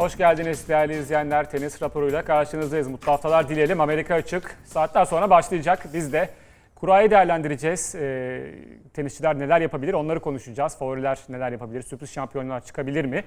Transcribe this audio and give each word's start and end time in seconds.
Hoş 0.00 0.16
geldiniz 0.16 0.68
değerli 0.68 0.98
izleyenler. 0.98 1.50
Tenis 1.50 1.82
raporuyla 1.82 2.24
karşınızdayız. 2.24 2.88
Mutlu 2.88 3.12
haftalar 3.12 3.48
dileyelim. 3.48 3.80
Amerika 3.80 4.14
açık. 4.14 4.56
Saatler 4.64 5.04
sonra 5.04 5.30
başlayacak. 5.30 5.86
Biz 5.94 6.12
de 6.12 6.30
kurayı 6.74 7.10
değerlendireceğiz. 7.10 7.94
Ee, 7.94 8.54
tenisçiler 8.94 9.38
neler 9.38 9.60
yapabilir 9.60 9.92
onları 9.92 10.20
konuşacağız. 10.20 10.78
Favoriler 10.78 11.18
neler 11.28 11.52
yapabilir? 11.52 11.82
Sürpriz 11.82 12.10
şampiyonlar 12.10 12.64
çıkabilir 12.64 13.04
mi? 13.04 13.24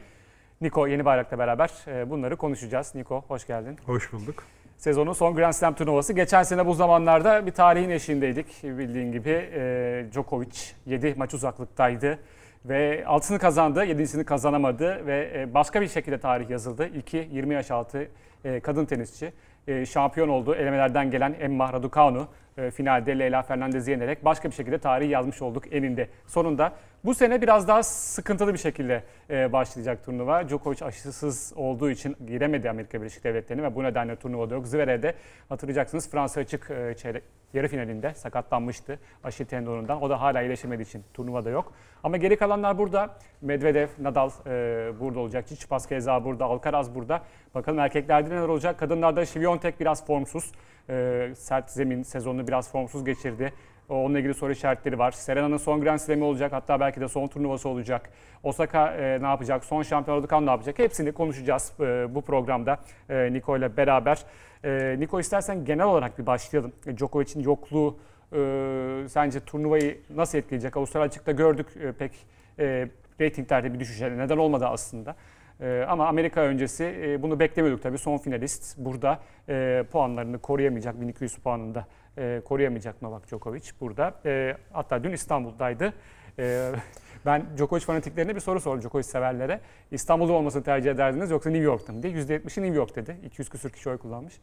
Niko 0.62 0.88
Yeni 0.88 1.06
Bayrak'la 1.06 1.40
beraber 1.40 1.72
e, 1.88 2.10
bunları 2.10 2.36
konuşacağız. 2.36 2.96
Niko 2.96 3.24
hoş 3.28 3.48
geldin. 3.48 3.78
Hoş 3.86 4.14
bulduk. 4.14 4.44
Sezonun 4.78 5.14
son 5.14 5.36
Grand 5.36 5.54
Slam 5.54 5.76
turnuvası. 5.76 6.14
Geçen 6.14 6.44
sene 6.44 6.66
bu 6.66 6.74
zamanlarda 6.74 7.46
bir 7.46 7.52
tarihin 7.52 7.90
eşiğindeydik. 7.90 8.64
Bildiğin 8.64 9.12
gibi 9.12 9.50
e, 9.54 10.06
Djokovic 10.12 10.58
7 10.86 11.14
maç 11.18 11.34
uzaklıktaydı. 11.34 12.20
Ve 12.66 13.04
altını 13.08 13.40
kazandı, 13.40 13.86
yedisini 13.86 14.26
kazanamadı 14.26 15.06
ve 15.06 15.32
e, 15.36 15.54
başka 15.54 15.82
bir 15.82 15.88
şekilde 15.88 16.18
tarih 16.18 16.50
yazıldı. 16.50 16.88
İki 16.88 17.30
20 17.32 17.54
yaş 17.54 17.72
altı 17.72 18.08
e, 18.46 18.60
kadın 18.60 18.86
tenisçi 18.86 19.34
e, 19.68 19.86
şampiyon 19.86 20.30
oldu. 20.30 20.56
Elemelerden 20.56 21.12
gelen 21.12 21.36
Emma 21.40 21.74
Raducanu 21.74 22.28
e, 22.58 22.72
finalde 22.72 23.20
Leyla 23.20 23.44
Fernandez'i 23.44 23.92
yenerek 23.92 24.26
başka 24.26 24.50
bir 24.50 24.56
şekilde 24.56 24.78
tarihi 24.78 25.10
yazmış 25.10 25.42
olduk 25.42 25.74
eninde. 25.74 26.10
Sonunda 26.28 26.74
bu 27.06 27.14
sene 27.14 27.42
biraz 27.42 27.68
daha 27.68 27.84
sıkıntılı 27.84 28.54
bir 28.54 28.60
şekilde 28.60 29.04
e, 29.30 29.54
başlayacak 29.54 30.06
turnuva. 30.06 30.50
Djokovic 30.50 30.86
aşısız 30.86 31.54
olduğu 31.56 31.90
için 31.90 32.16
giremedi 32.28 32.70
Amerika 32.70 33.02
Birleşik 33.02 33.24
Devletleri'ne 33.24 33.64
ve 33.64 33.76
bu 33.76 33.84
nedenle 33.84 34.16
turnuvada 34.16 34.56
yok. 34.56 34.68
Zverev'de 34.68 35.14
hatırlayacaksınız 35.50 36.10
Fransa 36.10 36.42
açık 36.42 36.72
e, 36.72 36.96
çeyrek, 36.98 37.24
yarı 37.54 37.68
finalinde 37.68 38.14
sakatlanmıştı 38.14 39.00
aşil 39.24 39.46
tendonundan. 39.46 40.02
O 40.02 40.10
da 40.10 40.22
hala 40.22 40.42
iyileşemediği 40.42 40.88
için 40.88 41.04
turnuvada 41.14 41.50
yok. 41.50 41.74
Ama 42.04 42.18
geri 42.18 42.38
kalanlar 42.38 42.78
burada. 42.78 43.10
Medvedev, 43.42 43.88
Nadal 44.00 44.30
e, 44.48 44.92
burada 45.00 45.20
olacak. 45.20 45.46
Tsitsipas 45.46 45.88
keza 45.88 46.26
burada, 46.26 46.46
Alcaraz 46.46 46.96
burada. 46.96 47.22
Bakalım 47.56 47.80
erkeklerde 47.80 48.30
neler 48.30 48.48
olacak. 48.48 48.80
Kadınlarda 48.80 49.26
Şiviyontek 49.26 49.80
biraz 49.80 50.06
formsuz. 50.06 50.52
E, 50.90 51.30
sert 51.36 51.70
zemin 51.70 52.04
sezonunu 52.04 52.48
biraz 52.48 52.72
formsuz 52.72 53.06
geçirdi. 53.06 53.54
Onunla 53.90 54.20
ilgili 54.20 54.34
soru 54.34 54.52
işaretleri 54.52 55.00
var. 55.00 55.12
Serena'nın 55.12 55.58
son 55.58 55.82
Grand 55.82 56.00
Slam'i 56.00 56.24
olacak. 56.24 56.52
Hatta 56.52 56.80
belki 56.80 57.02
de 57.02 57.08
son 57.08 57.28
turnuvası 57.28 57.70
olacak. 57.70 58.10
Osaka 58.44 58.94
e, 58.94 59.22
ne 59.22 59.28
yapacak? 59.28 59.66
Son 59.66 59.82
şampiyonluk 59.82 60.32
ne 60.32 60.50
yapacak? 60.50 60.80
Hepsini 60.80 61.12
konuşacağız 61.12 61.74
e, 61.80 62.16
bu 62.16 62.22
programda 62.22 62.78
e, 63.10 63.34
Niko 63.34 63.58
ile 63.58 63.78
beraber. 63.78 64.24
E, 64.64 64.96
Niko 65.00 65.20
istersen 65.20 65.66
genel 65.66 65.86
olarak 65.86 66.20
bir 66.20 66.26
başlayalım. 66.26 66.74
E, 66.88 66.98
Djokovic'in 66.98 67.44
yokluğu 67.44 67.98
e, 68.34 69.06
sence 69.10 69.40
turnuvayı 69.40 69.98
nasıl 70.16 70.38
etkileyecek? 70.38 70.78
Avustralya 70.78 71.08
açıkta 71.08 71.32
gördük 71.32 71.68
e, 71.82 71.92
pek 71.92 72.12
e, 72.60 72.88
reytinglerde 73.22 73.74
bir 73.74 73.80
düşüşe 73.80 74.18
neden 74.18 74.38
olmadı 74.38 74.68
aslında. 74.68 75.16
E, 75.62 75.86
ama 75.88 76.08
Amerika 76.08 76.42
öncesi 76.42 76.84
e, 76.84 77.22
bunu 77.22 77.40
beklemiyorduk 77.40 77.84
tabii. 77.84 77.98
Son 77.98 78.18
finalist 78.18 78.78
burada 78.78 79.20
e, 79.50 79.84
puanlarını 79.92 80.40
koruyamayacak 80.40 81.02
1200 81.02 81.36
puanında 81.36 81.88
e, 82.18 82.42
koruyamayacak 82.46 83.02
Novak 83.02 83.28
Djokovic 83.28 83.70
burada. 83.82 84.14
E, 84.26 84.58
hatta 84.72 85.04
dün 85.04 85.12
İstanbul'daydı. 85.12 85.94
E, 86.40 86.72
ben 87.26 87.46
Djokovic 87.58 87.82
fanatiklerine 87.82 88.36
bir 88.36 88.40
soru 88.40 88.60
sordum 88.60 88.82
Djokovic 88.82 89.04
severlere. 89.04 89.60
İstanbul'da 89.92 90.34
olmasını 90.34 90.64
tercih 90.64 90.92
ederdiniz 90.92 91.32
yoksa 91.32 91.50
New 91.50 91.66
York'ta 91.66 91.94
mı 91.94 92.04
diye. 92.04 92.14
%70'i 92.14 92.64
New 92.64 92.78
York 92.78 92.96
dedi. 92.96 93.18
200 93.26 93.50
küsür 93.50 93.70
kişi 93.70 93.90
oy 93.90 93.98
kullanmış. 93.98 94.34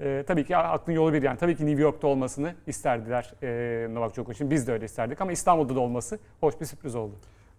E, 0.00 0.24
tabii 0.26 0.44
ki 0.44 0.56
aklın 0.56 0.94
yolu 0.94 1.12
bir 1.12 1.22
yani. 1.22 1.38
Tabii 1.38 1.56
ki 1.56 1.66
New 1.66 1.82
York'ta 1.82 2.06
olmasını 2.06 2.54
isterdiler 2.66 3.34
e, 3.42 3.94
Novak 3.94 4.14
Djokovic'in. 4.14 4.50
Biz 4.50 4.66
de 4.66 4.72
öyle 4.72 4.84
isterdik 4.84 5.20
ama 5.20 5.32
İstanbul'da 5.32 5.74
da 5.74 5.80
olması 5.80 6.18
hoş 6.40 6.60
bir 6.60 6.66
sürpriz 6.66 6.94
oldu. 6.94 7.14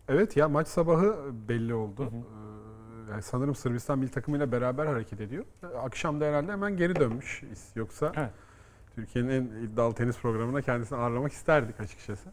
Evet 0.09 0.37
ya 0.37 0.49
maç 0.49 0.67
sabahı 0.67 1.15
belli 1.49 1.73
oldu. 1.73 2.01
Hı 2.01 2.05
hı. 2.05 2.58
Yani 3.11 3.21
sanırım 3.21 3.55
Sırbistan 3.55 3.99
milli 3.99 4.11
takımıyla 4.11 4.51
beraber 4.51 4.85
hareket 4.85 5.21
ediyor. 5.21 5.45
Akşam 5.83 6.21
da 6.21 6.25
herhalde 6.25 6.51
hemen 6.51 6.77
geri 6.77 6.95
dönmüş. 6.95 7.43
Yoksa 7.75 8.11
evet. 8.15 8.29
Türkiye'nin 8.95 9.29
en 9.29 9.43
iddialı 9.43 9.95
tenis 9.95 10.19
programına 10.19 10.61
kendisini 10.61 10.99
ağırlamak 10.99 11.31
isterdik 11.31 11.79
açıkçası. 11.79 12.29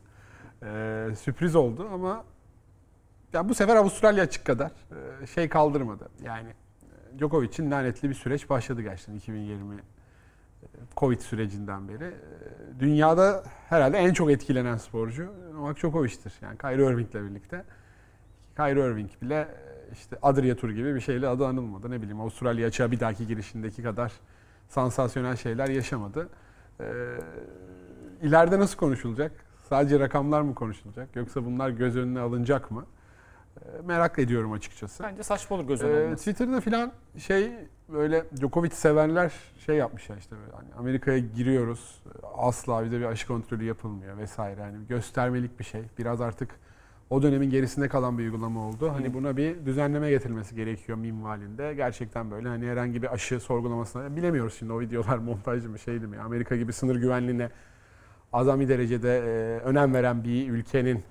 Ee, 0.62 1.08
sürpriz 1.18 1.56
oldu 1.56 1.88
ama 1.92 2.24
ya 3.32 3.48
bu 3.48 3.54
sefer 3.54 3.76
Avustralya 3.76 4.24
açık 4.24 4.44
kadar 4.44 4.70
e, 5.22 5.26
şey 5.26 5.48
kaldırmadı. 5.48 6.08
Yani 6.22 6.48
Djokovic'in 7.18 7.70
lanetli 7.70 8.08
bir 8.08 8.14
süreç 8.14 8.50
başladı 8.50 8.82
gerçekten 8.82 9.14
2020 9.14 9.76
Covid 10.96 11.20
sürecinden 11.20 11.88
beri. 11.88 12.14
Dünyada 12.78 13.44
herhalde 13.68 13.98
en 13.98 14.12
çok 14.12 14.30
etkilenen 14.30 14.76
sporcu 14.76 15.34
Novak 15.54 15.76
Djokovic'tir. 15.76 16.32
Yani 16.42 16.58
Kyrie 16.58 16.86
Irving'le 16.86 17.30
birlikte. 17.30 17.64
Kyrie 18.56 18.90
Irving 18.90 19.10
bile 19.22 19.48
işte 19.92 20.18
Adria 20.22 20.56
Tur 20.56 20.70
gibi 20.70 20.94
bir 20.94 21.00
şeyle 21.00 21.28
adı 21.28 21.46
anılmadı. 21.46 21.90
Ne 21.90 22.02
bileyim 22.02 22.20
Avustralya 22.20 22.66
açığa 22.66 22.90
bir 22.90 23.00
dahaki 23.00 23.26
girişindeki 23.26 23.82
kadar 23.82 24.12
sansasyonel 24.68 25.36
şeyler 25.36 25.68
yaşamadı. 25.68 26.28
Ee, 26.80 26.84
ileride 28.22 28.58
nasıl 28.58 28.78
konuşulacak? 28.78 29.32
Sadece 29.68 30.00
rakamlar 30.00 30.40
mı 30.40 30.54
konuşulacak? 30.54 31.16
Yoksa 31.16 31.44
bunlar 31.44 31.70
göz 31.70 31.96
önüne 31.96 32.20
alınacak 32.20 32.70
mı? 32.70 32.86
Ee, 33.56 33.68
merak 33.84 34.18
ediyorum 34.18 34.52
açıkçası. 34.52 35.02
Bence 35.02 35.22
saçma 35.22 35.56
olur 35.56 35.64
göz 35.64 35.82
önüne 35.82 36.12
ee, 36.12 36.16
Twitter'da 36.16 36.60
filan 36.60 36.92
şey 37.18 37.52
böyle 37.88 38.24
Djokovic 38.36 38.70
sevenler 38.70 39.32
şey 39.66 39.76
yapmışlar 39.76 40.16
işte 40.16 40.36
böyle 40.36 40.56
hani 40.56 40.74
Amerika'ya 40.78 41.18
giriyoruz 41.18 42.02
asla 42.36 42.84
bize 42.84 43.00
bir 43.00 43.04
aşı 43.04 43.26
kontrolü 43.26 43.64
yapılmıyor 43.64 44.16
vesaire 44.16 44.60
yani 44.60 44.86
göstermelik 44.88 45.58
bir 45.58 45.64
şey. 45.64 45.82
Biraz 45.98 46.20
artık 46.20 46.50
o 47.10 47.22
dönemin 47.22 47.50
gerisinde 47.50 47.88
kalan 47.88 48.18
bir 48.18 48.24
uygulama 48.24 48.68
oldu. 48.68 48.92
Hani 48.92 49.14
buna 49.14 49.36
bir 49.36 49.66
düzenleme 49.66 50.10
getirilmesi 50.10 50.54
gerekiyor 50.54 50.98
minvalinde. 50.98 51.74
Gerçekten 51.74 52.30
böyle 52.30 52.48
hani 52.48 52.66
herhangi 52.66 53.02
bir 53.02 53.14
aşı 53.14 53.40
sorgulamasına 53.40 54.16
bilemiyoruz 54.16 54.54
şimdi 54.58 54.72
o 54.72 54.80
videolar 54.80 55.18
montajlı 55.18 55.68
mı 55.68 55.78
şeydi 55.78 56.06
mi? 56.06 56.18
Amerika 56.18 56.56
gibi 56.56 56.72
sınır 56.72 56.96
güvenliğine 56.96 57.50
azami 58.32 58.68
derecede 58.68 59.18
e, 59.18 59.60
önem 59.60 59.94
veren 59.94 60.24
bir 60.24 60.50
ülkenin 60.50 61.02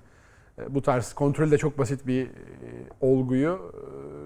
e, 0.58 0.74
bu 0.74 0.82
tarz 0.82 1.12
kontrolde 1.12 1.58
çok 1.58 1.78
basit 1.78 2.06
bir 2.06 2.26
e, 2.26 2.30
olguyu 3.00 3.72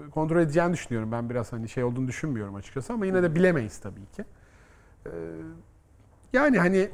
e, 0.07 0.09
kontrol 0.09 0.41
edeceğini 0.41 0.73
düşünüyorum. 0.73 1.11
Ben 1.11 1.29
biraz 1.29 1.53
hani 1.53 1.69
şey 1.69 1.83
olduğunu 1.83 2.07
düşünmüyorum 2.07 2.55
açıkçası 2.55 2.93
ama 2.93 3.05
yine 3.05 3.23
de 3.23 3.35
bilemeyiz 3.35 3.79
tabii 3.79 4.05
ki. 4.15 4.25
E, 5.05 5.11
yani 6.33 6.59
hani 6.59 6.89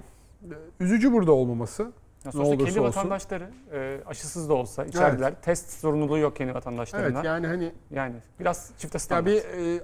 üzücü 0.80 1.12
burada 1.12 1.32
olmaması. 1.32 1.92
Nasıl 2.28 2.40
olsa 2.40 2.66
kendi 2.66 2.82
vatandaşları 2.82 3.50
e, 3.72 4.00
aşısız 4.06 4.50
da 4.50 4.54
olsa 4.54 4.86
içerideler. 4.86 5.32
Evet. 5.32 5.44
Test 5.44 5.80
zorunluluğu 5.80 6.18
yok 6.18 6.36
kendi 6.36 6.54
vatandaşlarına. 6.54 7.08
Evet 7.08 7.26
yani 7.26 7.48
hani 7.48 7.72
yani 7.92 8.16
biraz 8.40 8.72
çifte 8.78 9.00
standart. 9.00 9.28
Ya 9.28 9.44
bir 9.44 9.78
e, 9.78 9.84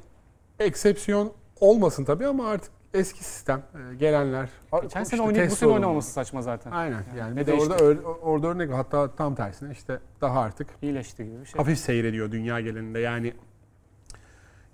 eksepsiyon 0.59 1.33
olmasın 1.59 2.05
tabii 2.05 2.27
ama 2.27 2.49
artık 2.49 2.71
eski 2.93 3.23
sistem 3.23 3.63
e, 3.91 3.95
gelenler. 3.95 4.49
Geçen 4.81 5.03
sene 5.03 5.21
oynayıp 5.21 5.51
bu 5.51 5.55
sene 5.55 5.69
oynamaması 5.69 6.11
saçma 6.11 6.41
zaten. 6.41 6.71
Aynen 6.71 7.03
yani, 7.09 7.19
yani 7.19 7.37
bir 7.37 7.47
de 7.47 7.53
orada 7.53 8.09
orada 8.09 8.47
örnek 8.47 8.73
hatta 8.73 9.15
tam 9.15 9.35
tersine 9.35 9.71
işte 9.71 9.99
daha 10.21 10.39
artık 10.39 10.67
iyileşti 10.81 11.25
gibi 11.25 11.39
bir 11.41 11.45
şey. 11.45 11.57
Hafif 11.57 11.79
seyrediyor 11.79 12.31
dünya 12.31 12.61
genelinde 12.61 12.99
yani 12.99 13.33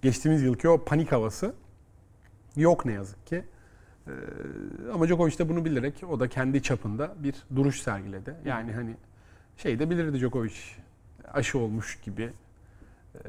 geçtiğimiz 0.02 0.44
yılki 0.44 0.70
o 0.70 0.86
panik 0.86 1.12
havası 1.12 1.54
yok 2.56 2.86
ne 2.86 2.94
yazık 2.94 3.28
ki. 3.28 3.44
Ee, 4.10 4.92
ama 4.94 5.08
Djokovic 5.08 5.40
de 5.40 5.50
bunu 5.50 5.66
bilerek 5.66 5.94
o 6.10 6.20
da 6.20 6.28
kendi 6.28 6.64
çapında 6.64 7.16
bir 7.20 7.36
duruş 7.56 7.82
sergiledi. 7.82 8.36
Yani 8.46 8.74
hani 8.74 8.96
şey 9.58 9.80
de 9.80 9.90
bilirdi 9.90 10.20
Djokovic 10.20 10.54
aşı 11.34 11.60
olmuş 11.60 12.00
gibi 12.02 12.30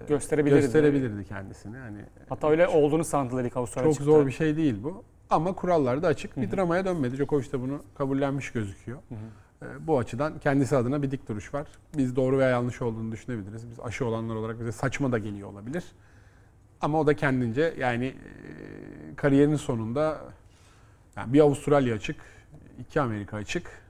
gösterebilirdi. 0.09 0.61
Gösterebilirdi 0.61 1.25
kendisini. 1.25 1.77
Hani 1.77 1.99
Hatta 2.29 2.51
öyle 2.51 2.69
olduğunu 2.69 3.05
sandılar 3.05 3.45
ilk 3.45 3.57
Avustralya 3.57 3.87
Çok 3.87 3.95
çıktı. 3.95 4.05
zor 4.05 4.27
bir 4.27 4.33
şey 4.33 4.57
değil 4.57 4.77
bu. 4.83 5.05
Ama 5.31 5.53
kurallar 5.53 6.03
da 6.03 6.07
açık. 6.07 6.37
Bir 6.37 6.51
dramaya 6.51 6.85
dönmedi. 6.85 7.17
Djokovic 7.17 7.53
de 7.53 7.61
bunu 7.61 7.83
kabullenmiş 7.95 8.53
gözüküyor. 8.53 8.99
Hı 9.09 9.15
hı. 9.15 9.67
Ee, 9.67 9.87
bu 9.87 9.99
açıdan 9.99 10.39
kendisi 10.39 10.77
adına 10.77 11.03
bir 11.03 11.11
dik 11.11 11.29
duruş 11.29 11.55
var. 11.55 11.67
Biz 11.97 12.17
doğru 12.17 12.39
veya 12.39 12.49
yanlış 12.49 12.83
olduğunu 12.83 13.13
düşünebiliriz. 13.13 13.71
Biz 13.71 13.81
aşı 13.81 14.07
olanlar 14.07 14.35
olarak 14.35 14.61
bize 14.61 14.73
saçma 14.73 15.13
da 15.13 15.19
geliyor 15.19 15.49
olabilir. 15.49 15.85
Ama 16.81 17.01
o 17.01 17.07
da 17.07 17.17
kendince 17.17 17.75
yani 17.79 18.07
e, 18.07 18.15
kariyerinin 19.17 19.57
sonunda 19.57 20.21
yani 21.17 21.33
bir 21.33 21.41
Avustralya 21.41 21.95
açık, 21.95 22.17
iki 22.79 23.01
Amerika 23.01 23.37
açık. 23.37 23.81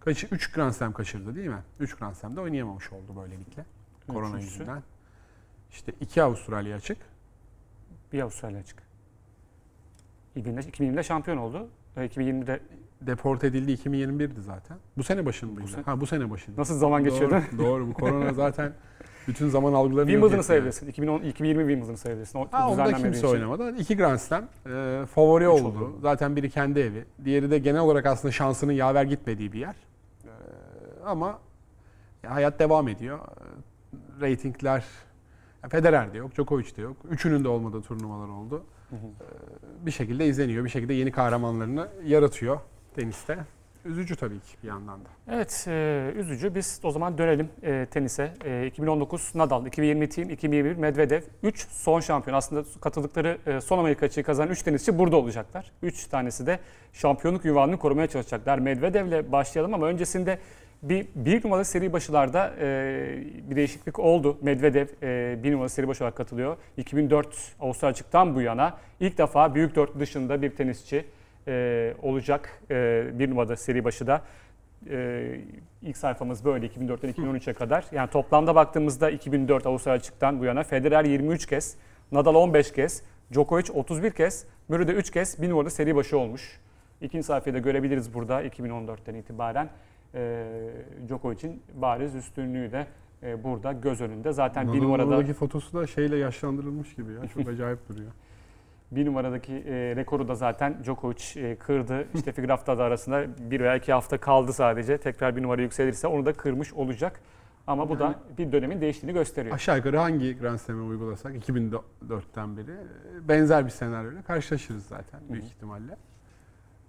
Kaç, 0.00 0.24
üç 0.32 0.52
Grand 0.52 0.72
Slam 0.72 0.92
kaçırdı 0.92 1.36
değil 1.36 1.48
mi? 1.48 1.62
Üç 1.80 1.94
Grand 1.94 2.14
Slam'da 2.14 2.40
oynayamamış 2.40 2.92
oldu 2.92 3.16
böylelikle. 3.16 3.64
Korona 4.08 4.40
yüzünden. 4.40 4.82
İşte 5.70 5.92
iki 6.00 6.22
Avustralya 6.22 6.76
açık. 6.76 6.98
Bir 8.12 8.20
Avustralya 8.20 8.58
açık. 8.58 8.78
2020'de, 10.36 10.60
2020'de 10.60 11.02
şampiyon 11.02 11.36
oldu. 11.36 11.68
2020'de 11.96 12.60
deport 13.00 13.44
edildi 13.44 13.72
2021'di 13.72 14.40
zaten. 14.40 14.78
Bu 14.96 15.02
sene 15.02 15.26
başındaydı. 15.26 15.62
Bu 15.62 15.68
sene, 15.68 15.82
ha 15.82 16.00
bu 16.00 16.06
sene 16.06 16.30
başında. 16.30 16.60
Nasıl 16.60 16.78
zaman 16.78 17.04
geçiyordu? 17.04 17.42
Doğru, 17.52 17.58
doğru. 17.58 17.88
Bu 17.88 17.94
korona 17.94 18.32
zaten 18.34 18.72
bütün 19.30 19.48
zaman 19.48 19.72
algılarını 19.72 20.10
Wimbledon'ı 20.10 20.42
sayabilirsin. 20.44 20.88
2010 20.88 21.20
2020 21.22 21.62
Wimbledon'ı 21.62 21.96
sayabilirsin. 21.96 22.38
O, 22.38 22.48
ha, 22.50 22.70
onda 22.70 22.92
kimse 22.92 23.18
için. 23.18 23.26
oynamadı. 23.28 23.76
İki 23.76 23.96
Grand 23.96 24.18
Slam 24.18 24.44
e, 24.66 25.06
favori 25.06 25.48
oldu. 25.48 25.68
oldu. 25.68 25.98
Zaten 26.02 26.36
biri 26.36 26.50
kendi 26.50 26.80
evi. 26.80 27.04
Diğeri 27.24 27.50
de 27.50 27.58
genel 27.58 27.80
olarak 27.80 28.06
aslında 28.06 28.32
şansının 28.32 28.72
yaver 28.72 29.04
gitmediği 29.04 29.52
bir 29.52 29.58
yer. 29.58 29.74
E, 30.24 30.30
ama 31.06 31.38
ya, 32.22 32.34
hayat 32.34 32.58
devam 32.58 32.88
ediyor. 32.88 33.18
E, 33.18 34.30
ratingler 34.30 34.84
Federer 35.68 36.12
de 36.12 36.18
yok, 36.18 36.34
Djokovic 36.34 36.76
de 36.76 36.82
yok. 36.82 36.96
Üçünün 37.10 37.44
de 37.44 37.48
olmadığı 37.48 37.82
turnuvalar 37.82 38.28
oldu. 38.28 38.64
Ee, 38.92 38.96
Bir 39.86 39.90
şekilde 39.90 40.26
izleniyor, 40.26 40.64
bir 40.64 40.70
şekilde 40.70 40.94
yeni 40.94 41.12
kahramanlarını 41.12 41.88
yaratıyor 42.04 42.60
teniste. 42.94 43.38
Üzücü 43.84 44.16
tabii 44.16 44.40
ki 44.40 44.56
bir 44.62 44.68
yandan 44.68 45.00
da. 45.04 45.08
Evet, 45.32 45.64
e, 45.68 46.12
üzücü. 46.16 46.54
Biz 46.54 46.80
o 46.82 46.90
zaman 46.90 47.18
dönelim 47.18 47.48
e, 47.62 47.86
tenise. 47.90 48.32
E, 48.44 48.66
2019 48.66 49.34
Nadal, 49.34 49.66
2020 49.66 50.08
Team, 50.08 50.30
2021 50.30 50.76
Medvedev. 50.76 51.22
3 51.42 51.68
son 51.68 52.00
şampiyon. 52.00 52.36
Aslında 52.36 52.64
katıldıkları 52.80 53.38
e, 53.46 53.60
son 53.60 53.78
Amerika 53.78 54.06
açığı 54.06 54.22
kazanan 54.22 54.50
3 54.50 54.62
tenisçi 54.62 54.98
burada 54.98 55.16
olacaklar. 55.16 55.72
3 55.82 56.06
tanesi 56.06 56.46
de 56.46 56.58
şampiyonluk 56.92 57.44
ünvanını 57.44 57.78
korumaya 57.78 58.06
çalışacaklar. 58.06 58.58
Medvedev'le 58.58 59.32
başlayalım 59.32 59.74
ama 59.74 59.86
öncesinde 59.86 60.38
bir, 60.82 61.06
bir 61.14 61.44
numaralı 61.44 61.64
seri 61.64 61.92
başılarda 61.92 62.54
e, 62.60 63.24
bir 63.50 63.56
değişiklik 63.56 63.98
oldu. 63.98 64.38
Medvedev 64.42 64.86
e, 65.02 65.38
bir 65.42 65.52
numaralı 65.52 65.70
seri 65.70 65.88
başı 65.88 66.04
olarak 66.04 66.16
katılıyor. 66.16 66.56
2004 66.76 67.26
Avustralya 67.60 67.92
açıktan 67.92 68.34
bu 68.34 68.40
yana 68.40 68.78
ilk 69.00 69.18
defa 69.18 69.54
büyük 69.54 69.76
dörtlü 69.76 70.00
dışında 70.00 70.42
bir 70.42 70.50
tenisçi 70.50 71.04
e, 71.48 71.94
olacak 72.02 72.62
e, 72.70 73.04
bir 73.12 73.30
numarada 73.30 73.56
seri 73.56 73.84
başı 73.84 74.06
da. 74.06 74.22
E, 74.90 75.40
ilk 75.82 75.96
sayfamız 75.96 76.44
böyle 76.44 76.66
2004'ten 76.66 77.10
2013'e 77.10 77.52
kadar. 77.52 77.84
Yani 77.92 78.10
toplamda 78.10 78.54
baktığımızda 78.54 79.10
2004 79.10 79.66
Avustralya 79.66 79.98
açıktan 79.98 80.40
bu 80.40 80.44
yana 80.44 80.62
Federer 80.62 81.04
23 81.04 81.46
kez, 81.46 81.76
Nadal 82.12 82.34
15 82.34 82.72
kez, 82.72 83.02
Djokovic 83.32 83.72
31 83.74 84.10
kez, 84.10 84.46
Murray 84.68 84.88
de 84.88 84.92
3 84.92 85.10
kez 85.10 85.42
bir 85.42 85.50
numarada 85.50 85.70
seri 85.70 85.96
başı 85.96 86.18
olmuş. 86.18 86.60
İkinci 87.00 87.24
sayfayı 87.24 87.54
da 87.54 87.58
görebiliriz 87.58 88.14
burada 88.14 88.42
2014'ten 88.44 89.14
itibaren. 89.14 89.68
E, 90.14 90.46
Djokovic'in 91.08 91.62
bariz 91.74 92.14
üstünlüğü 92.14 92.72
de 92.72 92.86
e, 93.22 93.44
burada 93.44 93.72
göz 93.72 94.00
önünde. 94.00 94.32
Zaten 94.32 94.72
bir 94.72 94.80
numarada 94.80 95.32
fotosu 95.32 95.78
da 95.78 95.86
şeyle 95.86 96.16
yaşlandırılmış 96.16 96.94
gibi 96.94 97.12
ya. 97.12 97.28
Çok 97.34 97.48
acayip 97.48 97.88
duruyor. 97.88 98.10
Bir 98.92 99.06
numaradaki 99.06 99.52
e, 99.52 99.96
rekoru 99.96 100.28
da 100.28 100.34
zaten 100.34 100.84
Djokovic 100.84 101.36
e, 101.36 101.56
kırdı. 101.56 102.06
İşte 102.14 102.32
figür 102.32 102.48
haftada 102.48 102.84
arasında 102.84 103.26
bir 103.50 103.60
veya 103.60 103.76
iki 103.76 103.92
hafta 103.92 104.18
kaldı 104.18 104.52
sadece. 104.52 104.98
Tekrar 104.98 105.36
bir 105.36 105.42
numara 105.42 105.62
yükselirse 105.62 106.06
onu 106.06 106.26
da 106.26 106.32
kırmış 106.32 106.72
olacak. 106.72 107.20
Ama 107.66 107.88
bu 107.88 107.98
da 107.98 108.14
bir 108.38 108.52
dönemin 108.52 108.80
değiştiğini 108.80 109.14
gösteriyor. 109.14 109.54
Aşağı 109.54 109.76
yukarı 109.76 109.98
hangi 109.98 110.38
Grand 110.38 110.58
Slam'ı 110.58 110.84
uygulasak 110.84 111.48
2004'ten 111.48 112.56
beri 112.56 112.70
e, 112.70 113.28
benzer 113.28 113.64
bir 113.64 113.70
senaryoyla 113.70 114.22
karşılaşırız 114.22 114.86
zaten 114.86 115.20
büyük 115.30 115.44
ihtimalle. 115.44 115.96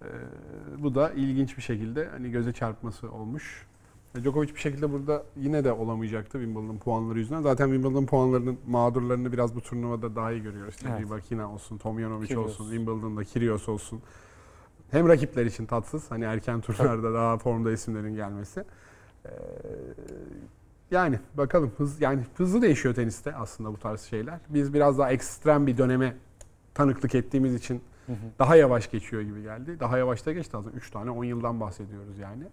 Ee, 0.02 0.06
bu 0.78 0.94
da 0.94 1.10
ilginç 1.10 1.56
bir 1.56 1.62
şekilde 1.62 2.08
hani 2.08 2.30
göze 2.30 2.52
çarpması 2.52 3.12
olmuş. 3.12 3.66
Djokovic 4.20 4.54
bir 4.54 4.60
şekilde 4.60 4.92
burada 4.92 5.22
yine 5.36 5.64
de 5.64 5.72
olamayacaktı 5.72 6.38
Wimbledon 6.38 6.78
puanları 6.78 7.18
yüzünden. 7.18 7.42
Zaten 7.42 7.68
Wimbledon 7.68 8.06
puanlarının 8.06 8.58
mağdurlarını 8.66 9.32
biraz 9.32 9.54
bu 9.54 9.60
turnuvada 9.60 10.16
daha 10.16 10.32
iyi 10.32 10.42
görüyoruz. 10.42 10.74
İşte 10.74 10.88
Evet. 10.90 11.00
Rybakina 11.00 11.52
olsun, 11.52 11.78
Tomjanovic 11.78 12.26
Kyrgios. 12.26 12.46
olsun, 12.46 12.64
Wimbledon'da 12.64 13.24
Kyrgios 13.24 13.68
olsun. 13.68 14.02
Hem 14.90 15.08
rakipler 15.08 15.46
için 15.46 15.66
tatsız. 15.66 16.10
Hani 16.10 16.24
erken 16.24 16.60
turlarda 16.60 17.14
daha 17.14 17.38
formda 17.38 17.72
isimlerin 17.72 18.14
gelmesi. 18.14 18.64
Ee, 19.24 19.28
yani 20.90 21.18
bakalım 21.34 21.72
hız 21.78 22.00
yani 22.00 22.22
hızlı 22.36 22.62
değişiyor 22.62 22.94
teniste 22.94 23.34
aslında 23.34 23.72
bu 23.72 23.78
tarz 23.78 24.00
şeyler. 24.00 24.38
Biz 24.48 24.74
biraz 24.74 24.98
daha 24.98 25.12
ekstrem 25.12 25.66
bir 25.66 25.78
döneme 25.78 26.16
tanıklık 26.74 27.14
ettiğimiz 27.14 27.54
için 27.54 27.80
Hı 28.06 28.12
hı. 28.12 28.16
daha 28.38 28.56
yavaş 28.56 28.90
geçiyor 28.90 29.22
gibi 29.22 29.42
geldi. 29.42 29.80
Daha 29.80 29.98
yavaş 29.98 30.26
da 30.26 30.32
geçti 30.32 30.56
aslında. 30.56 30.76
3 30.76 30.90
tane 30.90 31.10
10 31.10 31.24
yıldan 31.24 31.60
bahsediyoruz 31.60 32.18
yani. 32.18 32.44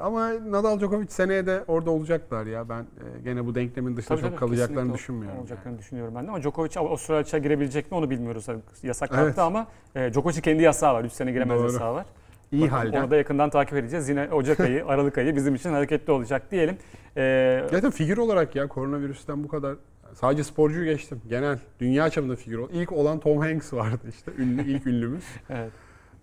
Ama 0.00 0.30
Nadal 0.50 0.80
Djokovic 0.80 1.08
seneye 1.08 1.46
de 1.46 1.64
orada 1.68 1.90
olacaklar 1.90 2.46
ya. 2.46 2.68
Ben 2.68 2.80
e, 2.82 3.20
gene 3.24 3.46
bu 3.46 3.54
denklemin 3.54 3.96
dışında 3.96 4.08
Tabii 4.08 4.20
çok 4.20 4.30
tabii, 4.30 4.40
kalacaklarını 4.40 4.94
düşünmüyorum. 4.94 5.38
Olacaklarını 5.38 5.78
düşünüyorum 5.78 6.14
ben 6.14 6.26
de 6.26 6.28
ama 6.30 6.42
Djokovic 6.42 6.70
Avustralya 6.76 7.20
açığa 7.20 7.38
girebilecek 7.38 7.90
mi 7.90 7.96
onu 7.98 8.10
bilmiyoruz. 8.10 8.48
Yani 8.48 8.60
Yasak 8.82 9.08
kalktı 9.10 9.24
Evet. 9.26 9.38
ama 9.38 9.66
e, 9.94 10.12
Djokovic'in 10.12 10.40
kendi 10.42 10.62
yasağı 10.62 10.94
var. 10.94 11.04
3 11.04 11.12
sene 11.12 11.32
giremez 11.32 11.58
Doğru. 11.58 11.72
yasağı 11.72 11.94
var. 11.94 12.06
İyi 12.52 12.68
halde. 12.68 13.00
Onu 13.00 13.10
da 13.10 13.16
yakından 13.16 13.50
takip 13.50 13.74
edeceğiz. 13.78 14.08
Yine 14.08 14.28
Ocak 14.32 14.60
ayı, 14.60 14.86
Aralık 14.88 15.18
ayı 15.18 15.36
bizim 15.36 15.54
için 15.54 15.70
hareketli 15.72 16.12
olacak 16.12 16.50
diyelim. 16.50 16.76
E, 17.16 17.64
Zaten 17.70 17.90
figür 17.90 18.18
olarak 18.18 18.56
ya 18.56 18.68
koronavirüsten 18.68 19.44
bu 19.44 19.48
kadar 19.48 19.76
sadece 20.14 20.44
sporcuyu 20.44 20.84
geçtim. 20.84 21.20
Genel 21.28 21.58
dünya 21.80 22.10
çapında 22.10 22.36
figür. 22.36 22.60
İlk 22.72 22.92
olan 22.92 23.20
Tom 23.20 23.38
Hanks 23.38 23.72
vardı 23.72 24.06
işte. 24.08 24.32
Ünlü, 24.38 24.62
ilk 24.62 24.86
ünlümüz. 24.86 25.24
evet. 25.50 25.72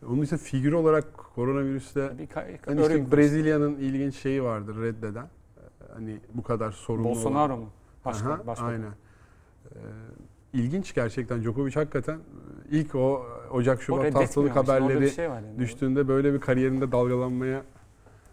Onun 0.08 0.22
için 0.22 0.38
figür 0.38 0.74
olarak 0.74 1.18
koronavirüste 1.36 2.12
Bir 2.20 2.28
hani 2.66 2.82
işte 2.82 3.12
Brezilya'nın 3.12 3.76
ilginç 3.76 4.16
şeyi 4.16 4.44
vardır 4.44 4.82
reddeden. 4.82 5.28
Hani 5.94 6.18
bu 6.34 6.44
kadar 6.44 6.72
sorumlu 6.72 7.08
olan- 7.08 7.16
Bolsonaro 7.16 7.58
mu? 7.58 7.70
Başka, 8.06 8.30
Aha, 8.30 8.48
başka. 8.48 8.66
Aynen. 8.66 8.88
Ee, 8.88 9.78
ilginç 10.54 10.94
gerçekten. 10.94 11.42
Djokovic 11.42 11.72
hakikaten 11.76 12.16
e, 12.16 12.20
ilk 12.78 12.96
o 12.96 13.26
Ocak 13.52 13.78
O 13.78 13.82
Şubat 13.82 14.16
hastalık 14.16 14.56
haberleri 14.56 15.10
şey 15.10 15.26
yani. 15.26 15.60
düştüğünde 15.60 16.08
böyle 16.08 16.34
bir 16.34 16.40
kariyerinde 16.40 16.92
dalgalanmaya 16.92 17.64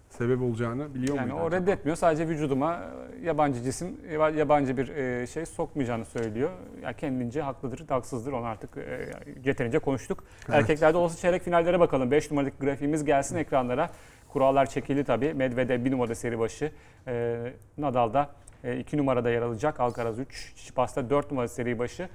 sebep 0.09 0.43
olacağını 0.43 0.95
biliyor 0.95 1.17
Yani 1.17 1.33
muydu 1.33 1.43
o 1.43 1.47
acaba? 1.47 1.57
reddetmiyor. 1.63 1.97
Sadece 1.97 2.29
vücuduma 2.29 2.81
yabancı 3.23 3.63
cisim, 3.63 3.97
yaba- 4.13 4.31
yabancı 4.31 4.77
bir 4.77 4.89
e, 4.89 5.27
şey 5.27 5.47
sokmayacağını 5.47 6.05
söylüyor. 6.05 6.51
Ya 6.83 6.93
kendince 6.93 7.41
haklıdır, 7.43 7.89
haksızdır. 7.89 8.33
Onu 8.33 8.45
artık 8.47 8.77
e, 8.77 9.09
yeterince 9.45 9.79
konuştuk. 9.79 10.25
Evet. 10.49 10.59
Erkeklerde 10.59 10.97
olası 10.99 11.21
çeyrek 11.21 11.43
finallere 11.43 11.81
bakalım. 11.81 12.11
5 12.11 12.31
numaralık 12.31 12.61
grafiğimiz 12.61 13.05
gelsin 13.05 13.37
ekranlara. 13.37 13.91
Kurallar 14.29 14.67
çekildi 14.67 15.05
tabii. 15.05 15.35
Medvedev 15.35 15.85
1 15.85 15.91
numarada 15.91 16.15
seri 16.15 16.39
başı. 16.39 16.73
E, 17.09 17.37
Nadal'da 17.79 18.31
2 18.79 18.97
numarada 18.97 19.31
yer 19.31 19.43
alacak. 19.43 19.81
Alcaraz 19.81 20.19
3. 20.19 20.55
Çiçipas'ta 20.57 21.11
4 21.11 21.31
numara 21.31 21.49
seri 21.49 21.79
başı 21.79 22.09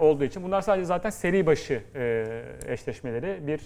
olduğu 0.00 0.24
için. 0.24 0.42
Bunlar 0.42 0.60
sadece 0.60 0.84
zaten 0.84 1.10
seri 1.10 1.46
başı 1.46 1.82
eşleşmeleri. 2.68 3.46
Bir 3.46 3.60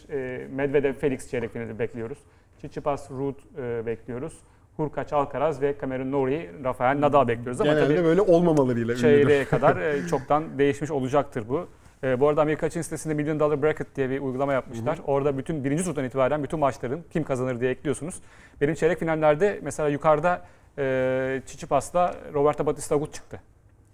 Medvedev 0.49 0.93
Felix 0.93 1.31
çeyrek 1.31 1.53
finali 1.53 1.79
bekliyoruz. 1.79 2.19
Tsitsipas 2.61 3.11
Ruud 3.11 3.35
e, 3.59 3.87
bekliyoruz. 3.87 4.33
Hurkaç 4.77 5.13
Alcaraz 5.13 5.63
ve 5.63 5.75
Cameron 5.81 6.13
Norrie, 6.13 6.51
Rafael 6.65 7.01
Nadal 7.01 7.29
bekliyoruz. 7.29 7.61
Ama 7.61 7.73
Genelde 7.73 7.95
tabii 7.95 8.05
böyle 8.05 8.21
olmamalarıyla 8.21 8.97
çeyreğe 8.97 9.45
kadar 9.51 9.77
e, 9.77 10.07
çoktan 10.07 10.59
değişmiş 10.59 10.91
olacaktır 10.91 11.45
bu. 11.49 11.69
E, 12.05 12.21
bu 12.21 12.29
arada 12.29 12.43
Amerika 12.43 12.71
Çin 12.71 12.83
sitesinde 12.83 13.15
Million 13.15 13.41
Dollar 13.41 13.63
Bracket 13.63 13.97
diye 13.97 14.11
bir 14.11 14.21
uygulama 14.21 14.53
yapmışlar. 14.53 14.99
Orada 15.07 15.39
bütün 15.39 15.65
birinci 15.65 15.85
turdan 15.85 16.05
itibaren 16.05 16.43
bütün 16.43 16.59
maçların 16.59 17.05
kim 17.11 17.25
kazanır 17.25 17.61
diye 17.61 17.71
ekliyorsunuz. 17.71 18.15
Benim 18.61 18.75
çeyrek 18.75 18.99
finallerde 18.99 19.61
mesela 19.63 19.89
yukarıda 19.89 20.43
e, 20.79 21.43
Tsitsipas'la 21.47 22.15
Roberto 22.35 22.67
Bautista 22.67 22.95
Agut 22.95 23.15
çıktı. 23.15 23.41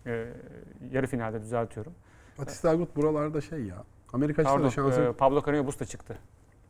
E, 0.06 0.24
yarı 0.92 1.06
finalde 1.06 1.40
düzeltiyorum. 1.40 1.92
Batista 2.38 2.70
Agut 2.70 2.96
buralarda 2.96 3.40
şey 3.40 3.64
ya. 3.64 3.76
Amerika 4.12 4.42
açısından 4.42 4.70
Pardon, 4.70 4.90
şansı 4.90 5.00
e, 5.00 5.12
Pablo 5.12 5.38
Carreño 5.38 5.66
Busta 5.66 5.84
çıktı. 5.84 6.18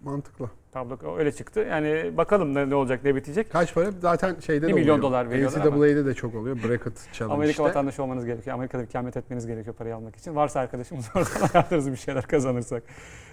Mantıklı. 0.07 0.51
Pablo 0.73 1.17
öyle 1.19 1.33
çıktı. 1.33 1.61
Yani 1.71 2.17
bakalım 2.17 2.55
ne, 2.55 2.71
ne 2.71 2.75
olacak, 2.75 3.05
ne 3.05 3.15
bitecek. 3.15 3.53
Kaç 3.53 3.75
para? 3.75 3.91
Zaten 3.91 4.37
şeyde 4.41 4.67
Bir 4.67 4.73
de 4.73 4.75
milyon 4.75 4.95
oluyor. 4.95 5.03
dolar 5.11 5.31
veriyorlar 5.31 5.61
ama. 5.67 5.77
NCAA'de 5.77 6.07
de 6.07 6.15
çok 6.15 6.35
oluyor. 6.35 6.57
Bracket 6.57 7.09
challenge 7.13 7.35
Amerika 7.35 7.51
işte. 7.51 7.63
vatandaşı 7.63 8.03
olmanız 8.03 8.25
gerekiyor. 8.25 8.55
Amerika'da 8.55 8.83
ikamet 8.83 9.17
etmeniz 9.17 9.47
gerekiyor 9.47 9.77
parayı 9.77 9.95
almak 9.97 10.17
için. 10.17 10.35
Varsa 10.37 10.61
arkadaşımız 10.61 11.07
oradan 11.15 11.49
ayarlarız 11.55 11.91
bir 11.93 11.97
şeyler 11.97 12.23
kazanırsak. 12.27 12.83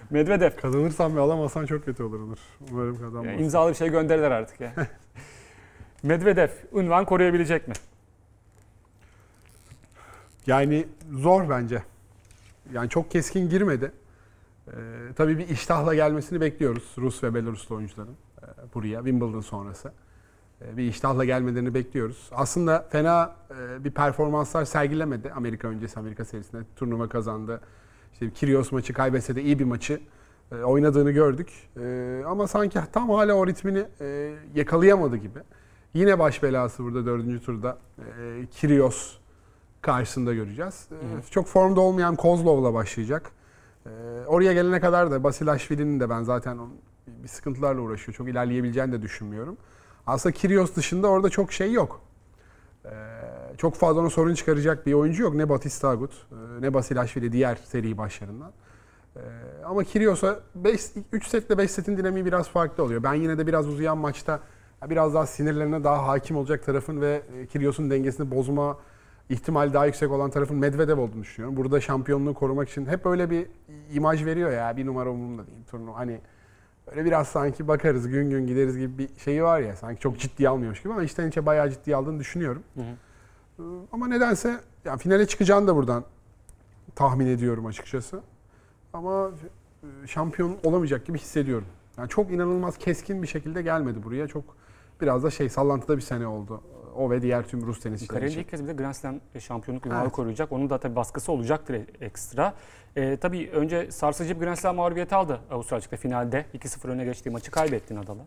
Medvedev. 0.10 0.52
Kazanırsan 0.62 1.16
ve 1.16 1.20
alamazsan 1.20 1.66
çok 1.66 1.86
kötü 1.86 2.04
olur 2.04 2.20
Onur. 2.20 2.38
Umarım 2.72 2.94
Ya, 2.94 3.02
kazanmazsın. 3.02 3.44
imzalı 3.44 3.70
bir 3.70 3.76
şey 3.76 3.90
gönderirler 3.90 4.32
artık 4.32 4.62
ya. 4.62 4.74
Medvedev 6.04 6.50
ünvan 6.74 7.06
koruyabilecek 7.06 7.68
mi? 7.68 7.74
Yani 10.48 10.86
zor 11.12 11.50
bence. 11.50 11.84
Yani 12.74 12.90
çok 12.90 13.12
keskin 13.12 13.50
girmedi. 13.50 13.92
Ee, 14.68 14.74
tabii 15.16 15.38
bir 15.38 15.50
iştahla 15.50 15.96
gelmesini 15.96 16.42
bekliyoruz 16.42 16.96
Rus 16.98 17.24
ve 17.24 17.34
Belaruslu 17.34 17.76
oyuncuların 17.76 18.16
e, 18.42 18.46
buraya 18.74 18.98
Wimbledon 19.00 19.42
sonrası. 19.42 19.92
E, 20.62 20.78
bir 20.78 20.84
iştahla 20.84 21.26
gelmelerini 21.26 21.74
bekliyoruz. 21.74 22.30
Aslında 22.32 22.88
fena 22.90 23.36
e, 23.52 23.84
bir 23.84 23.92
performanslar 23.92 24.66
sergilemedi 24.66 25.32
Amerika 25.32 25.68
öncesi 25.68 26.00
Amerika 26.00 26.26
serisinde. 26.26 26.62
Turnuva 26.76 27.10
kazandı. 27.10 27.62
İşte 28.14 28.30
Kyrgios 28.30 28.72
maçı 28.72 28.94
kaybetse 28.94 29.36
de 29.36 29.44
iyi 29.44 29.60
bir 29.60 29.66
maçı 29.66 30.02
e, 30.52 30.56
oynadığını 30.56 31.12
gördük. 31.12 31.50
E, 31.78 32.22
ama 32.28 32.48
sanki 32.48 32.80
tam 32.94 33.10
hala 33.10 33.34
o 33.34 33.48
ritmini 33.48 33.86
e, 34.02 34.36
yakalayamadı 34.56 35.18
gibi. 35.18 35.40
Yine 35.94 36.20
baş 36.20 36.44
belası 36.44 36.84
burada 36.84 37.06
dördüncü 37.06 37.46
turda 37.46 37.78
e, 37.98 38.46
Kyrgios 38.52 39.18
karşısında 39.82 40.34
göreceğiz. 40.34 40.88
E. 40.92 41.32
Çok 41.32 41.48
formda 41.48 41.82
olmayan 41.82 42.16
Kozlov'la 42.16 42.74
başlayacak. 42.74 43.32
E, 43.86 43.90
oraya 44.28 44.54
gelene 44.54 44.80
kadar 44.80 45.12
da 45.12 45.24
Basilashvili'nin 45.24 46.00
de 46.00 46.10
ben 46.10 46.24
zaten 46.24 46.60
bir 47.08 47.28
sıkıntılarla 47.28 47.82
uğraşıyor. 47.82 48.16
Çok 48.16 48.30
ilerleyebileceğini 48.30 48.92
de 48.92 49.02
düşünmüyorum. 49.02 49.58
Aslında 50.08 50.34
Kyrgios 50.34 50.76
dışında 50.76 51.08
orada 51.08 51.30
çok 51.30 51.52
şey 51.52 51.74
yok. 51.74 52.02
E, 52.86 52.92
çok 53.58 53.76
fazla 53.76 54.02
ona 54.02 54.10
sorun 54.10 54.34
çıkaracak 54.34 54.86
bir 54.86 54.94
oyuncu 54.94 55.24
yok. 55.24 55.36
Ne 55.36 55.50
Batista 55.50 55.90
Agut, 55.90 56.14
e, 56.32 56.62
ne 56.62 56.74
Basilashvili 56.74 57.32
diğer 57.32 57.56
seri 57.56 57.98
başlarından. 57.98 58.52
E, 59.16 59.22
ama 59.66 59.84
Kyrgios'a 59.84 60.40
3 61.12 61.28
setle 61.28 61.58
5 61.58 61.72
setin 61.72 61.98
dinamiği 61.98 62.26
biraz 62.26 62.50
farklı 62.50 62.84
oluyor. 62.84 63.04
Ben 63.04 63.14
yine 63.14 63.38
de 63.38 63.48
biraz 63.48 63.68
uzayan 63.68 63.98
maçta 63.98 64.40
biraz 64.90 65.14
daha 65.14 65.26
sinirlerine 65.26 65.84
daha 65.84 66.08
hakim 66.08 66.38
olacak 66.38 66.66
tarafın 66.66 67.02
ve 67.02 67.22
e, 67.38 67.48
Kyrgios'un 67.48 67.90
dengesini 67.90 68.32
bozma 68.32 68.78
ihtimal 69.34 69.74
daha 69.74 69.86
yüksek 69.86 70.12
olan 70.12 70.30
tarafın 70.30 70.58
Medvedev 70.58 71.00
olduğunu 71.00 71.22
düşünüyorum. 71.22 71.58
Burada 71.58 71.82
şampiyonluğu 71.82 72.34
korumak 72.34 72.70
için 72.70 72.86
hep 72.86 73.06
öyle 73.06 73.30
bir 73.30 73.48
imaj 73.94 74.26
veriyor 74.26 74.52
ya 74.52 74.78
bir 74.78 74.86
numara 74.86 75.10
umurumda 75.10 75.48
değil 75.48 75.58
turnuva. 75.72 75.98
Hani 75.98 76.20
böyle 76.88 77.06
biraz 77.06 77.28
sanki 77.28 77.68
bakarız 77.68 78.08
gün 78.08 78.30
gün 78.30 78.48
gideriz 78.48 78.78
gibi 78.78 78.98
bir 78.98 79.20
şeyi 79.20 79.44
var 79.44 79.60
ya 79.60 79.76
sanki 79.76 80.02
çok 80.02 80.20
ciddiye 80.20 80.50
almıyormuş 80.50 80.82
gibi 80.84 80.94
ama 80.94 81.04
içten 81.04 81.28
içe 81.28 81.46
bayağı 81.46 81.70
ciddiye 81.70 81.96
aldığını 81.96 82.20
düşünüyorum. 82.20 82.64
Hı 82.76 82.82
hı. 82.82 82.86
Ee, 83.60 83.88
Ama 83.92 84.08
nedense 84.08 84.60
yani 84.86 85.00
finale 85.00 85.28
çıkacağını 85.28 85.68
da 85.68 85.76
buradan 85.76 86.04
tahmin 86.96 87.28
ediyorum 87.28 87.66
açıkçası. 87.66 88.22
Ama 88.94 89.32
e, 89.84 90.08
şampiyon 90.08 90.58
olamayacak 90.64 91.06
gibi 91.06 91.18
hissediyorum. 91.18 91.68
Yani 91.98 92.10
çok 92.10 92.32
inanılmaz 92.32 92.78
keskin 92.78 93.22
bir 93.22 93.28
şekilde 93.28 93.62
gelmedi 93.62 94.04
buraya. 94.04 94.28
Çok 94.28 94.44
biraz 95.02 95.24
da 95.24 95.32
şey 95.32 95.50
sallantıda 95.50 95.98
bir 95.98 96.02
sene 96.02 96.28
oldu. 96.28 96.62
O 96.98 97.10
ve 97.12 97.22
diğer 97.22 97.44
tüm 97.48 97.62
Rus 97.62 97.80
tenisçiler 97.80 98.08
Kariyerinde 98.08 98.32
için. 98.34 98.42
ilk 98.42 98.50
kez 98.52 98.64
bir 98.64 98.68
de 98.68 98.74
Grand 98.74 98.94
Slam 98.94 99.16
şampiyonluk 99.40 99.86
ünvanı 99.86 100.02
Evet. 100.04 100.12
koruyacak. 100.12 100.52
Onun 100.52 100.70
da 100.70 100.78
tabii 100.78 100.96
baskısı 100.96 101.32
olacaktır 101.32 101.74
e- 101.74 102.06
ekstra. 102.06 102.54
Ee, 102.96 103.18
tabii 103.22 103.50
önce 103.54 103.92
sarsıcı 103.92 104.36
bir 104.42 104.46
Grand 104.46 104.56
Slam 104.58 104.76
mağlubiyeti 104.76 105.16
aldı 105.16 105.40
Avusturya 105.52 105.78
açıkta 105.78 105.98
finalde. 105.98 106.46
2-0 106.54 106.90
öne 106.90 107.06
geçtiği 107.06 107.30
maçı 107.30 107.52
kaybetti 107.52 107.96
Nadal'a. 107.96 108.26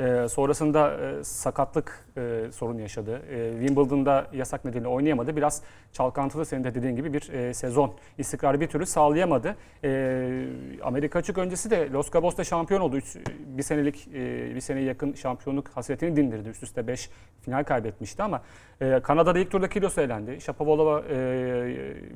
Ee, 0.00 0.28
sonrasında 0.28 0.94
e, 0.94 1.24
sakatlık 1.24 2.06
e, 2.16 2.52
sorunu 2.52 2.80
yaşadı. 2.80 3.22
E, 3.30 3.52
Wimbledon'da 3.58 4.26
yasak 4.32 4.64
nedeniyle 4.64 4.88
oynayamadı. 4.88 5.36
Biraz 5.36 5.62
çalkantılı 5.92 6.46
senin 6.46 6.64
de 6.64 6.74
dediğin 6.74 6.96
gibi 6.96 7.12
bir 7.12 7.32
e, 7.32 7.54
sezon 7.54 7.94
istikrarı 8.18 8.60
bir 8.60 8.66
türlü 8.66 8.86
sağlayamadı. 8.86 9.56
E, 9.84 10.48
Amerika 10.82 11.18
açık 11.18 11.38
öncesi 11.38 11.70
de 11.70 11.90
Los 11.90 12.12
Cabos'ta 12.12 12.44
şampiyon 12.44 12.80
oldu. 12.80 12.96
Üç, 12.96 13.16
bir 13.38 13.62
senelik 13.62 14.08
e, 14.08 14.54
bir 14.54 14.60
seneye 14.60 14.86
yakın 14.86 15.14
şampiyonluk 15.14 15.68
hasretini 15.68 16.16
dindirdi. 16.16 16.48
Üst 16.48 16.62
üste 16.62 16.86
5 16.86 17.10
final 17.42 17.64
kaybetmişti 17.64 18.22
ama 18.22 18.42
e, 18.80 19.00
Kanada'da 19.00 19.38
ilk 19.38 19.50
turda 19.50 19.68
Kyrgios 19.68 19.98
elendi. 19.98 20.40
Shapovalova 20.40 21.00
e, 21.00 21.16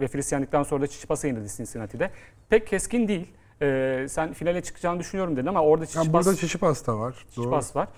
ve 0.00 0.08
Filiz 0.08 0.26
sonra 0.64 0.82
da 0.82 0.86
Çiçipas'a 0.86 1.26
yenildi 1.28 1.48
Cincinnati'de. 1.56 2.10
Pek 2.48 2.66
keskin 2.66 3.08
değil. 3.08 3.39
E, 3.62 4.06
sen 4.08 4.32
finale 4.32 4.60
çıkacağını 4.60 5.00
düşünüyorum 5.00 5.36
dedin 5.36 5.46
ama 5.46 5.62
orada 5.62 5.84
Yani 5.84 5.88
Çiçipas, 5.88 6.26
burada 6.26 6.36
Çiçipas 6.36 6.86
da 6.86 6.98
var. 6.98 7.12
Doğru. 7.12 7.44
Çiçipas 7.44 7.76
var. 7.76 7.88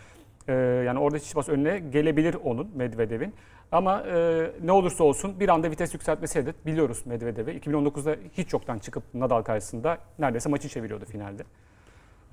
E, 0.49 0.52
yani 0.87 0.99
orada 0.99 1.19
Çiçipas 1.19 1.49
önüne 1.49 1.78
gelebilir 1.78 2.37
onun 2.45 2.71
Medvedev'in. 2.75 3.35
Ama 3.73 4.00
e, 4.00 4.50
ne 4.62 4.73
olursa 4.73 5.04
olsun 5.04 5.40
bir 5.40 5.49
anda 5.49 5.71
vites 5.71 5.95
yükseltmesi 5.95 6.47
de 6.47 6.54
biliyoruz 6.66 7.02
Medvedev'i. 7.07 7.50
2019'da 7.50 8.16
hiç 8.33 8.52
yoktan 8.52 8.78
çıkıp 8.78 9.02
Nadal 9.14 9.42
karşısında 9.42 9.99
neredeyse 10.19 10.49
maçı 10.49 10.69
çeviriyordu 10.69 11.04
finalde. 11.04 11.45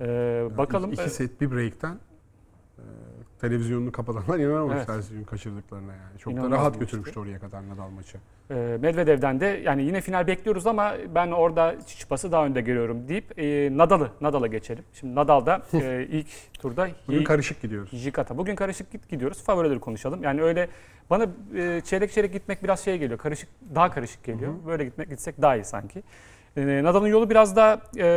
E, 0.01 0.07
bakalım. 0.57 0.93
İki 0.93 1.01
e, 1.01 1.09
set 1.09 1.41
bir 1.41 1.51
break'ten 1.51 2.00
televizyonunu 3.41 3.91
kapatanlar 3.91 4.39
inanamamışlar 4.39 4.95
Evet. 4.95 5.05
sizin 5.05 5.24
kaçırdıklarına 5.24 5.91
yani. 5.91 6.19
Çok 6.19 6.33
da 6.33 6.38
İnanılmaz 6.38 6.59
rahat 6.59 6.74
bir 6.75 6.79
götürmüştü 6.79 7.19
oraya 7.19 7.39
kadar 7.39 7.69
Nadal 7.69 7.89
maçı. 7.89 8.17
E, 8.51 8.77
Medvedev'den 8.81 9.39
de 9.39 9.62
yani 9.65 9.83
yine 9.83 10.01
final 10.01 10.27
bekliyoruz 10.27 10.67
ama 10.67 10.93
ben 11.15 11.31
orada 11.31 11.75
Çiçipas'ı 11.88 12.31
daha 12.31 12.45
önde 12.45 12.62
görüyorum 12.62 13.07
deyip 13.07 13.39
e, 13.39 13.77
Nadal'ı 13.77 14.12
Nadal'a 14.21 14.48
geçelim. 14.48 14.83
Şimdi 14.93 15.15
Nadal'da 15.15 15.62
e, 15.74 16.07
ilk 16.09 16.27
turda 16.53 16.89
Bugün 17.07 17.24
karışık 17.24 17.62
gidiyoruz. 17.62 17.89
Jikata. 17.91 18.38
Bugün 18.38 18.55
karışık 18.55 19.09
gidiyoruz. 19.09 19.43
Favorileri 19.43 19.79
konuşalım. 19.79 20.24
Yani 20.24 20.41
öyle 20.41 20.69
bana 21.09 21.27
e, 21.55 21.81
çeyrek 21.86 22.12
çeyrek 22.12 22.33
gitmek 22.33 22.63
biraz 22.63 22.79
şey 22.79 22.98
geliyor. 22.98 23.19
Karışık 23.19 23.50
daha 23.75 23.91
karışık 23.91 24.24
geliyor. 24.24 24.53
Böyle 24.67 24.86
gitmek 24.86 25.09
gitsek 25.09 25.41
daha 25.41 25.55
iyi 25.55 25.65
sanki. 25.65 26.03
E, 26.57 26.83
Nadal'ın 26.83 27.07
yolu 27.07 27.29
biraz 27.29 27.55
daha 27.55 27.74
e, 27.98 28.07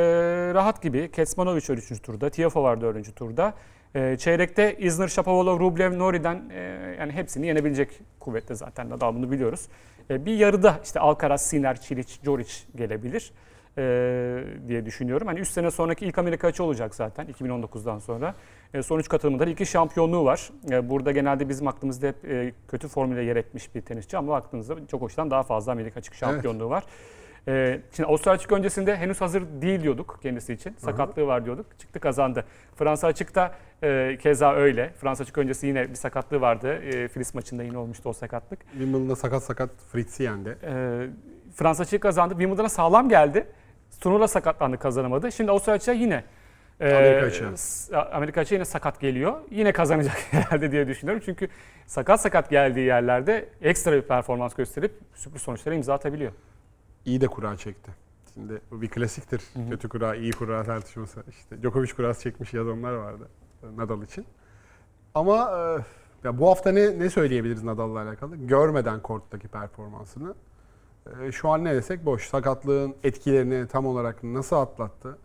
rahat 0.54 0.83
gibi. 0.83 1.11
Kecmanovic 1.11 1.62
var 1.69 1.76
3. 1.76 2.02
turda. 2.02 2.31
Tiafoe 2.31 2.62
var 2.62 2.81
4. 2.81 3.16
turda. 3.16 3.54
E, 3.95 4.17
çeyrekte 4.17 4.77
Isner, 4.79 5.09
Shapovalov, 5.09 5.61
Rublev, 5.61 5.99
Nori'den 5.99 6.51
e, 6.51 6.61
yani 6.99 7.13
hepsini 7.13 7.47
yenebilecek 7.47 7.89
kuvvette 8.21 8.55
zaten 8.55 8.91
Nadal 8.91 9.15
bunu 9.15 9.31
biliyoruz. 9.31 9.69
E, 10.11 10.27
bir 10.27 10.37
yarıda 10.37 10.81
işte 10.85 11.01
Alcaraz, 11.01 11.47
Sinner, 11.47 11.81
Çiliç, 11.81 12.21
Djoric 12.25 12.53
gelebilir 12.77 13.33
e, 13.79 14.45
diye 14.69 14.87
düşünüyorum. 14.87 15.27
Hani 15.27 15.41
3 15.41 15.49
sene 15.49 15.71
sonraki 15.71 16.07
ilk 16.07 16.19
Amerika 16.19 16.49
açı 16.49 16.65
olacak 16.65 16.95
zaten 16.95 17.27
2019'dan 17.27 17.99
sonra. 17.99 18.35
E, 18.75 18.83
son 18.83 18.99
3 18.99 19.09
katılımında 19.09 19.47
da 19.47 19.51
iki 19.51 19.67
şampiyonluğu 19.67 20.25
var. 20.25 20.51
E, 20.71 20.91
burada 20.91 21.13
genelde 21.13 21.49
bizim 21.49 21.69
aklımızda 21.69 22.07
hep 22.07 22.25
e, 22.25 22.53
kötü 22.69 22.89
formüle 22.89 23.23
yer 23.23 23.37
etmiş 23.37 23.75
bir 23.75 23.81
tenisçi 23.81 24.17
ama 24.17 24.33
baktığınızda 24.33 24.87
çok 24.91 25.03
hoştan 25.03 25.31
daha 25.31 25.43
fazla 25.43 25.73
Amerika 25.73 26.01
açık 26.01 26.15
şampiyonluğu 26.15 26.71
var. 26.71 26.85
E, 27.49 27.81
şimdi 27.97 28.07
Avustralya 28.09 28.35
açık 28.37 28.53
öncesinde 28.53 28.97
henüz 28.97 29.21
hazır 29.21 29.43
değil 29.63 29.83
diyorduk 29.83 30.19
kendisi 30.23 30.53
için. 30.53 30.75
Sakatlığı 30.79 31.27
var 31.27 31.45
diyorduk. 31.45 31.67
Çıktı 31.79 32.01
kazandı. 32.01 32.45
Fransa 32.77 33.07
açıkta 33.07 33.55
e, 33.83 34.19
keza 34.23 34.55
öyle. 34.55 34.91
Fransa 35.01 35.23
açık 35.23 35.39
öncesi 35.39 35.67
yine 35.67 35.91
bir 35.91 35.95
sakatlığı 35.95 36.41
vardı. 36.41 36.75
E, 36.75 37.09
Filiz 37.09 37.35
maçında 37.35 37.63
yine 37.63 37.79
olmuştu 37.79 38.09
o 38.09 38.13
sakatlık. 38.13 38.61
Wimbledon'da 38.73 39.17
sakat 39.17 39.43
sakat 39.43 39.71
Fritz'i 39.93 40.23
yendi. 40.23 40.59
E, 40.63 41.07
Fransa 41.55 41.83
açığı 41.83 42.01
kazandı. 42.01 42.35
Wimbledon'a 42.35 42.69
sağlam 42.69 43.09
geldi. 43.09 43.47
Turnuvada 44.01 44.29
sakatlandı 44.29 44.79
kazanamadı. 44.79 45.33
Şimdi 45.33 45.51
Avustralya 45.51 45.77
açığı 45.77 45.91
yine 45.91 46.25
e, 46.81 46.95
Amerika 46.95 47.27
açığı. 47.27 47.53
s- 47.57 47.97
Amerika 47.97 48.41
açığı 48.41 48.55
yine 48.55 48.65
sakat 48.65 49.01
geliyor. 49.01 49.35
Yine 49.51 49.73
kazanacak 49.73 50.17
herhalde 50.31 50.73
diye 50.73 50.87
düşünüyorum. 50.89 51.23
Çünkü 51.27 51.49
sakat 51.87 52.21
sakat 52.21 52.51
geldiği 52.51 52.87
yerlerde 52.87 53.49
ekstra 53.63 53.93
bir 53.93 54.03
performans 54.03 54.55
gösterip 54.55 54.93
sürpriz 55.15 55.43
sonuçlara 55.43 55.75
imza 55.75 55.95
atabiliyor. 55.95 56.33
İyi 57.06 57.21
de 57.21 57.26
kura 57.26 57.56
çekti. 57.56 57.90
Şimdi 58.35 58.61
bu 58.71 58.82
bir 58.82 58.88
klasiktir. 58.88 59.42
hı. 59.54 59.71
Kötü 59.71 59.88
kura, 59.88 60.14
iyi 60.14 60.32
kura 60.32 60.64
tartışması. 60.64 61.23
İşte 61.28 61.62
Djokovic 61.62 61.92
kurası 61.97 62.23
çekmiş 62.23 62.54
yazanlar 62.54 62.92
vardı 62.92 63.28
Nadal 63.76 64.02
için. 64.02 64.26
Ama 65.14 65.37
e, 65.37 65.85
ya 66.26 66.38
bu 66.38 66.50
hafta 66.50 66.73
ne 66.73 66.99
ne 66.99 67.11
söyleyebiliriz 67.11 67.62
Nadal'la 67.62 68.02
alakalı? 68.02 68.37
Görmeden 68.37 69.02
korttaki 69.02 69.49
performansını. 69.49 70.35
E, 71.23 71.32
şu 71.32 71.49
an 71.49 71.64
ne 71.64 71.75
desek 71.75 72.04
boş. 72.06 72.28
Sakatlığın 72.28 72.94
etkilerini 73.04 73.68
tam 73.68 73.87
olarak 73.87 74.23
nasıl 74.25 74.56
atlattı? 74.56 75.18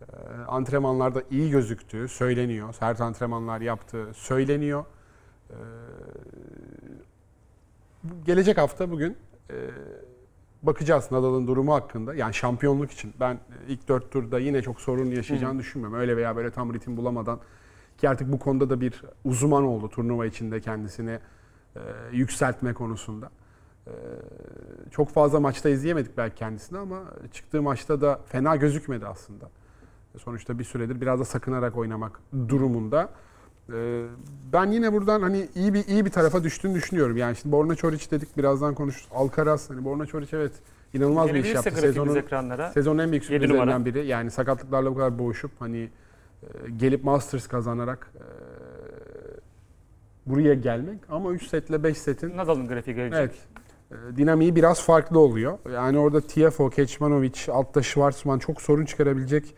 E, 0.00 0.04
antrenmanlarda 0.48 1.22
iyi 1.30 1.50
gözüktüğü 1.50 2.08
söyleniyor. 2.08 2.72
Sert 2.72 3.00
antrenmanlar 3.00 3.60
yaptığı 3.60 4.14
söyleniyor. 4.14 4.84
E, 5.50 5.56
gelecek 8.26 8.58
hafta 8.58 8.90
bugün 8.90 9.16
e, 9.50 9.56
bakacağız 10.62 11.12
Nadal'ın 11.12 11.46
durumu 11.46 11.74
hakkında. 11.74 12.14
Yani 12.14 12.34
şampiyonluk 12.34 12.90
için 12.90 13.14
ben 13.20 13.34
e, 13.34 13.38
ilk 13.68 13.88
dört 13.88 14.10
turda 14.10 14.38
yine 14.38 14.62
çok 14.62 14.80
sorun 14.80 15.06
yaşayacağını 15.06 15.58
düşünmüyorum. 15.58 15.98
Öyle 15.98 16.16
veya 16.16 16.36
böyle 16.36 16.50
tam 16.50 16.74
ritim 16.74 16.96
bulamadan 16.96 17.40
ki 17.98 18.08
artık 18.08 18.32
bu 18.32 18.38
konuda 18.38 18.70
da 18.70 18.80
bir 18.80 19.02
uzman 19.24 19.64
oldu 19.64 19.88
turnuva 19.88 20.26
içinde 20.26 20.60
kendisini 20.60 21.18
e, 21.76 21.80
yükseltme 22.12 22.72
konusunda. 22.72 23.30
E, 23.86 23.92
çok 24.90 25.10
fazla 25.10 25.40
maçta 25.40 25.68
izleyemedik 25.68 26.16
belki 26.16 26.34
kendisini 26.34 26.78
ama 26.78 27.02
çıktığı 27.32 27.62
maçta 27.62 28.00
da 28.00 28.20
fena 28.26 28.56
gözükmedi 28.56 29.06
aslında. 29.06 29.50
Sonuçta 30.18 30.58
bir 30.58 30.64
süredir 30.64 31.00
biraz 31.00 31.20
da 31.20 31.24
sakınarak 31.24 31.76
oynamak 31.76 32.20
durumunda. 32.48 33.10
Ee, 33.74 34.04
Ben 34.52 34.70
yine 34.70 34.92
buradan 34.92 35.22
hani 35.22 35.48
iyi 35.54 35.74
bir 35.74 35.86
iyi 35.86 36.04
bir 36.04 36.10
tarafa 36.10 36.44
düştüğünü 36.44 36.74
düşünüyorum. 36.74 37.16
Yani 37.16 37.36
şimdi 37.36 37.52
Borna 37.52 37.74
Çoric 37.74 38.10
dedik 38.10 38.38
birazdan 38.38 38.74
konuşuruz. 38.74 39.08
Alcaraz 39.14 39.70
hani 39.70 39.84
Borna 39.84 40.06
Çoric 40.06 40.36
evet 40.36 40.52
inanılmaz 40.94 41.34
bir 41.34 41.44
iş 41.44 41.54
yaptı. 41.54 41.70
Sezonun, 41.76 42.16
ekranlara. 42.16 42.70
sezonun 42.70 42.98
en 42.98 43.10
büyük 43.10 43.24
sürprizlerinden 43.24 43.84
biri. 43.84 44.06
Yani 44.06 44.30
sakatlıklarla 44.30 44.90
bu 44.90 44.94
kadar 44.94 45.18
boğuşup 45.18 45.50
hani 45.58 45.78
e, 46.42 46.70
gelip 46.76 47.04
Masters 47.04 47.46
kazanarak 47.48 48.12
e, 48.16 48.24
buraya 50.26 50.54
gelmek 50.54 50.98
ama 51.08 51.32
3 51.32 51.46
setle 51.48 51.82
5 51.82 51.98
setin 51.98 52.36
Nadal'ın 52.36 52.68
grafiği 52.68 52.96
gelecek. 52.96 53.18
Evet. 53.20 53.34
E, 54.12 54.16
Dinamiği 54.16 54.56
biraz 54.56 54.82
farklı 54.82 55.18
oluyor. 55.18 55.58
Yani 55.74 55.98
orada 55.98 56.20
Tiafoe, 56.20 56.70
Kecmanovic, 56.70 57.34
altta 57.48 57.82
Schwartzman 57.82 58.38
çok 58.38 58.62
sorun 58.62 58.84
çıkarabilecek. 58.84 59.54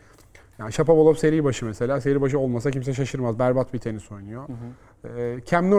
Yani 0.59 0.73
Shapovalov 0.73 1.13
seri 1.13 1.43
başı 1.43 1.65
mesela. 1.65 2.01
Seri 2.01 2.21
başı 2.21 2.39
olmasa 2.39 2.71
kimse 2.71 2.93
şaşırmaz. 2.93 3.39
Berbat 3.39 3.73
bir 3.73 3.79
tenis 3.79 4.11
oynuyor. 4.11 4.47
Hı 4.47 4.53
hı. 4.53 5.19
E, 5.19 5.45
Cam 5.45 5.71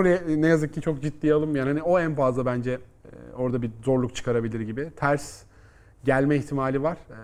ne 0.42 0.46
yazık 0.46 0.74
ki 0.74 0.80
çok 0.80 1.02
ciddiye 1.02 1.34
alınmayan. 1.34 1.66
Hani 1.66 1.82
o 1.82 2.00
en 2.00 2.14
fazla 2.14 2.46
bence 2.46 2.70
e, 2.70 3.34
orada 3.36 3.62
bir 3.62 3.70
zorluk 3.84 4.14
çıkarabilir 4.14 4.60
gibi. 4.60 4.90
Ters 4.96 5.42
gelme 6.04 6.36
ihtimali 6.36 6.82
var. 6.82 6.96
E, 7.10 7.16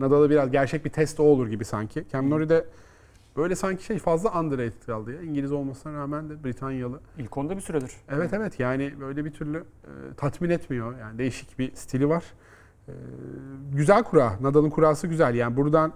Nadal'ı 0.00 0.30
biraz 0.30 0.50
gerçek 0.50 0.84
bir 0.84 0.90
test 0.90 1.20
o 1.20 1.22
olur 1.22 1.48
gibi 1.48 1.64
sanki. 1.64 2.04
Cam 2.12 2.48
de 2.48 2.64
böyle 3.36 3.54
sanki 3.54 3.84
şey 3.84 3.98
fazla 3.98 4.40
underrated 4.40 4.86
kaldı 4.86 5.12
ya. 5.12 5.22
İngiliz 5.22 5.52
olmasına 5.52 5.92
rağmen 5.98 6.30
de 6.30 6.44
Britanyalı. 6.44 7.00
İlk 7.18 7.36
onda 7.36 7.56
bir 7.56 7.60
süredir. 7.60 7.92
Evet 8.08 8.32
evet 8.32 8.60
yani 8.60 8.94
böyle 9.00 9.24
bir 9.24 9.32
türlü 9.32 9.58
e, 9.58 9.90
tatmin 10.16 10.50
etmiyor. 10.50 10.98
Yani 10.98 11.18
değişik 11.18 11.58
bir 11.58 11.74
stili 11.74 12.08
var. 12.08 12.24
E, 12.88 12.92
güzel 13.72 14.02
kura. 14.02 14.32
Nadal'ın 14.40 14.70
kurası 14.70 15.06
güzel. 15.06 15.34
Yani 15.34 15.56
buradan 15.56 15.92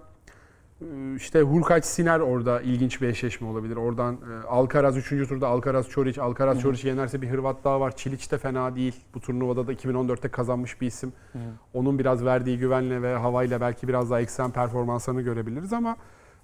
işte 1.17 1.41
Hurkaç 1.41 1.85
Siner 1.85 2.21
orada 2.21 2.61
ilginç 2.61 3.03
bir 3.03 3.09
eşleşme 3.09 3.49
olabilir. 3.49 3.77
Oradan 3.77 4.15
e, 4.15 4.47
Alcaraz 4.47 4.97
3. 4.97 5.29
turda 5.29 5.49
Alcaraz 5.49 5.89
Çoric. 5.89 6.21
Alcaraz 6.23 6.61
Çoric 6.61 6.89
yenerse 6.89 7.23
bir 7.23 7.31
Hırvat 7.31 7.65
daha 7.65 7.81
var. 7.81 7.97
Çiliç 7.97 8.33
de 8.33 8.39
fena 8.39 8.77
değil. 8.77 8.95
Bu 9.15 9.21
turnuvada 9.21 9.67
da 9.67 9.73
2014'te 9.73 10.29
kazanmış 10.29 10.81
bir 10.81 10.87
isim. 10.87 11.13
Hı. 11.33 11.39
Onun 11.75 11.99
biraz 11.99 12.25
verdiği 12.25 12.59
güvenle 12.59 13.03
ve 13.03 13.17
havayla 13.17 13.61
belki 13.61 13.89
biraz 13.89 14.11
daha 14.11 14.21
ekstrem 14.21 14.51
performanslarını 14.51 15.23
görebiliriz 15.23 15.73
ama 15.73 15.97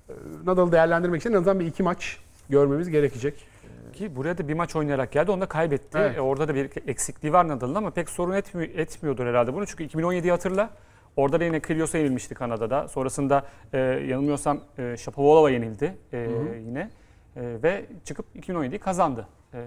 e, 0.09 0.13
Nadal'ı 0.45 0.73
değerlendirmek 0.73 1.21
için 1.21 1.31
en 1.31 1.35
azından 1.35 1.61
bir 1.61 1.67
iki 1.67 1.83
maç 1.83 2.19
görmemiz 2.49 2.91
gerekecek. 2.91 3.47
Ki 3.93 4.17
buraya 4.17 4.39
da 4.39 4.49
bir 4.49 4.55
maç 4.55 4.77
oynayarak 4.77 5.13
geldi. 5.13 5.31
Onu 5.31 5.41
da 5.41 5.47
kaybetti. 5.47 5.99
Evet. 5.99 6.17
E, 6.17 6.21
orada 6.21 6.49
da 6.49 6.55
bir 6.55 6.71
eksikliği 6.87 7.33
var 7.33 7.49
Nadal'ın 7.49 7.75
ama 7.75 7.91
pek 7.91 8.09
sorun 8.09 8.33
etmi- 8.33 8.71
etmiyordur 8.81 9.27
herhalde 9.27 9.55
bunu. 9.55 9.67
Çünkü 9.67 9.85
2017'yi 9.85 10.31
hatırla. 10.31 10.71
Orada 11.17 11.41
da 11.41 11.45
yine 11.45 11.61
Kyrgios'a 11.61 11.99
yenilmişti 11.99 12.35
Kanada'da. 12.35 12.89
Sonrasında 12.89 13.47
e, 13.73 13.79
yanılmıyorsam 13.79 14.61
e, 14.79 14.97
Shapovalova 14.97 15.51
yenildi 15.51 15.95
e, 16.13 16.17
Hı 16.17 16.25
hı. 16.25 16.57
yine. 16.67 16.91
E, 17.37 17.63
ve 17.63 17.87
çıkıp 18.05 18.27
2017'yi 18.37 18.79
kazandı 18.79 19.29
e, 19.55 19.59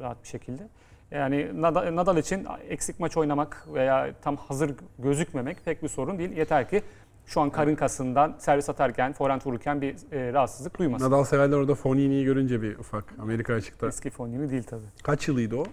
rahat 0.00 0.22
bir 0.22 0.28
şekilde. 0.28 0.68
Yani 1.10 1.62
Nadal, 1.62 1.96
Nadal 1.96 2.16
için 2.16 2.46
eksik 2.68 3.00
maç 3.00 3.16
oynamak 3.16 3.66
veya 3.74 4.10
tam 4.22 4.36
hazır 4.36 4.74
gözükmemek 4.98 5.64
pek 5.64 5.82
bir 5.82 5.88
sorun 5.88 6.18
değil. 6.18 6.30
Yeter 6.36 6.68
ki 6.68 6.82
şu 7.26 7.40
an 7.40 7.50
karın 7.50 7.74
kasından 7.74 8.34
servis 8.38 8.68
atarken, 8.68 9.12
forehand 9.12 9.40
vururken 9.46 9.80
bir 9.80 9.94
e, 10.12 10.32
rahatsızlık 10.32 10.78
duymasın. 10.78 11.06
Nadal 11.06 11.24
severler 11.24 11.56
orada 11.56 11.74
Fonini'yi 11.74 12.24
görünce 12.24 12.62
bir 12.62 12.78
ufak 12.78 13.04
Amerika 13.22 13.54
açıkta. 13.54 13.86
Eski 13.86 14.10
Fonini 14.10 14.50
değil 14.50 14.62
tabii. 14.62 14.86
Kaç 15.02 15.28
yılıydı 15.28 15.56
o? 15.56 15.64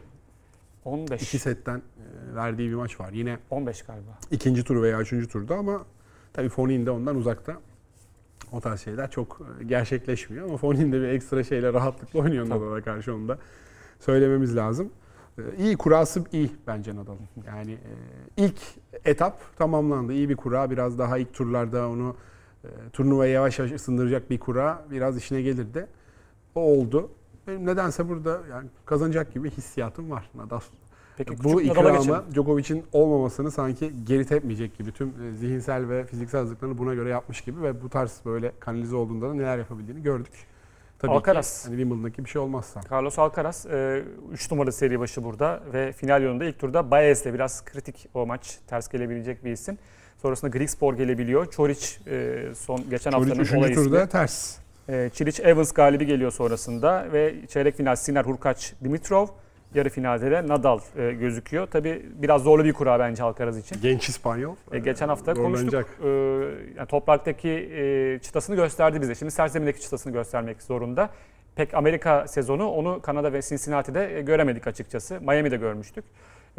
15. 0.86 1.22
İki 1.22 1.40
setten 1.40 1.78
e, 1.78 2.36
verdiği 2.36 2.70
bir 2.70 2.76
maç 2.76 3.00
var. 3.00 3.12
Yine 3.14 3.38
15 3.50 3.82
galiba. 3.82 4.20
ikinci 4.32 4.64
tur 4.64 4.82
veya 4.82 5.02
üçüncü 5.02 5.28
turda 5.28 5.56
ama 5.56 5.86
tabii 6.34 6.50
Fonin 6.50 6.86
de 6.86 6.92
ondan 6.92 7.16
uzakta. 7.16 7.58
O 8.52 8.62
tarz 8.62 8.82
şeyler 8.82 9.12
çok 9.12 9.42
e, 9.62 9.64
gerçekleşmiyor 9.64 10.46
ama 10.48 10.58
Fonin 10.58 10.92
de 10.92 11.02
bir 11.02 11.08
ekstra 11.08 11.44
şeyle 11.44 11.74
rahatlıkla 11.74 12.20
oynuyor. 12.20 12.50
Nadal'a 12.50 12.82
karşı 12.82 13.16
onu 13.16 13.28
da 13.28 13.38
söylememiz 14.00 14.56
lazım. 14.56 14.90
E, 15.38 15.42
İyi 15.58 15.78
kurası 15.78 16.24
iyi 16.32 16.52
bence 16.68 16.96
Nadal'ın. 16.96 17.28
Yani 17.48 17.78
ilk 18.38 18.60
etap 19.06 19.58
tamamlandı. 19.58 20.14
İyi 20.14 20.30
bir 20.30 20.36
kura. 20.36 20.72
Biraz 20.72 21.00
daha 21.00 21.18
ilk 21.18 21.34
turlarda 21.34 21.90
onu 21.90 22.16
turnuvaya 22.94 23.32
yavaş 23.32 23.60
yavaş 23.60 23.72
ısındıracak 23.72 24.30
bir 24.30 24.40
kura 24.40 24.86
biraz 24.92 25.18
işine 25.18 25.42
gelirdi. 25.42 25.88
O 26.56 26.62
oldu. 26.62 27.12
Benim 27.50 27.66
nedense 27.66 28.10
burada 28.10 28.40
yani 28.52 28.68
kazanacak 28.86 29.34
gibi 29.34 29.52
hissiyatım 29.52 30.12
var 30.12 30.30
Nadal. 30.36 30.60
Peki 31.18 31.44
Bu 31.44 31.62
ikramı 31.62 32.24
Djokovic'in 32.34 32.86
olmamasını 32.92 33.52
sanki 33.52 33.92
geri 34.04 34.26
tepmeyecek 34.26 34.78
gibi. 34.78 34.92
Tüm 34.92 35.08
e, 35.08 35.38
zihinsel 35.38 35.90
ve 35.90 36.06
fiziksel 36.06 36.40
hazırlıklarını 36.42 36.78
buna 36.78 36.94
göre 36.94 37.10
yapmış 37.10 37.42
gibi 37.42 37.62
ve 37.62 37.82
bu 37.84 37.90
tarz 37.90 38.22
böyle 38.26 38.52
kanalize 38.60 38.96
olduğunda 38.96 39.30
da 39.30 39.34
neler 39.34 39.58
yapabildiğini 39.58 40.04
gördük. 40.04 40.34
Tabii 41.00 41.12
Alcaraz. 41.12 41.62
ki 41.62 41.68
hani 41.68 41.78
Wimbledon'daki 41.78 42.26
bir 42.26 42.30
şey 42.30 42.42
olmazsa. 42.42 42.82
Carlos 42.92 43.20
Alcaraz 43.20 43.66
3 44.32 44.52
numaralı 44.52 44.72
seri 44.72 45.00
başı 45.00 45.24
burada 45.24 45.64
ve 45.74 45.92
final 45.92 46.24
yolunda 46.24 46.46
ilk 46.46 46.60
turda 46.60 46.92
Baez'le 46.92 47.26
biraz 47.26 47.66
kritik 47.66 48.10
o 48.14 48.26
maç 48.26 48.60
ters 48.68 48.90
gelebilecek 48.90 49.46
bir 49.46 49.52
isim. 49.52 49.78
Sonrasında 50.22 50.58
Grigspor 50.58 50.94
gelebiliyor. 50.94 51.52
Çoric 51.52 51.88
e, 52.08 52.48
son 52.56 52.90
geçen 52.90 53.12
Çoric 53.12 53.30
haftanın 53.30 53.60
olay 53.60 53.72
3. 53.72 53.76
turda 53.76 54.00
ismi. 54.00 54.10
ters. 54.10 54.58
E, 54.90 55.10
Çiliç 55.14 55.40
Evans 55.40 55.72
galibi 55.72 56.06
geliyor 56.06 56.32
sonrasında 56.32 57.06
ve 57.14 57.36
çeyrek 57.48 57.78
final 57.78 57.96
Sinner 57.96 58.26
Hurkaç 58.26 58.74
Dimitrov. 58.84 59.28
Yarı 59.76 59.90
finalde 59.90 60.32
de 60.32 60.48
Nadal 60.48 60.80
e, 60.98 61.12
gözüküyor. 61.12 61.68
Tabii 61.68 62.06
biraz 62.14 62.44
zorlu 62.44 62.66
bir 62.66 62.74
kura 62.74 63.00
bence 63.00 63.24
Alcaraz 63.24 63.58
için. 63.58 63.82
Genç 63.82 64.10
İspanyol. 64.10 64.56
E, 64.72 64.80
geçen 64.80 65.08
hafta 65.08 65.36
zorlanacak. 65.36 65.72
konuştuk. 65.72 66.06
E, 66.06 66.10
yani 66.78 66.88
topraktaki 66.88 67.50
e, 67.50 68.20
çıtasını 68.22 68.56
gösterdi 68.56 69.02
bize. 69.02 69.16
Şimdi 69.16 69.32
serzemindeki 69.32 69.82
çıtasını 69.82 70.14
göstermek 70.14 70.62
zorunda. 70.62 71.10
Pek 71.56 71.74
Amerika 71.74 72.28
sezonu 72.28 72.68
onu 72.70 73.02
Kanada 73.02 73.34
ve 73.34 73.42
Cincinnati'de 73.42 74.18
e, 74.18 74.22
göremedik 74.22 74.68
açıkçası. 74.68 75.22
Miami'de 75.22 75.58
görmüştük. 75.58 76.06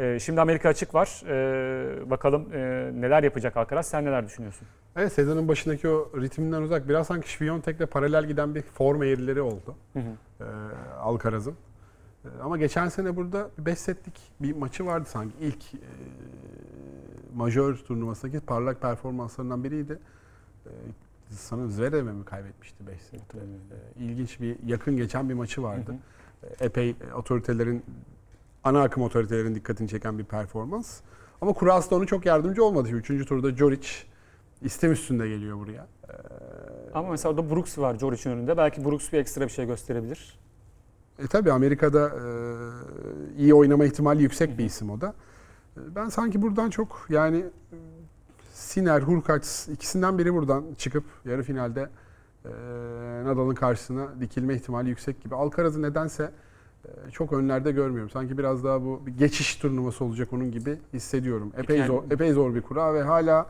E, 0.01 0.19
şimdi 0.19 0.41
Amerika 0.41 0.69
açık 0.69 0.93
var. 0.95 1.23
E, 1.27 2.09
bakalım 2.09 2.53
e, 2.53 2.91
neler 2.93 3.23
yapacak 3.23 3.57
Alcaraz. 3.57 3.87
Sen 3.87 4.05
neler 4.05 4.25
düşünüyorsun? 4.25 4.67
Evet 4.95 5.13
sezonun 5.13 5.47
başındaki 5.47 5.87
o 5.87 6.11
ritminden 6.21 6.61
uzak. 6.61 6.89
Biraz 6.89 7.07
sanki 7.07 7.31
Şviyontek'le 7.31 7.91
paralel 7.91 8.25
giden 8.25 8.55
bir 8.55 8.61
form 8.61 9.03
eğrileri 9.03 9.41
oldu. 9.41 9.75
Hı 9.93 9.99
hı. 9.99 10.43
e, 10.43 10.45
Alcaraz'ın. 10.99 11.55
E, 12.25 12.27
ama 12.43 12.57
geçen 12.57 12.89
sene 12.89 13.15
burada 13.15 13.49
5 13.57 13.77
setlik 13.79 14.19
bir 14.39 14.55
maçı 14.55 14.85
vardı 14.85 15.09
sanki. 15.09 15.33
İlk 15.41 15.73
e, 15.73 15.77
majör 17.35 17.75
turnuvasındaki 17.75 18.39
parlak 18.39 18.81
performanslarından 18.81 19.63
biriydi. 19.63 19.99
E, 20.65 20.71
sanırım 21.29 21.71
Zverev'e 21.71 22.11
mi 22.11 22.25
kaybetmişti 22.25 22.87
5 22.87 23.01
sette? 23.01 23.37
E, 23.37 24.03
ilginç 24.03 24.41
bir 24.41 24.55
yakın 24.65 24.97
geçen 24.97 25.29
bir 25.29 25.33
maçı 25.33 25.63
vardı. 25.63 25.91
Hı 25.91 26.47
hı. 26.47 26.53
E, 26.61 26.65
epey 26.65 26.95
otoritelerin 27.15 27.83
ana 28.63 28.81
akım 28.81 29.03
otoritelerin 29.03 29.55
dikkatini 29.55 29.87
çeken 29.89 30.19
bir 30.19 30.23
performans. 30.23 31.01
Ama 31.41 31.53
Kuras 31.53 31.91
da 31.91 31.95
onu 31.95 32.07
çok 32.07 32.25
yardımcı 32.25 32.63
olmadı. 32.65 32.87
Şimdi 32.87 32.99
Üçüncü 32.99 33.25
turda 33.25 33.51
Joric 33.55 33.87
istem 34.61 34.91
üstünde 34.91 35.29
geliyor 35.29 35.57
buraya. 35.57 35.87
E, 36.09 36.13
Ama 36.93 37.09
mesela 37.09 37.29
orada 37.35 37.49
Brooks 37.55 37.77
var 37.77 37.97
Joric'in 37.99 38.31
önünde. 38.33 38.57
Belki 38.57 38.85
Brooks 38.85 39.11
bir 39.13 39.17
ekstra 39.17 39.41
bir 39.41 39.49
şey 39.51 39.65
gösterebilir. 39.65 40.39
E 41.19 41.27
tabii 41.27 41.51
Amerika'da 41.51 42.07
e, 42.09 42.21
iyi 43.37 43.53
oynama 43.53 43.85
ihtimali 43.85 44.23
yüksek 44.23 44.57
bir 44.57 44.65
isim 44.65 44.89
o 44.89 45.01
da. 45.01 45.13
E, 45.77 45.95
Ben 45.95 46.09
sanki 46.09 46.41
buradan 46.41 46.69
çok 46.69 47.05
yani 47.09 47.45
Sinner, 48.53 49.01
Hurkacz 49.01 49.67
ikisinden 49.73 50.17
biri 50.17 50.33
buradan 50.33 50.63
çıkıp 50.77 51.03
yarı 51.25 51.43
finalde 51.43 51.89
e, 52.45 52.49
Nadal'ın 53.25 53.55
karşısına 53.55 54.07
dikilme 54.19 54.55
ihtimali 54.55 54.89
yüksek 54.89 55.23
gibi. 55.23 55.35
Alcaraz'ı 55.35 55.81
nedense 55.81 56.31
çok 57.11 57.33
önlerde 57.33 57.71
görmüyorum. 57.71 58.09
Sanki 58.09 58.37
biraz 58.37 58.63
daha 58.63 58.81
bu 58.81 59.01
bir 59.05 59.11
geçiş 59.17 59.55
turnuvası 59.55 60.05
olacak 60.05 60.33
onun 60.33 60.51
gibi 60.51 60.77
hissediyorum. 60.93 61.53
Epey 61.57 61.77
Yani- 61.77 61.87
zor, 61.87 62.03
epey 62.11 62.31
zor 62.31 62.55
bir 62.55 62.61
kura 62.61 62.93
ve 62.93 63.01
hala 63.03 63.47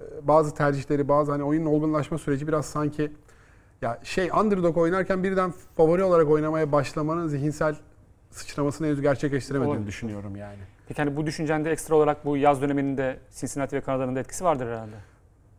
e, 0.00 0.04
bazı 0.28 0.54
tercihleri, 0.54 1.08
bazı 1.08 1.32
hani 1.32 1.42
oyunun 1.42 1.66
olgunlaşma 1.66 2.18
süreci 2.18 2.48
biraz 2.48 2.66
sanki 2.66 3.12
ya 3.82 4.00
şey 4.02 4.30
underdog 4.40 4.76
oynarken 4.76 5.24
birden 5.24 5.52
favori 5.76 6.04
olarak 6.04 6.28
oynamaya 6.30 6.72
başlamanın 6.72 7.28
zihinsel 7.28 7.76
sıçramasını 8.30 8.86
henüz 8.86 9.00
gerçekleştiremediğini 9.00 9.78
Doğru. 9.78 9.86
düşünüyorum 9.86 10.36
yani. 10.36 10.58
Peki 10.88 11.02
hani 11.02 11.16
bu 11.16 11.26
düşüncende 11.26 11.70
ekstra 11.70 11.94
olarak 11.94 12.24
bu 12.24 12.36
yaz 12.36 12.62
döneminde 12.62 13.18
Cincinnati 13.34 13.76
ve 13.76 13.80
Kanada'nın 13.80 14.16
da 14.16 14.20
etkisi 14.20 14.44
vardır 14.44 14.66
herhalde. 14.66 14.96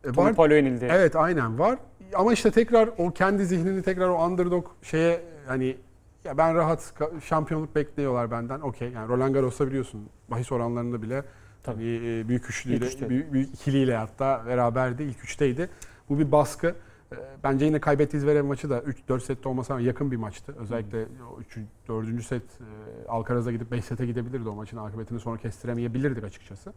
E, 0.04 0.12
Tony 0.12 0.36
var, 0.36 0.50
yenildi. 0.50 0.88
evet 0.90 1.16
aynen 1.16 1.58
var. 1.58 1.78
Ama 2.14 2.32
işte 2.32 2.50
tekrar 2.50 2.90
o 2.98 3.10
kendi 3.10 3.46
zihnini 3.46 3.82
tekrar 3.82 4.08
o 4.08 4.26
underdog 4.26 4.66
şeye 4.82 5.20
hani 5.46 5.76
ya 6.24 6.38
ben 6.38 6.54
rahat 6.54 6.94
şampiyonluk 7.24 7.74
bekliyorlar 7.74 8.30
benden. 8.30 8.60
Okey. 8.60 8.92
Yani 8.92 9.08
Roland 9.08 9.34
Garros'ta 9.34 9.66
biliyorsun 9.66 10.08
bahis 10.30 10.52
oranlarında 10.52 11.02
bile 11.02 11.24
Tabii. 11.62 11.98
hani, 11.98 12.28
büyük 12.28 12.50
üçlüyle, 12.50 13.08
büyük, 13.08 13.32
büyük 13.32 13.54
ikiliyle 13.54 13.96
hatta 13.96 14.44
beraberdi. 14.46 15.02
ilk 15.02 15.24
üçteydi. 15.24 15.70
Bu 16.08 16.18
bir 16.18 16.32
baskı. 16.32 16.66
E, 17.12 17.16
Bence 17.44 17.64
yine 17.64 17.80
kaybettiği 17.80 18.20
Zverev 18.20 18.44
maçı 18.44 18.70
da 18.70 18.78
3-4 18.78 19.20
sette 19.20 19.48
olmasa 19.48 19.80
yakın 19.80 20.10
bir 20.10 20.16
maçtı. 20.16 20.54
Özellikle 20.58 21.06
o 21.36 21.40
3. 21.40 21.58
4. 21.88 22.24
set 22.24 22.42
e, 22.42 23.08
Alcaraz'a 23.08 23.52
gidip 23.52 23.70
5 23.70 23.84
sete 23.84 24.06
gidebilirdi 24.06 24.48
o 24.48 24.54
maçın 24.54 24.76
akıbetini 24.76 25.20
sonra 25.20 25.36
kestiremeyebilirdik 25.38 26.24
açıkçası. 26.24 26.72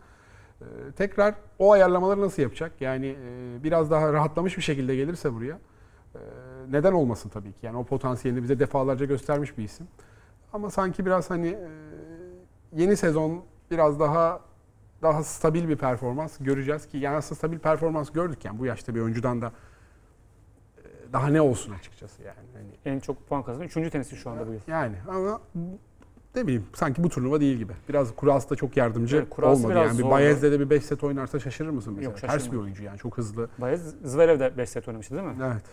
Tekrar 0.95 1.36
o 1.60 1.71
ayarlamaları 1.71 2.21
nasıl 2.21 2.41
yapacak? 2.41 2.71
Yani 2.80 3.15
biraz 3.63 3.91
daha 3.91 4.13
rahatlamış 4.13 4.58
bir 4.58 4.62
şekilde 4.62 4.95
gelirse 4.95 5.34
buraya 5.34 5.60
neden 6.69 6.91
olmasın 6.93 7.30
tabii 7.30 7.54
ki. 7.54 7.65
Yani 7.65 7.78
o 7.78 7.84
potansiyelini 7.84 8.43
bize 8.43 8.60
defalarca 8.60 9.06
göstermiş 9.06 9.58
bir 9.58 9.63
isim. 9.63 9.88
Ama 10.54 10.69
sanki 10.69 11.06
biraz 11.06 11.30
hani 11.30 11.47
e, 11.47 11.69
yeni 12.76 12.97
sezon 12.97 13.43
biraz 13.71 14.00
daha 14.00 14.39
daha 15.02 15.24
stabil 15.24 15.67
bir 15.69 15.76
performans 15.76 16.38
göreceğiz 16.39 16.86
ki 16.88 16.97
yani 16.97 17.15
aslında 17.15 17.36
stabil 17.38 17.60
performans 17.60 18.10
gördük 18.12 18.45
yani 18.45 18.60
bu 18.60 18.65
yaşta 18.65 18.95
bir 18.95 19.02
oyuncudan 19.02 19.41
da 19.41 19.52
e, 20.78 21.13
daha 21.13 21.28
ne 21.28 21.41
olsun 21.41 21.74
açıkçası 21.74 22.24
yani. 22.24 22.38
Hani 22.54 22.95
En 22.95 23.00
çok 23.00 23.30
puan 23.30 23.43
kazanan 23.43 23.67
3. 23.67 23.74
tenisçi 23.91 24.15
şu 24.15 24.30
anda 24.30 24.47
bu 24.47 24.52
yıl. 24.54 24.60
yani 24.67 24.95
ama 25.08 25.41
ne 26.36 26.43
bileyim 26.43 26.65
sanki 26.74 27.04
bu 27.04 27.10
turnuva 27.10 27.39
değil 27.39 27.58
gibi. 27.58 27.74
Biraz 27.89 28.15
Kuras 28.15 28.50
da 28.50 28.56
çok 28.56 28.78
yardımcı 28.78 29.17
Evet, 29.17 29.30
Kuras 29.30 29.58
olmadı. 29.58 29.71
biraz 29.71 29.88
Yani 29.88 29.97
bir 29.97 30.02
zordu. 30.02 30.12
Bayez'le 30.12 30.41
de 30.43 30.60
bir 30.60 30.69
5 30.69 30.86
set 30.86 31.04
oynarsa 31.04 31.39
şaşırır 31.39 31.69
mısın 31.69 31.93
mesela? 31.93 32.12
Yok, 32.12 32.21
Ters 32.21 32.52
bir 32.52 32.58
oyuncu 32.58 32.84
yani 32.84 32.97
çok 32.97 33.17
hızlı. 33.17 33.50
Bayez 33.58 33.95
Zverev 34.04 34.39
de 34.39 34.58
5 34.58 34.69
set 34.69 34.88
oynamıştı 34.88 35.15
değil 35.15 35.28
mi? 35.28 35.36
Evet. 35.43 35.63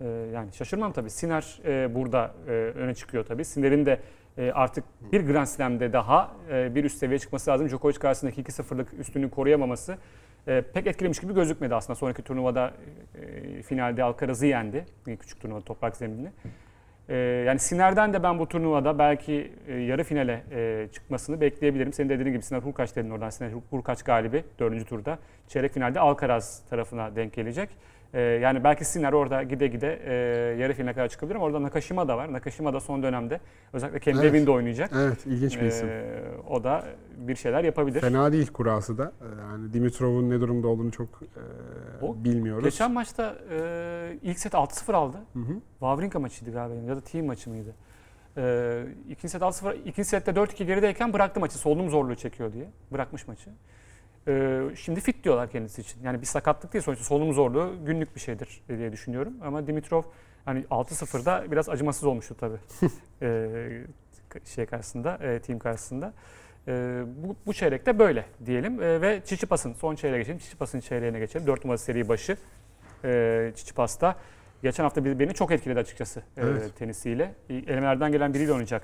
Ee, 0.00 0.06
yani 0.34 0.52
şaşırmam 0.52 0.92
tabii. 0.92 1.10
Sinner 1.10 1.60
e, 1.64 1.94
burada 1.94 2.34
e, 2.48 2.50
öne 2.50 2.94
çıkıyor 2.94 3.24
tabii. 3.24 3.44
Sinner'in 3.44 3.86
de 3.86 4.00
e, 4.38 4.52
artık 4.52 4.84
bir 5.12 5.20
Grand 5.20 5.46
Slam'de 5.46 5.92
daha 5.92 6.30
e, 6.50 6.74
bir 6.74 6.84
üst 6.84 6.98
seviyeye 6.98 7.18
çıkması 7.18 7.50
lazım. 7.50 7.68
Djokovic 7.68 7.98
karşısındaki 7.98 8.42
2-0'lık 8.42 8.94
üstünlüğü 8.94 9.30
koruyamaması 9.30 9.98
e, 10.46 10.62
pek 10.74 10.86
etkilemiş 10.86 11.20
gibi 11.20 11.34
gözükmedi 11.34 11.74
aslında. 11.74 11.96
Sonraki 11.96 12.22
turnuvada 12.22 12.72
e, 13.14 13.62
finalde 13.62 14.02
Alcaraz'ı 14.02 14.46
yendi. 14.46 14.84
Küçük 15.04 15.40
turnuvada 15.40 15.64
toprak 15.64 15.96
zeminli. 15.96 16.32
E, 17.08 17.16
yani 17.16 17.58
Sinner'den 17.58 18.12
de 18.12 18.22
ben 18.22 18.38
bu 18.38 18.48
turnuvada 18.48 18.98
belki 18.98 19.52
e, 19.68 19.74
yarı 19.74 20.04
finale 20.04 20.42
e, 20.50 20.88
çıkmasını 20.92 21.40
bekleyebilirim. 21.40 21.92
Senin 21.92 22.08
de 22.08 22.18
dediğin 22.18 22.32
gibi 22.32 22.42
Sinner 22.44 22.60
Hurkaç 22.60 22.96
dedin 22.96 23.10
oradan. 23.10 23.30
Sinner 23.30 23.50
Hurkaç 23.70 24.02
galibi 24.02 24.44
dördüncü 24.58 24.84
turda. 24.84 25.18
Çeyrek 25.48 25.72
finalde 25.72 26.00
Alcaraz 26.00 26.62
tarafına 26.70 27.16
denk 27.16 27.32
gelecek. 27.32 27.68
Ee, 28.14 28.20
yani 28.20 28.64
belki 28.64 28.84
Sinner 28.84 29.12
orada 29.12 29.42
gide 29.42 29.66
gide 29.66 30.00
e, 30.04 30.12
yarı 30.60 30.72
finale 30.72 30.92
kadar 30.94 31.08
çıkabilir 31.08 31.36
ama 31.36 31.44
orada 31.44 31.62
Nakashima 31.62 32.08
da 32.08 32.16
var. 32.16 32.32
Nakashima 32.32 32.72
da 32.72 32.80
son 32.80 33.02
dönemde 33.02 33.40
özellikle 33.72 33.98
kendi 34.00 34.18
Evet. 34.20 34.34
evinde 34.34 34.50
oynayacak. 34.50 34.90
Evet 34.96 35.26
ilginç 35.26 35.60
bir 35.60 35.66
isim. 35.66 35.88
Ee, 35.88 36.20
o 36.50 36.64
da 36.64 36.84
bir 37.16 37.34
şeyler 37.36 37.64
yapabilir. 37.64 38.00
Fena 38.00 38.32
değil 38.32 38.52
kurası 38.52 38.98
da. 38.98 39.12
Ee, 39.22 39.24
Yani 39.40 39.72
Dimitrov'un 39.72 40.30
ne 40.30 40.40
durumda 40.40 40.68
olduğunu 40.68 40.90
çok 40.90 41.08
e, 42.02 42.04
O 42.04 42.24
bilmiyoruz. 42.24 42.64
Geçen 42.64 42.92
maçta 42.92 43.36
e, 43.50 44.18
ilk 44.22 44.38
set 44.38 44.52
6-0 44.54 44.92
aldı. 44.92 45.16
Hı 45.32 45.38
hı. 45.38 45.52
Wawrinka 45.80 46.20
maçıydı 46.20 46.52
galiba 46.52 46.90
ya 46.90 46.96
da 46.96 47.00
team 47.00 47.26
maçı 47.26 47.50
mıydı? 47.50 47.74
Ee, 48.36 48.82
ikinci 49.08 49.28
set 49.28 49.42
6-0, 49.42 49.74
ikinci 49.84 50.08
sette 50.08 50.30
4-2 50.30 50.64
gerideyken 50.64 51.12
bıraktı 51.12 51.40
maçı. 51.40 51.58
Solunum 51.58 51.90
zorluğu 51.90 52.14
çekiyor 52.14 52.52
diye. 52.52 52.64
Bırakmış 52.92 53.28
maçı. 53.28 53.50
Ee, 54.28 54.60
şimdi 54.76 55.00
fit 55.00 55.24
diyorlar 55.24 55.50
kendisi 55.50 55.80
için. 55.80 56.02
Yani 56.02 56.20
bir 56.20 56.26
sakatlık 56.26 56.72
değil 56.72 56.84
sonuçta 56.84 57.04
solunum 57.04 57.32
zorluğu 57.32 57.72
günlük 57.86 58.14
bir 58.14 58.20
şeydir 58.20 58.60
diye 58.68 58.92
düşünüyorum. 58.92 59.32
Ama 59.42 59.66
Dimitrov 59.66 60.02
hani 60.44 60.64
6-0'da 60.70 61.44
biraz 61.50 61.68
acımasız 61.68 62.04
olmuştu 62.04 62.36
tabii. 62.40 62.58
ee, 63.22 63.80
şey 64.44 64.66
karşısında, 64.66 65.14
e, 65.14 65.38
team 65.38 65.58
karşısında. 65.58 66.12
Ee, 66.68 67.02
bu, 67.24 67.36
bu 67.46 67.54
çeyrekte 67.54 67.98
böyle 67.98 68.24
diyelim. 68.46 68.82
Ee, 68.82 69.00
ve 69.00 69.20
Çiçipas'ın 69.24 69.72
son 69.72 69.94
çeyreğe 69.94 70.18
geçelim. 70.18 70.38
Çiçipas'ın 70.38 70.80
çeyreğine 70.80 71.18
geçelim. 71.18 71.46
4 71.46 71.64
numara 71.64 71.78
seri 71.78 72.08
başı. 72.08 72.36
Ee, 73.04 73.52
Çiçipas'ta 73.56 74.16
geçen 74.62 74.84
hafta 74.84 75.04
beni 75.04 75.34
çok 75.34 75.52
etkiledi 75.52 75.80
açıkçası 75.80 76.20
e, 76.20 76.42
Evet. 76.42 76.76
tenisiyle. 76.78 77.34
Elemelerden 77.50 78.12
gelen 78.12 78.34
biriyle 78.34 78.52
oynayacak. 78.52 78.82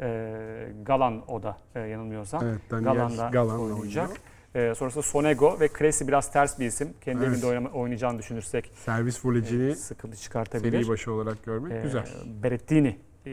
Ee, 0.00 0.68
Galan 0.82 1.30
o 1.30 1.42
da 1.42 1.56
e, 1.74 1.80
yanılmıyorsam. 1.80 2.44
Evet, 2.46 2.60
Daniel 2.70 2.94
Galan'da 2.94 3.28
Galan'la 3.28 3.62
oynayacak. 3.62 4.08
oynuyor. 4.08 4.33
Ee, 4.54 4.74
sonrasında 4.76 5.02
Sonego 5.02 5.60
ve 5.60 5.68
Cressy 5.78 6.06
biraz 6.06 6.32
ters 6.32 6.58
bir 6.58 6.66
isim. 6.66 6.88
Kendi 7.00 7.24
Evet. 7.24 7.28
evinde 7.28 7.46
oynama- 7.46 7.70
oynayacağını 7.72 8.18
düşünürsek 8.18 8.70
Servis 8.74 9.24
volecini 9.24 9.70
e, 9.70 9.74
sıkıntı 9.74 10.16
çıkartabilir. 10.16 10.78
seri 10.82 10.88
başı 10.88 11.12
olarak 11.12 11.44
görmek 11.44 11.72
Ee, 11.72 11.80
güzel. 11.82 12.04
Berettini 12.42 12.96
e, 13.26 13.32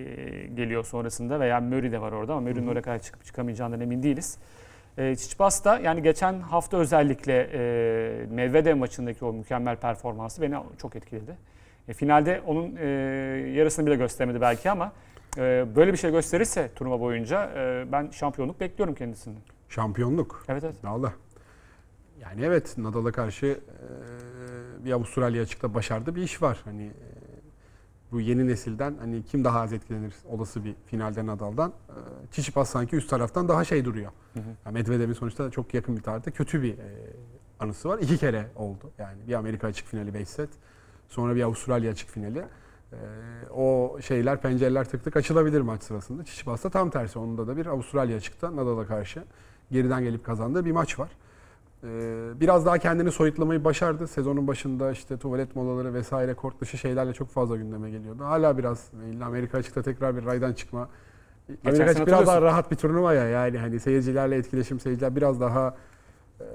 geliyor 0.56 0.84
sonrasında 0.86 1.40
veya 1.40 1.60
Murray 1.62 1.92
de 1.92 2.02
var 2.02 2.12
orada 2.12 2.34
ama 2.34 2.42
Murray'nin 2.42 2.68
oraya 2.68 2.82
kadar 2.82 3.00
çıkıp 3.00 3.26
çıkamayacağından 3.26 3.82
emin 3.82 4.04
değiliz. 4.04 4.38
E, 4.98 5.16
Tsitsipas 5.16 5.66
da 5.66 5.80
yani 5.80 6.04
geçen 6.04 6.40
hafta 6.40 6.78
özellikle 6.78 7.50
e, 7.54 8.26
Medvedev 8.26 8.76
maçındaki 8.76 9.26
o 9.26 9.34
mükemmel 9.34 9.76
performansı 9.76 10.42
beni 10.42 10.56
çok 10.78 10.96
etkiledi. 10.96 11.38
E, 11.88 11.94
finalde 11.94 12.42
onun 12.48 12.76
e, 12.76 12.86
yarısını 13.56 13.86
bile 13.86 13.96
göstermedi 13.96 14.42
belki 14.42 14.72
ama 14.72 14.92
e, 15.38 15.66
böyle 15.76 15.94
bir 15.94 15.98
şey 15.98 16.12
gösterirse 16.12 16.70
turnuva 16.76 17.00
boyunca 17.00 17.52
e, 17.56 17.92
ben 17.92 18.10
şampiyonluk 18.10 18.60
bekliyorum 18.60 18.96
kendisinden. 18.96 19.42
Şampiyonluk. 19.72 20.46
Evet 20.48 20.64
evet. 20.64 20.76
Valla. 20.84 21.14
Yani 22.22 22.42
evet 22.44 22.78
Nadal'a 22.78 23.12
karşı 23.12 23.46
e, 23.46 24.86
bir 24.86 24.92
Avustralya 24.92 25.42
açıkta 25.42 25.74
başardı 25.74 26.16
bir 26.16 26.22
iş 26.22 26.42
var. 26.42 26.62
Hani 26.66 26.84
e, 26.84 27.12
bu 28.12 28.22
yeni 28.22 28.48
nesilden 28.48 28.96
hani 29.00 29.26
kim 29.26 29.44
daha 29.44 29.62
az 29.62 29.74
etkilenir 29.74 30.14
olası 30.30 30.66
bir 30.66 30.76
finalde 30.86 31.26
Nadal'dan. 31.26 31.70
E, 31.70 32.28
Tsitsipas 32.28 32.70
sanki 32.70 32.96
üst 32.96 33.10
taraftan 33.10 33.48
daha 33.48 33.66
şey 33.66 33.86
duruyor. 33.86 34.12
Hı 34.34 34.40
hı. 34.40 34.44
Yani 34.66 34.74
Medvedev'in 34.74 35.14
sonuçta 35.14 35.52
çok 35.52 35.74
yakın 35.74 35.98
bir 35.98 36.02
tarihte 36.02 36.32
kötü 36.32 36.64
bir 36.64 36.74
e, 36.74 37.14
anısı 37.60 37.90
var. 37.90 38.00
İki 38.00 38.18
kere 38.18 38.48
oldu. 38.56 38.92
Yani 38.98 39.28
bir 39.28 39.34
Amerika 39.34 39.68
açık 39.68 39.88
finali 39.88 40.14
5 40.14 40.30
set. 40.30 40.50
Sonra 41.08 41.36
bir 41.36 41.42
Avustralya 41.42 41.92
açık 41.92 42.10
finali. 42.10 42.40
E, 42.40 42.98
o 43.54 43.98
şeyler 44.02 44.42
pencereler 44.42 44.90
tık 44.90 45.04
tık 45.04 45.16
açılabilir 45.16 45.62
maç 45.62 45.84
sırasında. 45.84 46.24
Tsitsipas 46.24 46.64
da 46.64 46.70
tam 46.70 46.90
tersi. 46.90 47.20
Onda 47.20 47.48
da 47.48 47.58
bir 47.58 47.66
Avustralya 47.66 48.18
açıkta 48.18 48.56
Nadal'a 48.56 48.88
karşı 48.88 49.24
geriden 49.72 50.04
gelip 50.04 50.26
kazandığı 50.26 50.66
bir 50.66 50.72
maç 50.72 51.00
var. 51.00 51.10
Ee, 51.84 51.88
Biraz 52.40 52.66
daha 52.66 52.78
kendini 52.78 53.12
soyutlamayı 53.12 53.64
başardı. 53.64 54.08
Sezonun 54.08 54.48
başında 54.48 54.92
işte 54.92 55.18
tuvalet 55.18 55.56
molaları 55.56 55.94
vesaire 55.94 56.34
kort 56.34 56.62
dışı 56.62 56.78
şeylerle 56.78 57.14
çok 57.14 57.30
fazla 57.30 57.56
gündeme 57.56 57.90
geliyordu. 57.92 58.24
Hala 58.24 58.58
biraz 58.58 58.92
illa 59.14 59.26
Amerika 59.26 59.58
açıkta 59.58 59.82
tekrar 59.82 60.18
bir 60.18 60.26
raydan 60.26 60.54
çıkma. 60.54 60.90
Amerika 61.50 61.76
sene 61.76 61.90
açık 61.90 62.08
biraz 62.08 62.28
daha 62.28 62.42
rahat 62.42 62.72
bir 62.72 62.76
turnuva 62.76 63.14
ya 63.14 63.28
yani 63.28 63.58
hani 63.58 63.80
seyircilerle 63.80 64.36
etkileşim 64.36 64.80
seyirciler 64.80 65.16
biraz 65.16 65.42
daha 65.42 65.76
e, 66.40 66.46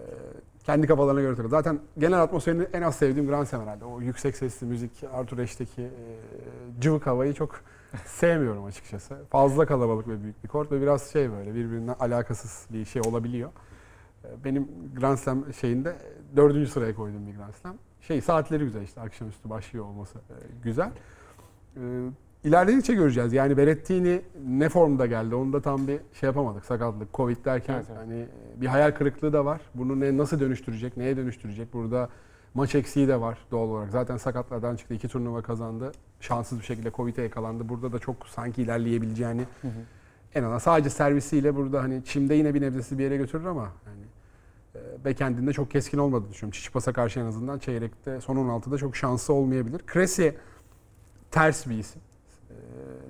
kendi 0.64 0.86
kafalarına 0.86 1.20
göre 1.20 1.30
takılıyor. 1.30 1.50
Zaten 1.50 1.78
genel 1.98 2.22
atmosferini 2.22 2.66
en 2.72 2.82
az 2.82 2.96
sevdiğim 2.96 3.28
Grand 3.28 3.46
Slam 3.46 3.62
herhalde. 3.62 3.84
O 3.84 4.00
yüksek 4.00 4.36
sesli 4.36 4.66
müzik, 4.66 5.04
Arthur 5.12 5.38
Ashe'deki 5.38 5.82
e, 5.82 5.90
cıvık 6.80 7.06
havayı 7.06 7.34
çok 7.34 7.60
sevmiyorum 8.04 8.64
açıkçası. 8.64 9.16
Fazla 9.30 9.66
kalabalık 9.66 10.08
ve 10.08 10.22
büyük 10.22 10.44
bir 10.44 10.48
kort 10.48 10.72
ve 10.72 10.80
biraz 10.82 11.10
şey 11.12 11.30
böyle 11.32 11.54
birbirinden 11.54 11.94
alakasız 12.00 12.66
bir 12.70 12.84
şey 12.84 13.02
olabiliyor. 13.06 13.50
E, 14.24 14.44
Benim 14.44 14.68
Grand 15.00 15.18
Slam 15.18 15.54
şeyinde 15.54 15.96
dördüncü 16.36 16.70
sıraya 16.70 16.94
koyduğum 16.94 17.26
bir 17.26 17.36
Grand 17.36 17.52
Slam. 17.52 17.76
Şey 18.00 18.20
saatleri 18.20 18.64
güzel 18.64 18.82
işte 18.82 19.00
akşamüstü 19.00 19.50
başlıyor 19.50 19.84
olması 19.84 20.18
e, 20.18 20.36
güzel. 20.64 20.90
E, 21.76 21.80
İlerledikçe 22.44 22.94
göreceğiz. 22.94 23.32
Yani 23.32 23.56
Berettini 23.56 24.22
ne 24.48 24.68
formda 24.68 25.06
geldi 25.06 25.34
onu 25.34 25.52
da 25.52 25.60
tam 25.60 25.88
bir 25.88 25.98
şey 26.12 26.26
yapamadık. 26.26 26.64
Sakatlık, 26.64 27.14
Covid 27.14 27.44
derken 27.44 27.74
Evet, 27.74 27.86
evet. 27.90 28.00
hani 28.00 28.26
bir 28.56 28.66
hayal 28.66 28.90
kırıklığı 28.90 29.32
da 29.32 29.44
var. 29.44 29.60
Bunu 29.74 30.00
ne, 30.00 30.16
nasıl 30.16 30.40
dönüştürecek, 30.40 30.96
neye 30.96 31.16
dönüştürecek? 31.16 31.72
Burada 31.72 32.08
maç 32.56 32.74
eksiği 32.74 33.08
de 33.08 33.20
var 33.20 33.38
doğal 33.50 33.68
olarak. 33.68 33.90
Zaten 33.90 34.16
sakatlardan 34.16 34.76
çıktı. 34.76 34.94
iki 34.94 35.08
turnuva 35.08 35.42
kazandı. 35.42 35.92
Şanssız 36.20 36.58
bir 36.58 36.64
şekilde 36.64 36.90
Covid'e 36.90 37.22
yakalandı. 37.22 37.68
Burada 37.68 37.92
da 37.92 37.98
çok 37.98 38.28
sanki 38.28 38.62
ilerleyebileceğini 38.62 39.42
Hı 39.62 39.68
hı. 39.68 39.72
en 40.34 40.42
azından 40.42 40.58
sadece 40.58 40.90
servisiyle 40.90 41.56
burada 41.56 41.82
hani 41.82 42.04
çimde 42.04 42.34
yine 42.34 42.54
bir 42.54 42.60
nebzesi 42.60 42.98
bir 42.98 43.04
yere 43.04 43.16
götürür 43.16 43.44
ama 43.44 43.72
hani 43.84 44.04
e, 44.74 45.04
backend'inde 45.04 45.52
çok 45.52 45.70
keskin 45.70 45.98
olmadığını 45.98 46.30
düşünüyorum. 46.30 46.56
Çiçipas'a 46.58 46.92
karşı 46.92 47.20
en 47.20 47.24
azından 47.24 47.58
çeyrekte 47.58 48.20
son 48.20 48.36
16'da 48.36 48.78
çok 48.78 48.96
şansı 48.96 49.32
olmayabilir. 49.32 49.80
Cressy 49.92 50.28
ters 51.30 51.66
bir 51.66 51.78
isim. 51.78 52.02
E, 52.50 52.54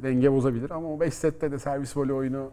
denge 0.03 0.33
bozabilir 0.33 0.71
ama 0.71 0.93
o 0.93 1.01
5 1.01 1.15
sette 1.15 1.53
de 1.53 1.59
servis 1.59 1.97
voley 1.97 2.13
oyunu 2.17 2.51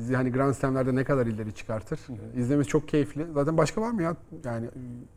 sizi 0.00 0.16
hani 0.16 0.32
Grand 0.32 0.54
Slam'lerde 0.54 0.94
ne 0.94 1.04
kadar 1.04 1.26
ileri 1.26 1.54
çıkartır. 1.54 1.98
Hı 2.06 2.12
hı. 2.12 2.16
İzlemesi 2.40 2.68
çok 2.68 2.88
keyifli. 2.88 3.26
Zaten 3.34 3.56
başka 3.56 3.80
var 3.80 3.90
mı 3.90 4.02
ya? 4.02 4.16
Yani 4.44 4.66
e, 4.66 4.70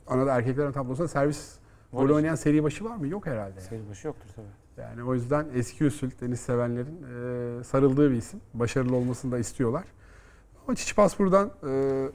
anada 0.07 0.35
erkeklerin 0.35 0.71
tablosunda 0.71 1.07
servis 1.07 1.55
Voley. 1.93 2.15
oynayan 2.15 2.35
seri 2.35 2.63
başı 2.63 2.85
var 2.85 2.95
mı? 2.95 3.07
Yok 3.07 3.25
herhalde. 3.25 3.49
yani. 3.49 3.61
Seyir 3.61 3.89
başı 3.89 4.07
yoktur 4.07 4.29
tabii. 4.35 4.81
Yani 4.81 5.03
o 5.03 5.13
yüzden 5.13 5.45
eski 5.53 5.85
usul 5.85 6.09
tenis 6.09 6.41
sevenlerin 6.41 7.03
e, 7.59 7.63
sarıldığı 7.63 8.11
bir 8.11 8.15
isim. 8.15 8.39
Başarılı 8.53 8.95
olmasını 8.95 9.31
da 9.31 9.39
istiyorlar. 9.39 9.83
Ama 10.67 10.75
Çiçipas 10.75 11.19
buradan 11.19 11.51
e, 11.67 12.05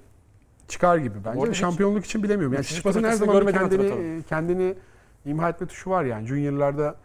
çıkar 0.68 0.96
gibi 0.98 1.14
bence. 1.24 1.38
Orada 1.38 1.46
Ve 1.46 1.50
hiç- 1.54 1.60
Şampiyonluk 1.60 2.04
için 2.04 2.22
bilemiyorum. 2.22 2.54
Yani 2.54 2.64
Çiçipas'ın 2.64 3.04
her 3.04 3.12
zaman 3.12 3.36
kendini, 3.40 3.58
hatırlatalım. 3.58 4.22
kendini 4.22 4.74
imha 5.24 5.48
etme 5.48 5.66
tuşu 5.66 5.90
var 5.90 6.04
yani. 6.04 6.26
Junior'larda 6.26 6.96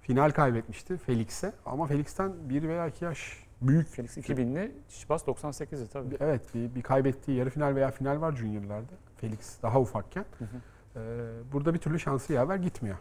final 0.00 0.30
kaybetmişti 0.30 0.96
Felix'e. 0.96 1.52
Ama 1.66 1.86
Felix'ten 1.86 2.32
bir 2.50 2.68
veya 2.68 2.86
iki 2.86 3.04
yaş 3.04 3.47
büyük. 3.62 3.88
Felix 3.88 4.16
2000'li, 4.16 4.72
Çiçipas 4.88 5.22
98'i 5.22 5.88
tabii. 5.88 6.16
Evet 6.20 6.54
bir, 6.54 6.74
bir 6.74 6.82
kaybettiği 6.82 7.38
yarı 7.38 7.50
final 7.50 7.74
veya 7.74 7.90
final 7.90 8.20
var 8.20 8.36
Junior'larda. 8.36 8.92
Felix 9.16 9.62
daha 9.62 9.80
ufakken. 9.80 10.24
Hı 10.38 10.44
hı. 10.44 11.00
E, 11.00 11.02
burada 11.52 11.74
bir 11.74 11.78
türlü 11.78 11.98
şansı 11.98 12.32
yaver 12.32 12.56
gitmiyor. 12.56 12.96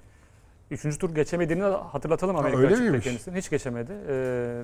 Üçüncü 0.71 0.97
tur 0.97 1.15
geçemediğini 1.15 1.63
hatırlatalım 1.63 2.35
Ha, 2.35 2.41
Amerika 2.41 2.57
öyle 2.59 2.67
açıkta 2.67 2.83
miymiş? 2.89 3.03
kendisini. 3.05 3.37
Hiç 3.37 3.49
geçemedi. 3.49 3.91
Ee, 4.07 4.13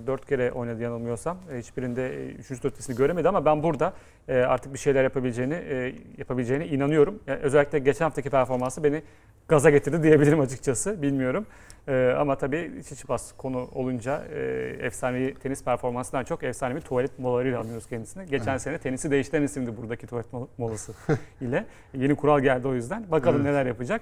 dört 0.07 0.25
kere 0.25 0.51
oynadı 0.51 0.81
yanılmıyorsam. 0.81 1.37
Ee, 1.53 1.57
hiçbirinde 1.57 2.23
e, 2.23 2.25
üçüncü 2.31 2.61
tur 2.61 2.69
ötesini 2.69 2.95
göremedi 2.95 3.29
ama 3.29 3.45
ben 3.45 3.63
burada 3.63 3.93
e, 4.27 4.37
artık 4.37 4.73
bir 4.73 4.79
şeyler 4.79 5.03
yapabileceğini 5.03 5.53
e, 5.53 5.95
yapabileceğine 6.17 6.67
inanıyorum. 6.67 7.19
Yani 7.27 7.39
özellikle 7.39 7.79
geçen 7.79 8.05
haftaki 8.05 8.29
performansı 8.29 8.83
beni 8.83 9.01
gaza 9.47 9.69
getirdi 9.69 10.03
diyebilirim 10.03 10.39
açıkçası. 10.39 11.01
Bilmiyorum. 11.01 11.45
Ee, 11.87 12.15
ama 12.19 12.37
tabii 12.37 12.71
Tsitsipas 12.81 13.31
konu 13.37 13.67
olunca 13.75 14.23
e, 14.33 14.39
efsanevi 14.79 15.33
tenis 15.35 15.63
performansından 15.63 16.23
çok 16.23 16.43
efsanevi 16.43 16.81
tuvalet 16.81 17.19
molalarıyla 17.19 17.59
anlıyoruz 17.59 17.87
kendisini. 17.87 18.25
Geçen 18.25 18.51
Evet. 18.51 18.61
sene 18.61 18.77
tenisi 18.77 19.11
değiştiren 19.11 19.43
isimdi 19.43 19.77
buradaki 19.77 20.07
tuvalet 20.07 20.33
mol- 20.33 20.47
molası 20.57 20.93
ile. 21.41 21.65
Yeni 21.93 22.15
kural 22.15 22.39
geldi 22.39 22.67
o 22.67 22.73
yüzden. 22.73 23.11
Bakalım 23.11 23.41
Evet. 23.41 23.45
neler 23.51 23.65
yapacak. 23.65 24.01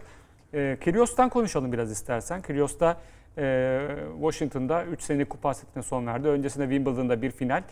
E, 0.54 0.78
Kyrgios'tan 0.82 1.30
konuşalım 1.30 1.72
biraz 1.72 1.92
istersen. 1.92 2.42
Kyrgios 2.42 2.80
da 2.80 2.98
e, 3.38 3.80
Washington'da 4.22 4.86
3 4.86 5.02
senelik 5.02 5.30
kupa 5.30 5.50
hasretine 5.50 5.84
son 5.84 6.08
verdi. 6.08 6.28
Öncesinde 6.28 6.64
Wimbledon'da 6.64 7.22
bir 7.22 7.32
final. 7.32 7.64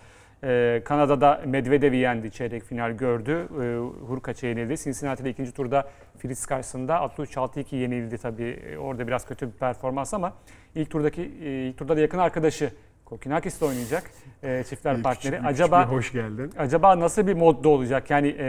E, 0.44 0.82
Kanada'da 0.86 1.42
Medvedev'i 1.46 1.98
yendi, 1.98 2.32
çeyrek 2.32 2.64
final 2.64 2.92
gördü. 2.92 3.48
E, 3.62 4.06
Hurkaç'a 4.08 4.48
yenildi. 4.48 4.78
Cincinnati'de 4.78 5.30
ikinci 5.30 5.52
turda 5.52 5.88
Fritz 6.18 6.46
karşısında 6.46 6.96
63-6-2 6.96 7.76
yenildi 7.76 8.18
tabii. 8.18 8.60
E, 8.72 8.78
orada 8.78 9.08
biraz 9.08 9.26
kötü 9.26 9.48
bir 9.48 9.58
performans 9.58 10.14
ama 10.14 10.34
ilk 10.76 10.90
turdaki 10.90 11.22
e, 11.22 11.68
ilk 11.68 11.78
turda 11.78 11.98
da 11.98 12.02
yakın 12.02 12.18
arkadaşı 12.18 12.72
Kokinakis'le 13.10 13.62
oynayacak. 13.62 14.04
E, 14.44 14.64
çiftler 14.70 14.98
Bir 14.98 15.04
partneri. 15.04 15.36
küçük- 15.36 15.48
Acaba 15.50 15.82
küçük 15.82 15.94
hoş 15.98 16.12
geldin. 16.12 16.52
Acaba 16.58 17.00
nasıl 17.00 17.28
bir 17.28 17.34
modda 17.34 17.70
olacak? 17.70 18.10
Yani 18.10 18.36
e, 18.40 18.46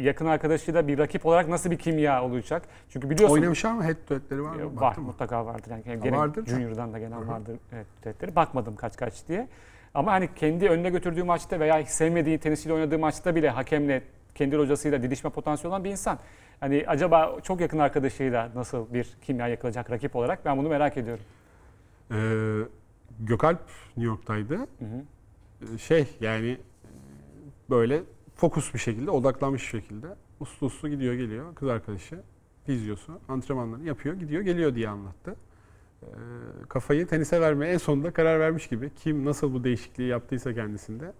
yakın 0.00 0.26
arkadaşıyla 0.26 0.88
bir 0.88 0.98
rakip 0.98 1.26
olarak 1.26 1.48
nasıl 1.48 1.70
bir 1.70 1.78
kimya 1.78 2.24
olacak? 2.24 2.62
Çünkü 2.90 3.10
biliyorsun 3.10 3.34
Oynamışlar 3.36 3.72
mı? 3.72 3.84
Head 3.84 3.96
to 4.08 4.14
head'leri 4.14 4.42
var 4.42 4.54
e, 4.54 4.64
mı? 4.64 4.76
var 4.76 4.80
Baktın 4.80 5.04
mı? 5.04 5.10
mutlaka 5.10 5.46
vardır 5.46 5.70
yani. 5.70 5.82
Ha, 5.86 5.94
Gene 5.94 6.16
vardır 6.16 6.46
da. 6.46 6.50
Junior'dan 6.50 6.92
da 6.92 6.98
gelen 6.98 7.28
vardır 7.28 7.56
evet, 7.72 7.86
detayları. 8.04 8.36
Bakmadım 8.36 8.76
kaç 8.76 8.96
kaç 8.96 9.28
diye. 9.28 9.48
Ama 9.94 10.12
hani 10.12 10.28
kendi 10.34 10.68
önüne 10.68 10.90
götürdüğü 10.90 11.22
maçta 11.22 11.60
veya 11.60 11.78
hiç 11.78 11.88
sevmediği 11.88 12.38
tenisiyle 12.38 12.74
oynadığı 12.74 12.98
maçta 12.98 13.34
bile 13.34 13.50
hakemle 13.50 14.02
kendi 14.34 14.56
hocasıyla 14.56 15.02
didişme 15.02 15.30
potansiyeli 15.30 15.68
olan 15.68 15.84
bir 15.84 15.90
insan. 15.90 16.18
Hani 16.60 16.84
acaba 16.86 17.36
çok 17.42 17.60
yakın 17.60 17.78
arkadaşıyla 17.78 18.50
nasıl 18.54 18.94
bir 18.94 19.16
kimya 19.22 19.48
yakılacak 19.48 19.90
rakip 19.90 20.16
olarak 20.16 20.44
ben 20.44 20.58
bunu 20.58 20.68
merak 20.68 20.96
ediyorum. 20.96 21.24
Ee, 22.10 22.16
Gökalp 23.20 23.60
New 23.96 24.04
York'taydı. 24.10 24.56
Hı 24.56 24.64
hı. 24.84 25.04
Ee, 25.74 25.78
Şey 25.78 26.06
yani 26.20 26.48
e, 26.48 26.58
böyle 27.70 28.02
fokus 28.34 28.74
bir 28.74 28.78
şekilde, 28.78 29.10
odaklanmış 29.10 29.62
bir 29.62 29.80
şekilde 29.80 30.06
uslu 30.40 30.66
uslu 30.66 30.88
gidiyor 30.88 31.14
geliyor. 31.14 31.54
Kız 31.54 31.68
arkadaşı, 31.68 32.22
fizyosu, 32.66 33.20
antrenmanlarını 33.28 33.86
yapıyor, 33.86 34.14
gidiyor, 34.14 34.42
geliyor 34.42 34.74
diye 34.74 34.88
anlattı. 34.88 35.36
e, 36.02 36.08
kafayı 36.68 37.06
tenise 37.06 37.40
vermeye 37.40 37.72
en 37.72 37.78
sonunda 37.78 38.10
karar 38.12 38.40
vermiş 38.40 38.68
gibi. 38.68 38.90
Kim 38.96 39.24
nasıl 39.24 39.54
bu 39.54 39.64
değişikliği 39.64 40.08
yaptıysa 40.08 40.54
kendisinde. 40.54 41.12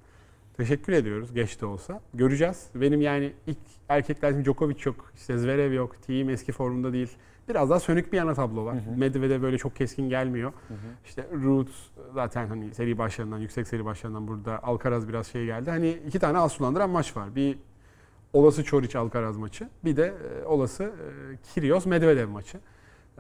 Teşekkür 0.56 0.92
ediyoruz 0.92 1.34
geç 1.34 1.60
de 1.60 1.66
olsa. 1.66 2.00
Göreceğiz. 2.14 2.66
Benim 2.74 3.00
yani 3.00 3.32
ilk 3.46 3.58
erkekler 3.88 4.44
Djokovic 4.44 4.76
yok, 4.84 5.12
işte 5.14 5.38
Zverev 5.38 5.72
yok, 5.72 6.02
Thiem 6.02 6.30
eski 6.30 6.52
formunda 6.52 6.92
değil. 6.92 7.16
Biraz 7.48 7.70
daha 7.70 7.80
sönük 7.80 8.12
bir 8.12 8.16
yana 8.16 8.34
tablo 8.34 8.64
var. 8.64 8.74
Hı 8.74 8.78
hı. 8.78 8.96
Medvedev 8.96 9.42
böyle 9.42 9.58
çok 9.58 9.76
keskin 9.76 10.08
gelmiyor. 10.08 10.52
Hı 10.68 10.74
hı. 10.74 10.78
İşte 11.04 11.26
Ruud 11.32 11.68
zaten 12.14 12.46
hani 12.46 12.74
seri 12.74 12.98
başlarından, 12.98 13.38
yüksek 13.38 13.68
seri 13.68 13.84
başlarından 13.84 14.28
burada. 14.28 14.62
Alcaraz 14.62 15.08
biraz 15.08 15.26
şey 15.26 15.46
geldi. 15.46 15.70
Hani 15.70 15.98
iki 16.06 16.18
tane 16.18 16.38
az 16.38 16.52
sulandıran 16.52 16.90
maç 16.90 17.16
var. 17.16 17.34
Bir 17.34 17.58
olası 18.32 18.64
Çoric 18.64 18.98
Alcaraz 18.98 19.36
maçı. 19.36 19.68
Bir 19.84 19.96
de 19.96 20.14
e, 20.42 20.44
olası 20.44 20.84
e, 20.84 21.36
Kyrgios 21.54 21.86
Medvedev 21.86 22.28
maçı. 22.28 22.58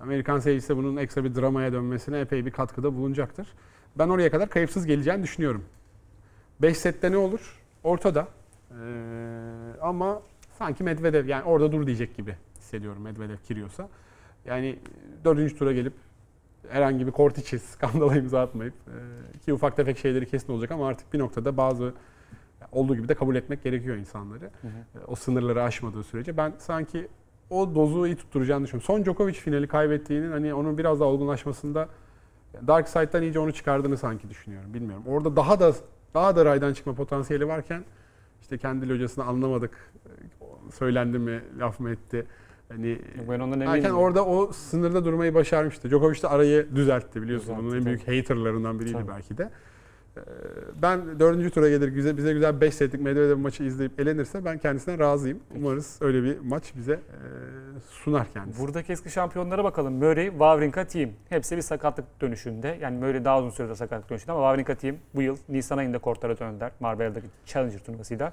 Amerikan 0.00 0.38
seyircisi 0.38 0.76
bunun 0.76 0.96
ekstra 0.96 1.24
bir 1.24 1.34
dramaya 1.34 1.72
dönmesine 1.72 2.20
epey 2.20 2.46
bir 2.46 2.50
katkıda 2.50 2.94
bulunacaktır. 2.94 3.48
Ben 3.98 4.08
oraya 4.08 4.30
kadar 4.30 4.48
kayıpsız 4.48 4.86
geleceğini 4.86 5.22
düşünüyorum. 5.22 5.64
5 6.62 6.76
sette 6.78 7.12
ne 7.12 7.16
olur? 7.16 7.60
Ortada. 7.84 8.28
Ee, 8.70 8.74
ama 9.82 10.22
sanki 10.58 10.84
Medvedev 10.84 11.26
yani 11.28 11.44
orada 11.44 11.72
dur 11.72 11.86
diyecek 11.86 12.16
gibi 12.16 12.36
hissediyorum 12.58 13.02
Medvedev 13.02 13.36
Kyrgios'a. 13.36 13.88
Yani 14.44 14.78
dördüncü 15.24 15.56
tura 15.56 15.72
gelip 15.72 15.92
herhangi 16.68 17.06
bir 17.06 17.12
kort 17.12 17.38
içi 17.38 17.58
skandala 17.58 18.16
imza 18.16 18.40
atmayıp 18.40 18.74
e, 19.34 19.38
ki 19.38 19.52
ufak 19.54 19.76
tefek 19.76 19.98
şeyleri 19.98 20.26
kesin 20.26 20.52
olacak 20.52 20.70
ama 20.70 20.88
artık 20.88 21.12
bir 21.12 21.18
noktada 21.18 21.56
bazı 21.56 21.94
olduğu 22.72 22.96
gibi 22.96 23.08
de 23.08 23.14
kabul 23.14 23.36
etmek 23.36 23.62
gerekiyor 23.62 23.96
insanları. 23.96 24.44
Hı 24.44 24.68
hı. 24.68 24.98
E, 25.00 25.04
O 25.06 25.14
sınırları 25.14 25.62
aşmadığı 25.62 26.04
sürece 26.04 26.36
ben 26.36 26.52
sanki 26.58 27.08
o 27.50 27.74
dozu 27.74 28.06
iyi 28.06 28.16
tutturacağını 28.16 28.64
düşünüyorum. 28.64 28.86
Son 28.86 29.04
Djokovic 29.04 29.32
finali 29.32 29.68
kaybettiğinin 29.68 30.32
hani 30.32 30.54
onun 30.54 30.78
biraz 30.78 31.00
daha 31.00 31.08
olgunlaşmasında 31.08 31.88
Dark 32.66 32.88
Side'dan 32.88 33.22
iyice 33.22 33.38
onu 33.38 33.52
çıkardığını 33.52 33.96
sanki 33.96 34.30
düşünüyorum. 34.30 34.74
Bilmiyorum. 34.74 35.04
Orada 35.06 35.36
daha 35.36 35.60
da 35.60 35.72
daha 36.16 36.36
da 36.36 36.44
raydan 36.44 36.72
çıkma 36.72 36.94
potansiyeli 36.94 37.48
varken 37.48 37.84
işte 38.40 38.58
kendi 38.58 38.92
hocasını 38.94 39.24
anlamadık. 39.24 39.92
Söylendi 40.74 41.18
mi, 41.18 41.40
laf 41.58 41.80
mı 41.80 41.90
etti? 41.90 42.26
Hani 42.68 42.98
Ben 43.28 43.40
ondan 43.40 43.60
Erken 43.60 43.74
eminim. 43.76 43.94
orada 43.96 44.24
o 44.26 44.52
sınırda 44.52 45.04
durmayı 45.04 45.34
başarmıştı. 45.34 45.90
Djokovic 45.90 46.22
de 46.22 46.28
arayı 46.28 46.66
düzeltti 46.76 47.22
biliyorsun. 47.22 47.46
Düzeltti, 47.56 47.66
Onun 47.66 47.76
en 47.76 47.84
büyük 47.84 48.08
haterlarından 48.08 48.80
biriydi 48.80 48.92
Tabii. 48.92 49.08
belki 49.08 49.38
de. 49.38 49.50
Ee, 50.16 50.20
Ben 50.82 51.20
dördüncü 51.20 51.50
tura 51.50 51.68
gelir 51.68 51.88
güzel, 51.88 52.16
bize 52.16 52.32
güzel 52.32 52.60
5 52.60 52.74
setlik 52.74 53.00
Medvedev 53.00 53.36
maçı 53.36 53.62
izleyip 53.64 54.00
elenirse 54.00 54.44
ben 54.44 54.58
kendisine 54.58 54.98
razıyım. 54.98 55.40
Umarız 55.56 55.98
öyle 56.00 56.22
bir 56.22 56.38
maç 56.38 56.72
bize 56.76 56.92
e, 56.92 57.00
sunar 57.90 58.32
kendisi. 58.32 58.62
Buradaki 58.62 58.92
eski 58.92 59.10
şampiyonlara 59.10 59.64
bakalım. 59.64 59.94
Murray, 59.94 60.30
Wawrinka, 60.30 60.84
Thiem. 60.84 61.10
Hepsi 61.28 61.56
bir 61.56 61.62
sakatlık 61.62 62.20
dönüşünde. 62.20 62.78
Yani 62.80 62.98
Murray 62.98 63.24
daha 63.24 63.38
uzun 63.38 63.50
sürede 63.50 63.74
sakatlık 63.74 64.10
dönüşünde 64.10 64.32
ama 64.32 64.40
Wawrinka, 64.40 64.74
Thiem 64.74 64.96
bu 65.14 65.22
yıl 65.22 65.36
Nisan 65.48 65.78
ayında 65.78 65.98
kortlara 65.98 66.38
döndüler. 66.38 66.70
Marbella'daki 66.80 67.26
Challenger 67.46 67.78
turnuvasıyla. 67.78 68.32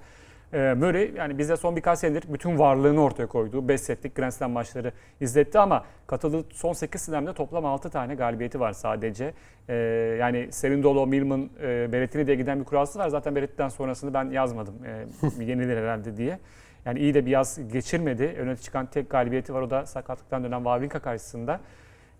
Ee, 0.53 0.73
Murray 0.73 1.11
yani 1.15 1.37
bize 1.37 1.57
son 1.57 1.75
birkaç 1.75 1.99
senedir 1.99 2.23
bütün 2.33 2.59
varlığını 2.59 3.01
ortaya 3.03 3.27
koyduğu 3.27 3.67
5 3.67 3.81
setlik 3.81 4.15
Grand 4.15 4.31
Slam 4.31 4.51
maçları 4.51 4.91
izletti 5.21 5.59
ama 5.59 5.85
katıldığı 6.07 6.45
son 6.53 6.73
8 6.73 7.01
slam'de 7.01 7.33
toplam 7.33 7.65
6 7.65 7.89
tane 7.89 8.15
galibiyeti 8.15 8.59
var 8.59 8.71
sadece. 8.73 9.33
Ee, 9.69 9.73
yani 10.19 10.47
Serindolo, 10.51 11.07
Milman, 11.07 11.49
e, 11.61 11.91
Berrettini 11.91 12.27
diye 12.27 12.35
giden 12.35 12.59
bir 12.59 12.65
kurası 12.65 12.99
var. 12.99 13.09
Zaten 13.09 13.35
Berretti'den 13.35 13.69
sonrasını 13.69 14.13
ben 14.13 14.29
yazmadım. 14.29 14.75
Ee, 14.85 15.43
yenilir 15.43 15.77
herhalde 15.77 16.17
diye. 16.17 16.39
Yani 16.85 16.99
iyi 16.99 17.13
de 17.13 17.25
bir 17.25 17.31
yaz 17.31 17.71
geçirmedi. 17.71 18.35
Öne 18.39 18.55
çıkan 18.55 18.85
tek 18.85 19.09
galibiyeti 19.09 19.53
var. 19.53 19.61
O 19.61 19.69
da 19.69 19.85
sakatlıktan 19.85 20.43
dönen 20.43 20.57
Wawrinka 20.57 20.99
karşısında. 20.99 21.59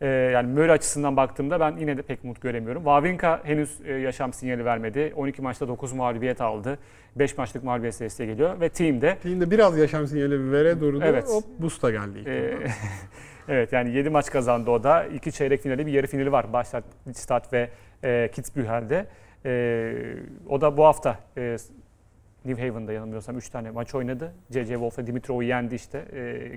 Ee, 0.03 0.07
yani 0.07 0.53
Murray 0.53 0.71
açısından 0.71 1.17
baktığımda 1.17 1.59
ben 1.59 1.77
yine 1.77 1.97
de 1.97 2.01
pek 2.01 2.23
umut 2.23 2.41
göremiyorum. 2.41 2.83
Wawrinka 2.83 3.41
henüz 3.43 3.81
e, 3.85 3.93
yaşam 3.93 4.33
sinyali 4.33 4.65
vermedi. 4.65 5.13
12 5.15 5.41
maçta 5.41 5.67
9 5.67 5.93
mağlubiyet 5.93 6.41
aldı. 6.41 6.79
5 7.15 7.37
maçlık 7.37 7.63
mağlubiyet 7.63 7.95
serisiyle 7.95 8.31
geliyor. 8.31 8.59
Ve 8.59 8.69
team'de 8.69 9.17
Team'de 9.23 9.51
biraz 9.51 9.77
yaşam 9.77 10.07
sinyali 10.07 10.51
vere 10.51 10.79
durdu. 10.79 10.99
Evet. 11.03 11.27
Hop 11.27 11.43
Busta 11.59 11.91
geldi 11.91 12.19
ilk 12.19 12.27
e, 12.27 12.57
evet 13.47 13.73
yani 13.73 13.91
7 13.95 14.09
maç 14.09 14.31
kazandı 14.31 14.71
o 14.71 14.83
da. 14.83 15.05
2 15.05 15.31
çeyrek 15.31 15.61
finali 15.61 15.85
bir 15.85 15.91
yarı 15.91 16.07
finali 16.07 16.31
var. 16.31 16.53
Başlat, 16.53 16.83
Stad 17.13 17.53
ve 17.53 17.69
e, 18.03 18.29
Kitzbühel'de. 18.33 19.05
E, 19.45 19.93
o 20.49 20.61
da 20.61 20.77
bu 20.77 20.85
hafta 20.85 21.19
e, 21.37 21.57
New 22.45 22.69
Haven'da 22.69 22.93
yanılmıyorsam 22.93 23.37
3 23.37 23.49
tane 23.49 23.71
maç 23.71 23.95
oynadı. 23.95 24.33
C.C. 24.51 24.73
Wolf 24.73 24.99
ve 24.99 25.07
Dimitrov'u 25.07 25.43
yendi 25.43 25.75
işte. 25.75 26.05
E, 26.13 26.51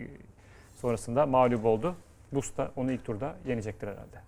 sonrasında 0.81 1.27
mağlup 1.27 1.65
oldu. 1.65 1.95
Busta 2.37 2.73
onu 2.77 2.93
ilk 2.93 3.05
turda 3.05 3.37
yenecektir 3.47 3.87
herhalde. 3.89 4.21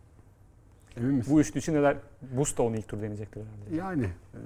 Emin 0.97 1.14
misin? 1.14 1.35
Bu 1.35 1.40
üçlü 1.40 1.59
için 1.61 1.75
neler? 1.75 1.97
Busta 2.23 2.62
onu 2.62 2.77
ilk 2.77 2.88
turda 2.88 3.05
yenecektir 3.05 3.40
herhalde. 3.40 3.77
Yani 3.77 4.05
e, 4.35 4.38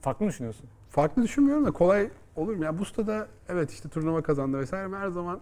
Farklı 0.00 0.24
mı 0.24 0.30
düşünüyorsun? 0.30 0.66
farklı 0.90 1.22
düşünmüyorum 1.22 1.64
da 1.66 1.70
kolay 1.70 2.10
olur 2.36 2.54
mu? 2.56 2.64
Ya 2.64 2.78
Busta 2.78 3.06
da 3.06 3.28
evet 3.48 3.70
işte 3.70 3.88
turnuva 3.88 4.22
kazandı 4.22 4.58
vesaire 4.58 4.84
ama 4.84 4.98
her 4.98 5.08
zaman 5.08 5.40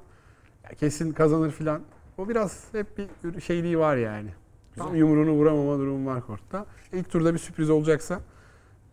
ya 0.64 0.71
kesin 0.71 1.12
kazanır 1.12 1.51
filan. 1.51 1.83
O 2.19 2.29
biraz 2.29 2.64
hep 2.73 2.87
bir 2.99 3.40
şeyliği 3.40 3.79
var 3.79 3.97
yani. 3.97 4.31
Tam 4.77 4.97
yumruğunu 4.97 5.31
vuramama 5.31 5.79
durumu 5.79 6.11
var 6.11 6.27
kortta. 6.27 6.66
İlk 6.93 7.11
turda 7.11 7.35
bir 7.35 7.38
sürpriz 7.38 7.71
olacaksa 7.71 8.21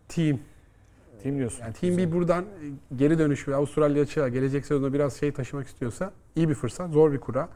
team. 0.08 0.38
Team 1.22 1.36
diyorsun. 1.36 1.60
Yani 1.62 1.72
team 1.74 1.96
bir 1.96 2.12
buradan 2.12 2.44
geri 2.96 3.18
dönüş 3.18 3.48
ve 3.48 3.54
Avustralya 3.56 4.02
açığa 4.02 4.28
gelecek 4.28 4.66
sezonda 4.66 4.92
biraz 4.92 5.14
şey 5.16 5.32
taşımak 5.32 5.66
istiyorsa 5.66 6.12
iyi 6.36 6.48
bir 6.48 6.54
fırsat, 6.54 6.90
zor 6.90 7.12
bir 7.12 7.18
kura. 7.18 7.48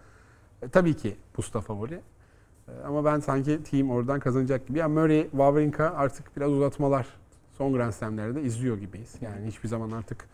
E, 0.63 0.69
tabii 0.69 0.95
ki 0.95 1.17
Busta 1.37 1.61
favori. 1.61 2.01
E, 2.69 2.73
ama 2.87 3.05
ben 3.05 3.21
sanki 3.21 3.63
team 3.63 3.91
oradan 3.91 4.21
kazanacak 4.21 4.67
gibi. 4.67 4.79
Yani 4.79 4.95
Murray, 4.95 5.23
Wawrinka 5.31 5.95
artık 5.97 6.37
biraz 6.37 6.53
uzatmalar 6.53 7.07
son 7.59 7.73
Grand 7.73 7.93
Slam'lerde 7.93 8.43
izliyor 8.43 8.79
gibiyiz. 8.79 9.15
Yani 9.21 9.47
hiçbir 9.47 9.69
zaman 9.69 9.91
artık 9.91 10.29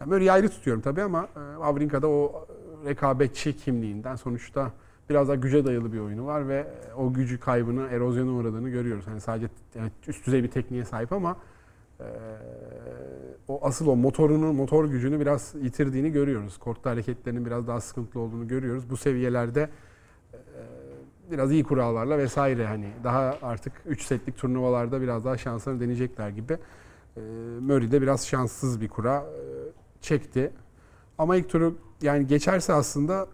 yani 0.00 0.08
Murray'i 0.08 0.32
ayrı 0.32 0.48
tutuyorum 0.48 0.82
tabii 0.82 1.02
ama 1.02 1.22
e, 1.22 1.54
Wawrinka'da 1.54 2.08
o 2.08 2.46
rekabetçi 2.84 3.56
kimliğinden 3.56 4.16
sonuçta 4.16 4.72
biraz 5.10 5.28
daha 5.28 5.36
güce 5.36 5.64
dayalı 5.64 5.92
bir 5.92 5.98
oyunu 5.98 6.26
var 6.26 6.48
ve 6.48 6.66
o 6.96 7.12
gücü 7.12 7.40
kaybını, 7.40 7.88
erozyona 7.88 8.30
uğradığını 8.30 8.68
görüyoruz. 8.68 9.06
Hani 9.06 9.20
sadece 9.20 9.48
yani 9.74 9.90
üst 10.06 10.26
düzey 10.26 10.42
bir 10.42 10.50
tekniğe 10.50 10.84
sahip 10.84 11.12
ama 11.12 11.36
e, 12.00 12.04
o 13.48 13.66
asıl 13.66 13.86
o 13.86 13.96
motorunu, 13.96 14.52
motor 14.52 14.84
gücünü 14.84 15.20
biraz 15.20 15.54
yitirdiğini 15.62 16.12
görüyoruz. 16.12 16.58
Kortta 16.58 16.90
hareketlerinin 16.90 17.46
biraz 17.46 17.66
daha 17.66 17.80
sıkıntılı 17.80 18.22
olduğunu 18.22 18.48
görüyoruz. 18.48 18.90
Bu 18.90 18.96
seviyelerde 18.96 19.70
e, 20.32 20.38
biraz 21.30 21.52
iyi 21.52 21.64
kurallarla 21.64 22.18
vesaire 22.18 22.66
hani 22.66 22.88
daha 23.04 23.36
artık 23.42 23.72
3 23.86 24.02
setlik 24.02 24.36
turnuvalarda 24.38 25.00
biraz 25.00 25.24
daha 25.24 25.38
şanslarını 25.38 25.80
deneyecekler 25.80 26.28
gibi. 26.28 26.52
E, 27.16 27.20
Murray 27.60 27.90
de 27.92 28.02
biraz 28.02 28.26
şanssız 28.26 28.80
bir 28.80 28.88
kura 28.88 29.16
e, 29.16 29.42
çekti. 30.00 30.52
Ama 31.18 31.36
ilk 31.36 31.48
turu 31.48 31.78
yani 32.02 32.26
geçerse 32.26 32.72
aslında 32.72 33.28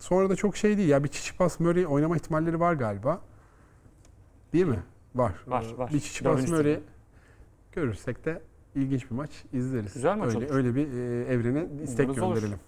sonra 0.00 0.30
da 0.30 0.36
çok 0.36 0.56
şey 0.56 0.76
değil. 0.76 0.88
Ya 0.88 1.04
bir 1.04 1.08
Çiçipas 1.08 1.60
Murray 1.60 1.86
oynama 1.86 2.16
ihtimalleri 2.16 2.60
var 2.60 2.72
galiba. 2.74 3.20
Değil 4.52 4.66
mi? 4.66 4.82
Var. 5.14 5.32
Var, 5.46 5.66
Ee, 5.74 5.78
var. 5.78 5.90
Bir 5.92 6.00
Çiçipas 6.00 6.48
Murray. 6.48 6.80
Görürsek 7.80 8.24
de 8.24 8.40
ilginç 8.74 9.10
bir 9.10 9.14
maç 9.16 9.30
izleriz. 9.52 9.94
Güzel 9.94 10.16
maç 10.16 10.28
öyle, 10.34 10.38
olur. 10.46 10.54
öyle 10.54 10.74
bir 10.74 10.86
e, 10.86 11.32
evrene 11.34 11.66
istek 11.82 12.06
Umarız 12.08 12.22
olur. 12.22 12.34
gönderelim. 12.34 12.58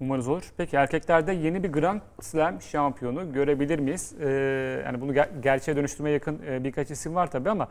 Umarız 0.00 0.28
olur. 0.28 0.42
Peki 0.56 0.76
erkeklerde 0.76 1.32
yeni 1.32 1.62
bir 1.62 1.72
Grand 1.72 2.00
Slam 2.20 2.60
şampiyonu 2.62 3.32
görebilir 3.32 3.78
miyiz? 3.78 4.14
Ee, 4.20 4.28
yani 4.86 5.00
bunu 5.00 5.12
ger- 5.12 5.40
gerçeğe 5.42 5.76
dönüştürmeye 5.76 6.12
yakın 6.12 6.40
e, 6.46 6.64
birkaç 6.64 6.90
isim 6.90 7.14
var 7.14 7.30
tabii 7.30 7.50
ama 7.50 7.68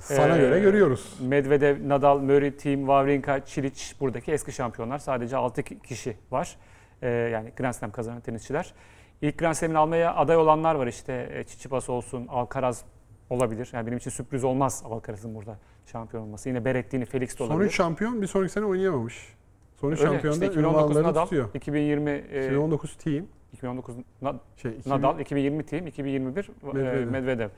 Sana 0.00 0.36
Ee, 0.36 0.40
göre 0.40 0.60
görüyoruz. 0.60 1.18
Medvedev, 1.22 1.88
Nadal, 1.88 2.18
Murray, 2.18 2.56
Thiem, 2.56 2.80
Wawrinka, 2.80 3.44
Çilic 3.44 3.82
buradaki 4.00 4.32
eski 4.32 4.52
şampiyonlar. 4.52 4.98
Sadece 4.98 5.36
6 5.36 5.62
kişi 5.62 6.16
var. 6.30 6.56
Ee, 7.02 7.08
yani 7.08 7.52
Grand 7.56 7.72
Slam 7.74 7.90
kazanan 7.90 8.20
tenisçiler. 8.20 8.74
İlk 9.22 9.38
Grand 9.38 9.54
Slam'ini 9.54 9.78
almaya 9.78 10.14
aday 10.14 10.36
olanlar 10.36 10.74
var 10.74 10.86
işte. 10.86 11.12
E, 11.32 11.44
Tsitsipas 11.44 11.90
olsun, 11.90 12.26
Alcaraz 12.28 12.84
olabilir. 13.30 13.70
Yani 13.72 13.86
benim 13.86 13.98
için 13.98 14.10
sürpriz 14.10 14.44
olmaz 14.44 14.82
Alcaraz'ın 14.90 15.34
burada 15.34 15.58
şampiyon 15.86 16.22
olması. 16.22 16.48
Yine 16.48 16.64
Berrettini, 16.64 17.04
Felix 17.04 17.30
de 17.32 17.36
Son 17.36 17.46
olabilir. 17.50 17.68
üç 17.68 17.74
şampiyon 17.76 18.22
bir 18.22 18.26
sonraki 18.26 18.52
sene 18.52 18.64
oynayamamış. 18.64 19.34
Son 19.80 19.92
üç 19.92 20.00
Öyle. 20.00 20.10
şampiyon 20.10 20.32
İşte 20.32 20.46
da 20.46 20.50
2019 20.50 20.82
ünvanlarını 20.90 21.08
Nadal, 21.08 21.22
tutuyor. 21.24 21.48
2020 21.54 22.10
e, 22.10 22.44
2019 22.44 22.94
team. 22.96 23.26
2019 23.52 23.94
Na- 24.22 24.40
Şey, 24.56 24.70
2000 24.72 24.90
Nadal, 24.90 25.20
2020 25.20 25.66
Thiem, 25.66 25.86
2021 25.86 26.50
Medvedev. 26.62 26.82
Medvedev. 26.84 27.10
Medvedev. 27.10 27.48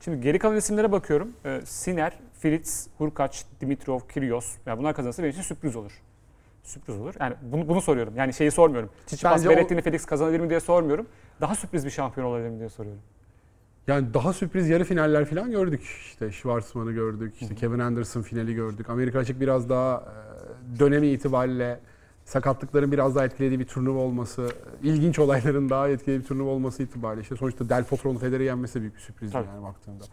Şimdi 0.00 0.20
geri 0.20 0.38
kalan 0.38 0.56
isimlere 0.56 0.92
bakıyorum. 0.92 1.32
Ee, 1.44 1.60
Siner, 1.64 2.12
Fritz, 2.40 2.88
Hurkaç, 2.98 3.44
Dimitrov, 3.60 4.00
Kyrgios. 4.08 4.54
Yani 4.66 4.78
bunlar 4.78 4.94
kazanırsa 4.94 5.22
benim 5.22 5.32
için 5.32 5.42
sürpriz 5.42 5.76
olur. 5.76 5.92
Sürpriz 6.62 7.00
olur. 7.00 7.14
Yani 7.20 7.34
bunu, 7.42 7.68
bunu 7.68 7.80
soruyorum. 7.82 8.12
Yani 8.16 8.32
şeyi 8.34 8.50
sormuyorum. 8.50 8.90
Tsitsipas, 9.06 9.44
Bence 9.46 9.76
o- 9.76 9.80
Felix 9.82 10.04
kazanabilir 10.06 10.40
mi 10.40 10.50
diye 10.50 10.60
sormuyorum. 10.60 11.06
Daha 11.40 11.54
sürpriz 11.54 11.84
bir 11.84 11.90
şampiyon 11.90 12.26
olabilir 12.26 12.48
mi 12.48 12.58
diye 12.58 12.68
soruyorum. 12.68 13.02
Yani 13.88 14.14
daha 14.14 14.32
sürpriz 14.32 14.68
yarı 14.68 14.84
finaller 14.84 15.24
falan 15.24 15.50
gördük. 15.50 15.82
İşte 15.82 16.32
Schwarzman'ı 16.32 16.92
gördük, 16.92 17.34
işte 17.40 17.54
Kevin 17.54 17.78
Anderson 17.78 18.22
finali 18.22 18.54
gördük. 18.54 18.90
Amerika 18.90 19.18
açık 19.18 19.40
biraz 19.40 19.68
daha 19.68 19.96
e, 20.76 20.78
dönemi 20.78 21.06
itibariyle 21.08 21.80
sakatlıkların 22.24 22.92
biraz 22.92 23.14
daha 23.14 23.24
etkilediği 23.24 23.60
bir 23.60 23.64
turnuva 23.64 23.98
olması, 23.98 24.48
ilginç 24.82 25.18
olayların 25.18 25.70
daha 25.70 25.88
etkili 25.88 26.20
bir 26.20 26.24
turnuva 26.24 26.50
olması 26.50 26.82
itibariyle 26.82 27.22
işte 27.22 27.36
sonuçta 27.36 27.68
Del 27.68 27.84
Potro'nun 27.84 28.18
Federer'i 28.18 28.44
yenmesi 28.44 28.80
büyük 28.80 28.94
bir 28.96 29.00
sürpriz 29.00 29.32
Tabii. 29.32 29.46
yani 29.46 29.62
baktığında. 29.62 30.04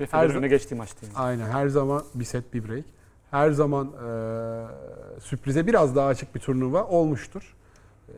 Ve 0.00 0.06
Federer'in 0.06 0.30
Her- 0.32 0.36
öne 0.38 0.48
geçtiği 0.48 0.74
maçtı. 0.74 1.06
yani. 1.06 1.16
Aynen 1.16 1.46
her 1.46 1.68
zaman 1.68 2.02
bir 2.14 2.24
set 2.24 2.54
bir 2.54 2.68
break. 2.68 2.84
Her 3.30 3.50
zaman 3.50 3.86
e, 3.86 5.20
sürprize 5.20 5.66
biraz 5.66 5.96
daha 5.96 6.06
açık 6.08 6.34
bir 6.34 6.40
turnuva 6.40 6.84
olmuştur. 6.84 7.54
E, 8.08 8.12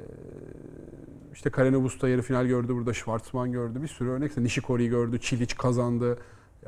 işte 1.38 1.50
Karena 1.50 1.82
Busta 1.82 2.08
yarı 2.08 2.22
final 2.22 2.46
gördü 2.46 2.74
burada, 2.74 2.94
Schwartzman 2.94 3.52
gördü. 3.52 3.82
Bir 3.82 3.88
sürü 3.88 4.08
örnek. 4.08 4.36
Nishikori 4.36 4.88
gördü, 4.88 5.20
Çiliç 5.20 5.56
kazandı. 5.56 6.18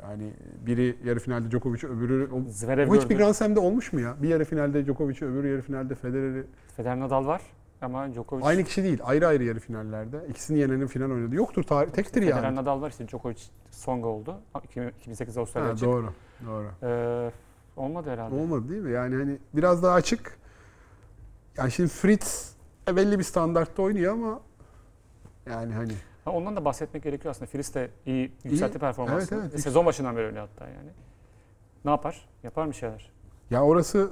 Yani 0.01 0.33
biri 0.65 0.97
yarı 1.05 1.19
finalde 1.19 1.51
Djokovic, 1.51 1.87
öbürü... 1.87 2.29
O, 2.33 2.51
Zverev 2.51 2.89
bu 2.89 2.95
hiç 2.95 3.09
bir. 3.09 3.17
Grand 3.17 3.33
Slam'de 3.33 3.59
olmuş 3.59 3.93
mu 3.93 3.99
ya? 3.99 4.15
Bir 4.21 4.29
yarı 4.29 4.45
finalde 4.45 4.85
Djokovic, 4.85 5.17
öbürü 5.21 5.47
yarı 5.47 5.61
finalde 5.61 5.95
Federer'i. 5.95 6.43
Federer 6.77 6.99
Nadal 6.99 7.25
var 7.25 7.41
ama 7.81 8.13
Djokovic. 8.13 8.45
Aynı 8.45 8.63
kişi 8.63 8.83
değil, 8.83 8.99
ayrı 9.03 9.27
ayrı 9.27 9.43
yarı 9.43 9.59
finallerde. 9.59 10.25
İkisini 10.29 10.59
yenenin 10.59 10.87
final 10.87 11.11
oynadı. 11.11 11.35
Yoktur, 11.35 11.63
tarih, 11.63 11.91
tektir 11.91 12.21
Federer 12.21 12.43
yani. 12.43 12.55
Nadal 12.55 12.81
var 12.81 12.89
işte 12.89 13.07
Djokovic 13.07 13.41
Songa 13.71 14.07
oldu. 14.07 14.35
2008 14.63 15.37
Avustralya 15.37 15.71
açık. 15.71 15.87
doğru, 15.87 16.09
doğru. 16.47 16.67
Ee, 16.83 17.31
olmadı 17.75 18.09
herhalde. 18.09 18.35
Olmadı 18.35 18.69
değil 18.69 18.81
mi? 18.81 18.91
Yani 18.91 19.15
hani 19.15 19.37
biraz 19.53 19.83
daha 19.83 19.93
açık. 19.93 20.37
Yani 21.57 21.71
şimdi 21.71 21.89
Fritz 21.89 22.55
belli 22.87 23.19
bir 23.19 23.23
standartta 23.23 23.81
oynuyor 23.81 24.13
ama 24.13 24.39
yani 25.45 25.73
hani 25.73 25.93
Ha, 26.25 26.31
ondan 26.31 26.55
da 26.55 26.65
bahsetmek 26.65 27.03
gerekiyor 27.03 27.31
aslında. 27.31 27.45
Filiz 27.45 27.75
de 27.75 27.89
iyi 28.05 28.31
yükseltti 28.43 28.79
performansını. 28.79 29.39
Evet, 29.39 29.45
evet. 29.45 29.53
Ve 29.53 29.61
Sezon 29.61 29.85
başından 29.85 30.15
beri 30.15 30.25
öyle 30.25 30.39
hatta 30.39 30.67
yani. 30.67 30.89
Ne 31.85 31.91
yapar? 31.91 32.29
Yapar 32.43 32.65
mı 32.65 32.73
şeyler? 32.73 33.11
ya 33.51 33.63
orası 33.63 34.11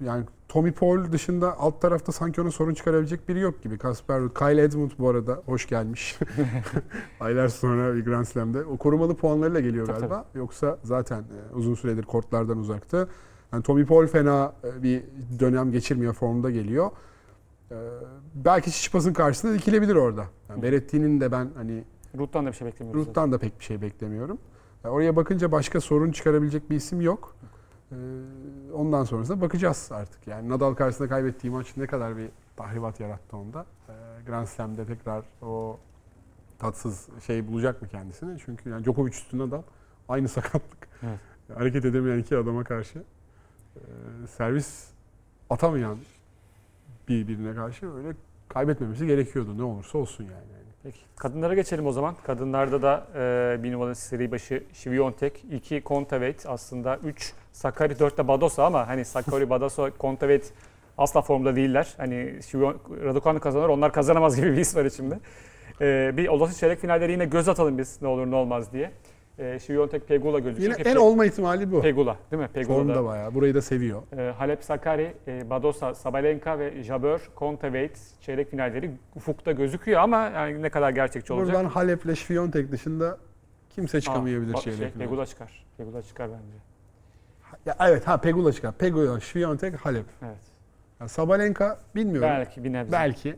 yani 0.00 0.24
Tommy 0.48 0.72
Paul 0.72 1.12
dışında 1.12 1.58
alt 1.58 1.80
tarafta 1.80 2.12
sanki 2.12 2.40
ona 2.40 2.50
sorun 2.50 2.74
çıkarabilecek 2.74 3.28
biri 3.28 3.40
yok 3.40 3.62
gibi. 3.62 3.78
Kasper 3.78 4.20
Ruud, 4.20 4.34
Kyle 4.34 4.62
Edmund 4.62 4.90
bu 4.98 5.08
arada 5.08 5.42
hoş 5.46 5.68
gelmiş. 5.68 6.18
Aylar 7.20 7.48
sonra 7.48 7.94
bir 7.94 8.04
Grand 8.04 8.24
Slam'de. 8.24 8.64
O 8.64 8.76
korumalı 8.76 9.16
puanlarıyla 9.16 9.60
geliyor 9.60 9.86
Tabii, 9.86 9.98
galiba. 9.98 10.24
Yoksa 10.34 10.78
zaten 10.82 11.20
e, 11.20 11.54
uzun 11.54 11.74
süredir 11.74 12.02
kortlardan 12.02 12.58
uzaktı. 12.58 13.08
Yani 13.52 13.62
Tommy 13.62 13.84
Paul 13.86 14.06
fena 14.06 14.52
e, 14.64 14.82
bir 14.82 15.02
dönem 15.38 15.72
geçirmiyor, 15.72 16.14
formda 16.14 16.50
geliyor. 16.50 16.90
Ee, 17.72 17.74
belki 18.34 18.72
Çiçipas'ın 18.72 19.12
karşısında 19.12 19.54
dikilebilir 19.54 19.94
orada. 19.94 20.26
Yani 20.48 20.62
Beretti'nin 20.62 21.20
de 21.20 21.32
ben 21.32 21.50
hani 21.56 21.84
Ruth'tan 22.18 22.46
da 22.46 22.50
bir 22.50 22.56
şey 22.56 22.66
beklemiyoruz. 22.66 23.00
zaten. 23.00 23.10
Ruth'tan 23.10 23.32
da 23.32 23.38
pek 23.38 23.60
bir 23.60 23.64
şey 23.64 23.82
beklemiyorum. 23.82 24.38
Yani 24.84 24.92
oraya 24.92 25.16
bakınca 25.16 25.52
başka 25.52 25.80
sorun 25.80 26.10
çıkarabilecek 26.12 26.70
bir 26.70 26.76
isim 26.76 27.00
yok. 27.00 27.36
Ee, 27.92 27.94
ondan 28.74 29.04
sonrasında 29.04 29.40
bakacağız 29.40 29.88
artık. 29.92 30.26
Yani 30.26 30.48
Nadal 30.48 30.74
karşısında 30.74 31.08
kaybettiği 31.08 31.52
maç 31.52 31.76
ne 31.76 31.86
kadar 31.86 32.16
bir 32.16 32.28
tahribat 32.56 33.00
yarattı 33.00 33.36
onda. 33.36 33.66
Ee, 33.88 33.92
Grand 34.26 34.46
Slam'de 34.46 34.86
tekrar 34.86 35.24
o 35.42 35.78
tatsız 36.58 37.08
şey 37.26 37.48
bulacak 37.48 37.82
mı 37.82 37.88
kendisini? 37.88 38.38
Çünkü 38.44 38.70
yani 38.70 38.84
Djokovic 38.84 39.10
üstünde 39.10 39.42
Nadal 39.46 39.62
aynı 40.08 40.28
sakatlık. 40.38 40.88
Evet. 41.02 41.18
Hareket 41.58 41.84
edemeyen 41.84 42.18
iki 42.18 42.36
adama 42.36 42.64
karşı 42.64 42.98
e, 43.76 43.80
servis 44.36 44.88
atamayan 45.50 45.96
birbirine 47.10 47.54
karşı 47.54 47.96
öyle 47.96 48.08
kaybetmemesi 48.48 49.06
gerekiyordu. 49.06 49.58
Ne 49.58 49.62
olursa 49.62 49.98
olsun 49.98 50.24
yani. 50.24 50.60
Peki. 50.82 50.98
Kadınlara 51.16 51.54
geçelim 51.54 51.86
o 51.86 51.92
zaman. 51.92 52.16
Kadınlarda 52.26 52.82
da 52.82 53.06
e, 53.14 53.62
bir 53.62 53.72
numaralı 53.72 53.94
seri 53.94 54.32
başı 54.32 54.62
Şiviyontek, 54.72 55.44
2 55.52 55.80
Kontaveit 55.80 56.46
aslında 56.46 56.96
3 56.96 57.32
Sakari 57.52 57.98
4 57.98 58.18
de 58.18 58.28
Badosa 58.28 58.66
ama 58.66 58.88
hani 58.88 59.04
Sakari, 59.04 59.50
Badosa, 59.50 59.90
Kontaveit 59.90 60.52
asla 60.98 61.22
formda 61.22 61.56
değiller. 61.56 61.94
Hani 61.96 62.38
Şivion, 62.50 62.76
Raducanu 63.04 63.40
kazanır 63.40 63.68
onlar 63.68 63.92
kazanamaz 63.92 64.36
gibi 64.36 64.52
bir 64.52 64.56
his 64.56 64.76
var 64.76 64.84
içimde. 64.84 65.18
E, 65.80 66.16
bir 66.16 66.28
olası 66.28 66.60
çeyrek 66.60 66.80
finalleri 66.80 67.12
yine 67.12 67.24
göz 67.24 67.48
atalım 67.48 67.78
biz 67.78 68.02
ne 68.02 68.08
olur 68.08 68.26
ne 68.26 68.34
olmaz 68.34 68.72
diye. 68.72 68.90
E, 69.40 69.58
Şiviyontek 69.58 70.08
Pegula 70.08 70.38
gözüküyor. 70.38 70.72
Yine 70.72 70.82
ki 70.82 70.88
en 70.90 70.96
olma 70.96 71.26
ihtimali 71.26 71.72
bu. 71.72 71.80
Pegula 71.82 72.16
değil 72.30 72.42
mi? 72.42 72.48
Pegula 72.54 72.76
Formda 72.76 72.94
da. 72.94 73.04
bayağı. 73.04 73.34
Burayı 73.34 73.54
da 73.54 73.62
seviyor. 73.62 74.02
E, 74.18 74.32
Halep 74.32 74.64
Sakari, 74.64 75.14
e, 75.26 75.50
Badosa, 75.50 75.94
Sabalenka 75.94 76.58
ve 76.58 76.82
Jabeur, 76.82 77.30
Kontaveit 77.34 77.98
çeyrek 78.20 78.50
finalleri 78.50 78.90
ufukta 79.16 79.52
gözüküyor 79.52 80.00
ama 80.00 80.18
yani 80.18 80.62
ne 80.62 80.70
kadar 80.70 80.90
gerçekçi 80.90 81.32
olacak? 81.32 81.54
Buradan 81.54 81.68
Halep'le 81.68 82.14
Şviyontek 82.14 82.72
dışında 82.72 83.18
kimse 83.70 84.00
çıkamayabilir 84.00 84.50
Aa, 84.52 84.54
bak, 84.56 84.62
şeyle. 84.62 84.76
şey, 84.76 84.90
Pegula 84.90 85.26
çıkar. 85.26 85.66
Pegula 85.76 86.02
çıkar 86.02 86.28
bence. 86.28 86.56
Ya 87.66 87.76
evet 87.80 88.08
ha 88.08 88.16
Pegula 88.20 88.52
çıkar. 88.52 88.72
Pegula, 88.72 89.20
Şviyontek, 89.20 89.74
Halep. 89.74 90.04
Evet. 90.22 90.36
Ya 91.00 91.08
Sabalenka 91.08 91.78
bilmiyorum. 91.94 92.28
Belki 92.30 92.64
bir 92.64 92.72
nebze. 92.72 92.92
Belki. 92.92 93.36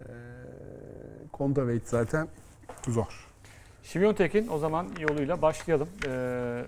Ee, 0.00 0.06
Kontaveit 1.32 1.88
zaten 1.88 2.28
zor. 2.88 3.33
Şiviyontek'in 3.84 4.48
o 4.48 4.58
zaman 4.58 4.86
yoluyla 5.00 5.42
başlayalım. 5.42 5.88
Ee, 6.08 6.64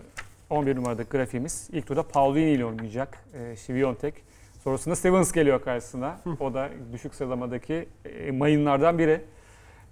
11 0.51 0.77
numaradaki 0.77 1.11
grafiğimiz. 1.11 1.69
İlk 1.73 1.87
turda 1.87 2.03
Paulini 2.03 2.51
ile 2.51 2.65
oynayacak 2.65 3.19
ee, 3.35 3.57
Şiviyontek. 3.57 4.15
Sonrasında 4.65 4.97
Stevens 4.97 5.33
geliyor 5.33 5.63
karşısına. 5.63 6.21
O 6.41 6.55
da 6.55 6.69
düşük 6.93 7.15
sıralamadaki 7.15 7.89
e, 8.05 8.31
mayınlardan 8.31 8.99
biri. 8.99 9.21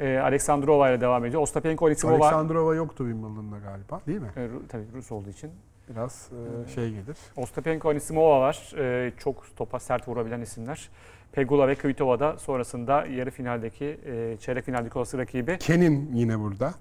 Ee, 0.01 0.19
Aleksandrova 0.19 0.91
ile 0.91 1.01
devam 1.01 1.25
ediyor. 1.25 1.43
Ostapenko, 1.43 1.87
Anisimova. 1.87 2.15
Aleksandrova 2.27 2.75
yoktu 2.75 3.05
Wimbledon'da 3.05 3.59
galiba 3.59 4.01
değil 4.07 4.21
mi? 4.21 4.29
Ee, 4.37 4.41
Ru- 4.41 4.69
tabii 4.69 4.85
Rus 4.95 5.13
olduğu 5.13 5.31
için. 5.31 5.51
Biraz 5.89 6.31
e, 6.67 6.69
şey 6.75 6.91
gelir. 6.91 7.17
Ostapenko, 7.37 7.91
Anisimova 7.91 8.41
var. 8.41 8.73
Ee, 8.79 9.13
çok 9.19 9.57
topa 9.57 9.81
sert 9.81 10.09
vurabilen 10.09 10.41
isimler. 10.41 10.89
Pegula 11.33 11.69
ve 11.69 11.75
Kvitova 11.75 12.21
da 12.21 12.39
sonrasında 12.39 13.07
yarı 13.07 13.31
finaldeki, 13.31 13.99
e, 14.07 14.37
çeyrek 14.41 14.65
finaldeki 14.65 14.99
olası 14.99 15.19
rakibi. 15.19 15.59
Kenin 15.59 16.11
yine 16.15 16.41
burada. 16.41 16.75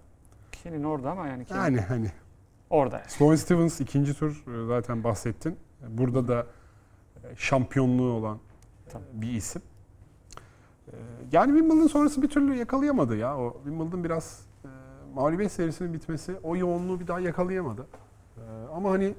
Kenin 0.63 0.83
orada 0.83 1.11
ama 1.11 1.27
yani 1.27 1.45
Kenin 1.45 1.59
Yani 1.59 1.81
hani 1.81 2.11
orada. 2.69 3.03
Sloane 3.07 3.37
Stevens 3.37 3.81
ikinci 3.81 4.13
tur 4.13 4.43
e, 4.63 4.67
zaten 4.67 5.03
bahsettin. 5.03 5.57
Burada 5.89 6.27
da 6.27 6.47
e, 7.23 7.35
şampiyonluğu 7.35 8.11
olan 8.11 8.37
e, 8.87 8.89
Tabii. 8.89 9.03
bir 9.13 9.31
isim. 9.33 9.61
E, 10.87 10.91
Yani 11.31 11.51
Wimbledon 11.59 11.87
sonrası 11.87 12.21
bir 12.21 12.29
türlü 12.29 12.55
yakalayamadı 12.55 13.15
ya. 13.17 13.37
O 13.37 13.53
Wimbledon 13.63 14.03
biraz 14.03 14.45
e, 14.65 14.67
mağlubiyet 15.15 15.51
serisinin 15.51 15.93
bitmesi 15.93 16.35
o 16.43 16.55
yoğunluğu 16.55 16.99
bir 16.99 17.07
daha 17.07 17.19
yakalayamadı. 17.19 17.87
E, 18.37 18.41
Ama 18.75 18.91
hani 18.91 19.13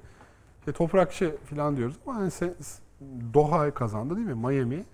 işte 0.59 0.73
toprakçı 0.73 1.37
falan 1.45 1.77
diyoruz 1.77 1.97
ama 2.07 2.17
hani 2.17 2.29
se- 2.29 2.63
s- 2.63 2.83
Doha 3.35 3.75
kazandı 3.75 4.17
değil 4.17 4.27
mi? 4.27 4.35
Miami 4.35 4.85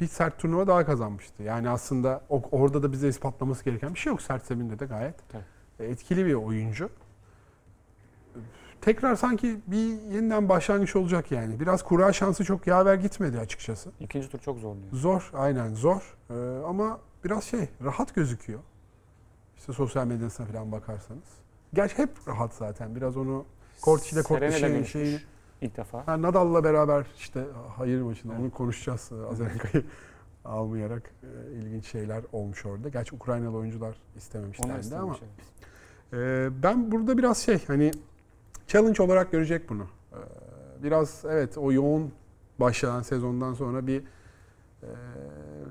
bir 0.00 0.06
sert 0.06 0.38
turnuva 0.38 0.66
daha 0.66 0.86
kazanmıştı. 0.86 1.42
Yani 1.42 1.68
aslında 1.68 2.22
orada 2.52 2.82
da 2.82 2.92
bize 2.92 3.08
ispatlaması 3.08 3.64
gereken 3.64 3.94
bir 3.94 3.98
şey 3.98 4.10
yok. 4.10 4.22
Sert 4.22 4.46
zeminde 4.46 4.78
de 4.78 4.86
gayet 4.86 5.14
Tabii. 5.32 5.42
E, 5.84 5.90
etkili 5.90 6.26
bir 6.26 6.34
oyuncu. 6.34 6.90
Tekrar 8.80 9.16
sanki 9.16 9.60
bir 9.66 10.12
yeniden 10.12 10.48
başlangıç 10.48 10.96
olacak 10.96 11.30
yani. 11.32 11.60
Biraz 11.60 11.82
kura 11.82 12.12
şansı 12.12 12.44
çok 12.44 12.66
yaver 12.66 12.94
gitmedi 12.94 13.38
açıkçası. 13.38 13.90
İkinci 14.00 14.28
tur 14.30 14.38
çok 14.38 14.58
zorluyor. 14.58 14.92
Zor, 14.92 15.30
aynen 15.34 15.74
zor. 15.74 16.16
Ee, 16.30 16.34
ama 16.66 16.98
biraz 17.24 17.44
şey, 17.44 17.68
rahat 17.84 18.14
gözüküyor. 18.14 18.60
İşte 19.56 19.72
sosyal 19.72 20.06
medyasına 20.06 20.46
falan 20.46 20.72
bakarsanız. 20.72 21.22
Gerçi 21.74 21.98
hep 21.98 22.10
rahat 22.28 22.54
zaten. 22.54 22.96
Biraz 22.96 23.16
onu 23.16 23.44
kort 23.80 24.04
içinde 24.04 24.22
kort 24.22 24.42
dışı 24.42 24.60
görüşmüş 24.66 24.92
şeyini. 24.92 25.20
ilk 25.60 25.76
defa. 25.76 26.06
Ha, 26.06 26.22
Nadal'la 26.22 26.64
beraber 26.64 27.06
işte 27.18 27.44
hayır 27.76 28.00
maçında 28.02 28.32
Evet. 28.32 28.42
onu 28.42 28.50
konuşacağız. 28.50 29.10
Azarenka'yı 29.30 29.84
almayarak 30.44 31.10
e, 31.22 31.52
ilginç 31.52 31.86
şeyler 31.86 32.24
olmuş 32.32 32.66
orada. 32.66 32.88
Gerçi 32.88 33.14
Ukraynalı 33.14 33.56
oyuncular 33.56 33.96
istememişlerdi 34.16 34.96
ama. 34.96 35.16
evet. 35.20 35.30
Ee, 36.14 36.48
ben 36.62 36.92
burada 36.92 37.18
biraz 37.18 37.38
şey 37.38 37.66
hani 37.66 37.90
challenge 38.66 39.02
olarak 39.02 39.32
görecek 39.32 39.68
bunu. 39.68 39.82
Ee, 40.12 40.16
biraz 40.82 41.24
evet 41.28 41.58
o 41.58 41.72
yoğun 41.72 42.12
başlayan 42.60 43.02
sezondan 43.02 43.54
sonra 43.54 43.86
bir 43.86 44.02
e, 44.82 44.88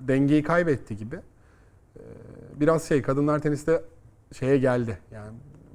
dengeyi 0.08 0.44
kaybetti 0.44 0.98
gibi. 0.98 1.16
Ee, 1.16 2.00
biraz 2.56 2.88
şey 2.88 3.02
kadınlar 3.02 3.39
teniste 3.39 3.82
şeye 4.34 4.58
geldi. 4.58 4.98
Yani 5.12 5.32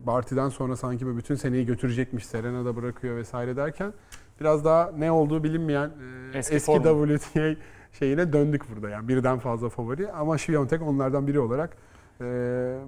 Barty'den 0.06 0.48
sonra 0.48 0.76
sanki 0.76 1.06
böyle 1.06 1.18
bütün 1.18 1.34
seneyi 1.34 1.66
götürecekmiş 1.66 2.26
Serena 2.26 2.64
da 2.64 2.76
bırakıyor 2.76 3.16
vesaire 3.16 3.56
derken 3.56 3.92
biraz 4.40 4.64
daha 4.64 4.92
ne 4.98 5.12
olduğu 5.12 5.44
bilinmeyen 5.44 5.90
e, 6.34 6.38
Eski 6.38 6.54
eski. 6.54 6.72
WTA 6.72 7.54
şeyine 7.92 8.32
döndük 8.32 8.62
burada. 8.74 8.90
Yani 8.90 9.08
birden 9.08 9.38
fazla 9.38 9.68
favori 9.68 10.12
ama 10.12 10.38
Świątek 10.38 10.82
onlardan 10.82 11.26
biri 11.26 11.40
olarak 11.40 11.76
e, 12.20 12.24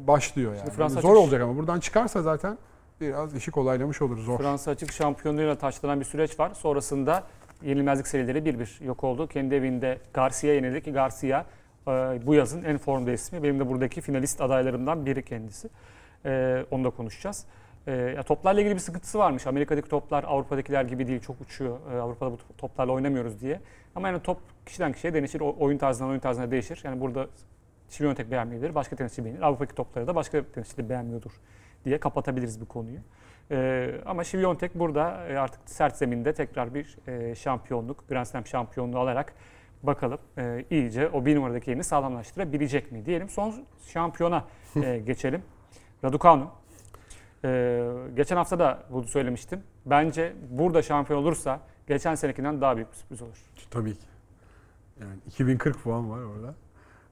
başlıyor 0.07 0.55
yani. 0.55 0.71
Fransa 0.71 1.01
zor 1.01 1.11
açık- 1.11 1.21
olacak 1.23 1.43
ama 1.43 1.57
buradan 1.57 1.81
çıkarsa 1.81 2.23
zaten 2.23 2.59
biraz 3.01 3.35
işi 3.35 3.51
kolaylamış 3.51 4.03
olur. 4.03 4.19
Zor. 4.19 4.39
Fransa 4.39 4.71
açık 4.71 4.93
şampiyonluğuyla 4.93 5.55
taçlanan 5.59 6.01
bir 6.01 6.05
süreç 6.05 6.41
var. 6.41 6.51
Sonrasında 6.55 7.23
yenilmezlik 7.63 8.07
serileri 8.07 8.45
bir 8.45 8.59
bir 8.59 8.79
yok 8.85 9.05
oldu. 9.05 9.27
Kendi 9.27 9.55
evinde 9.55 9.99
Garcia 10.15 10.53
yenildi 10.55 10.83
ki 10.83 10.93
Garcia 10.93 11.45
e, 11.89 11.91
bu 12.27 12.35
yazın 12.35 12.63
en 12.65 12.79
formda 12.79 13.13
ismi. 13.13 13.43
Benim 13.43 13.59
de 13.61 13.69
buradaki 13.69 14.01
finalist 14.01 14.41
adaylarımdan 14.41 15.07
biri 15.07 15.25
kendisi. 15.25 15.69
E, 16.27 16.65
onu 16.71 16.85
da 16.85 16.91
konuşacağız. 16.91 17.47
E, 17.87 17.93
ya 17.93 18.23
toplarla 18.23 18.61
ilgili 18.61 18.75
bir 18.75 18.81
sıkıntısı 18.81 19.19
varmış. 19.19 19.47
Amerika'daki 19.47 19.89
toplar 19.89 20.25
Avrupa'dakiler 20.25 20.85
gibi 20.85 21.07
değil. 21.07 21.21
Çok 21.21 21.41
uçuyor. 21.41 21.79
E, 21.95 22.01
Avrupa'da 22.01 22.33
bu 22.33 22.37
toplarla 22.59 22.93
oynamıyoruz 22.93 23.41
diye. 23.41 23.61
Ama 23.95 24.09
yani 24.09 24.23
top 24.23 24.39
kişiden 24.67 24.93
kişiye 24.93 25.15
değişir. 25.15 25.41
O- 25.41 25.57
Oyun 25.59 25.79
tarzından 25.79 26.11
oyun 26.11 26.21
tarzına 26.21 26.51
değişir. 26.51 26.81
Yani 26.85 27.01
burada 27.01 27.27
Şiviyontek 27.91 28.31
beğenmeyebilir. 28.31 28.75
Başka 28.75 28.97
tenisçi 28.97 29.25
beğenir. 29.25 29.43
Avrupa'daki 29.43 29.75
topları 29.75 30.07
da 30.07 30.15
başka 30.15 30.45
tenisçi 30.45 30.77
de 30.77 30.89
beğenmiyordur 30.89 31.33
diye 31.85 32.01
kapatabiliriz 32.01 32.61
bu 32.61 32.69
konuyu. 32.69 32.99
E, 33.51 33.91
ama 34.07 34.25
Şiviyontek 34.25 34.75
burada 34.75 35.27
e, 35.29 35.39
artık 35.39 35.61
sert 35.67 35.97
zeminde 35.97 36.35
tekrar 36.35 36.75
bir 36.75 36.97
e, 37.07 37.35
şampiyonluk, 37.35 38.09
Grand 38.09 38.27
Slam 38.27 38.47
şampiyonluğu 38.47 38.99
alarak 38.99 39.35
bakalım 39.83 40.19
e, 40.39 40.65
iyice 40.71 41.09
o 41.09 41.27
bir 41.27 41.37
numaradaki 41.37 41.71
yerini 41.71 41.85
sağlamlaştırabilecek 41.85 42.93
mi 42.93 43.07
diyelim. 43.07 43.29
Son 43.29 43.55
şampiyona 43.87 44.45
e, 44.77 44.99
geçelim. 45.07 45.43
Raducanu. 46.05 46.51
E, 47.45 47.83
geçen 48.17 48.37
hafta 48.37 48.59
da 48.59 48.83
bunu 48.91 49.05
söylemiştim. 49.07 49.63
Bence 49.87 50.33
burada 50.51 50.83
şampiyon 50.83 51.21
olursa 51.21 51.61
geçen 51.87 52.15
senekinden 52.15 52.61
daha 52.61 52.77
büyük 52.77 52.93
bir 52.93 52.97
sürpriz 52.97 53.23
olur. 53.23 53.37
Tabii 53.71 53.95
ki. 53.95 54.07
Yani 55.01 55.19
2040 55.27 55.83
puan 55.83 56.11
var 56.11 56.23
orada. 56.23 56.55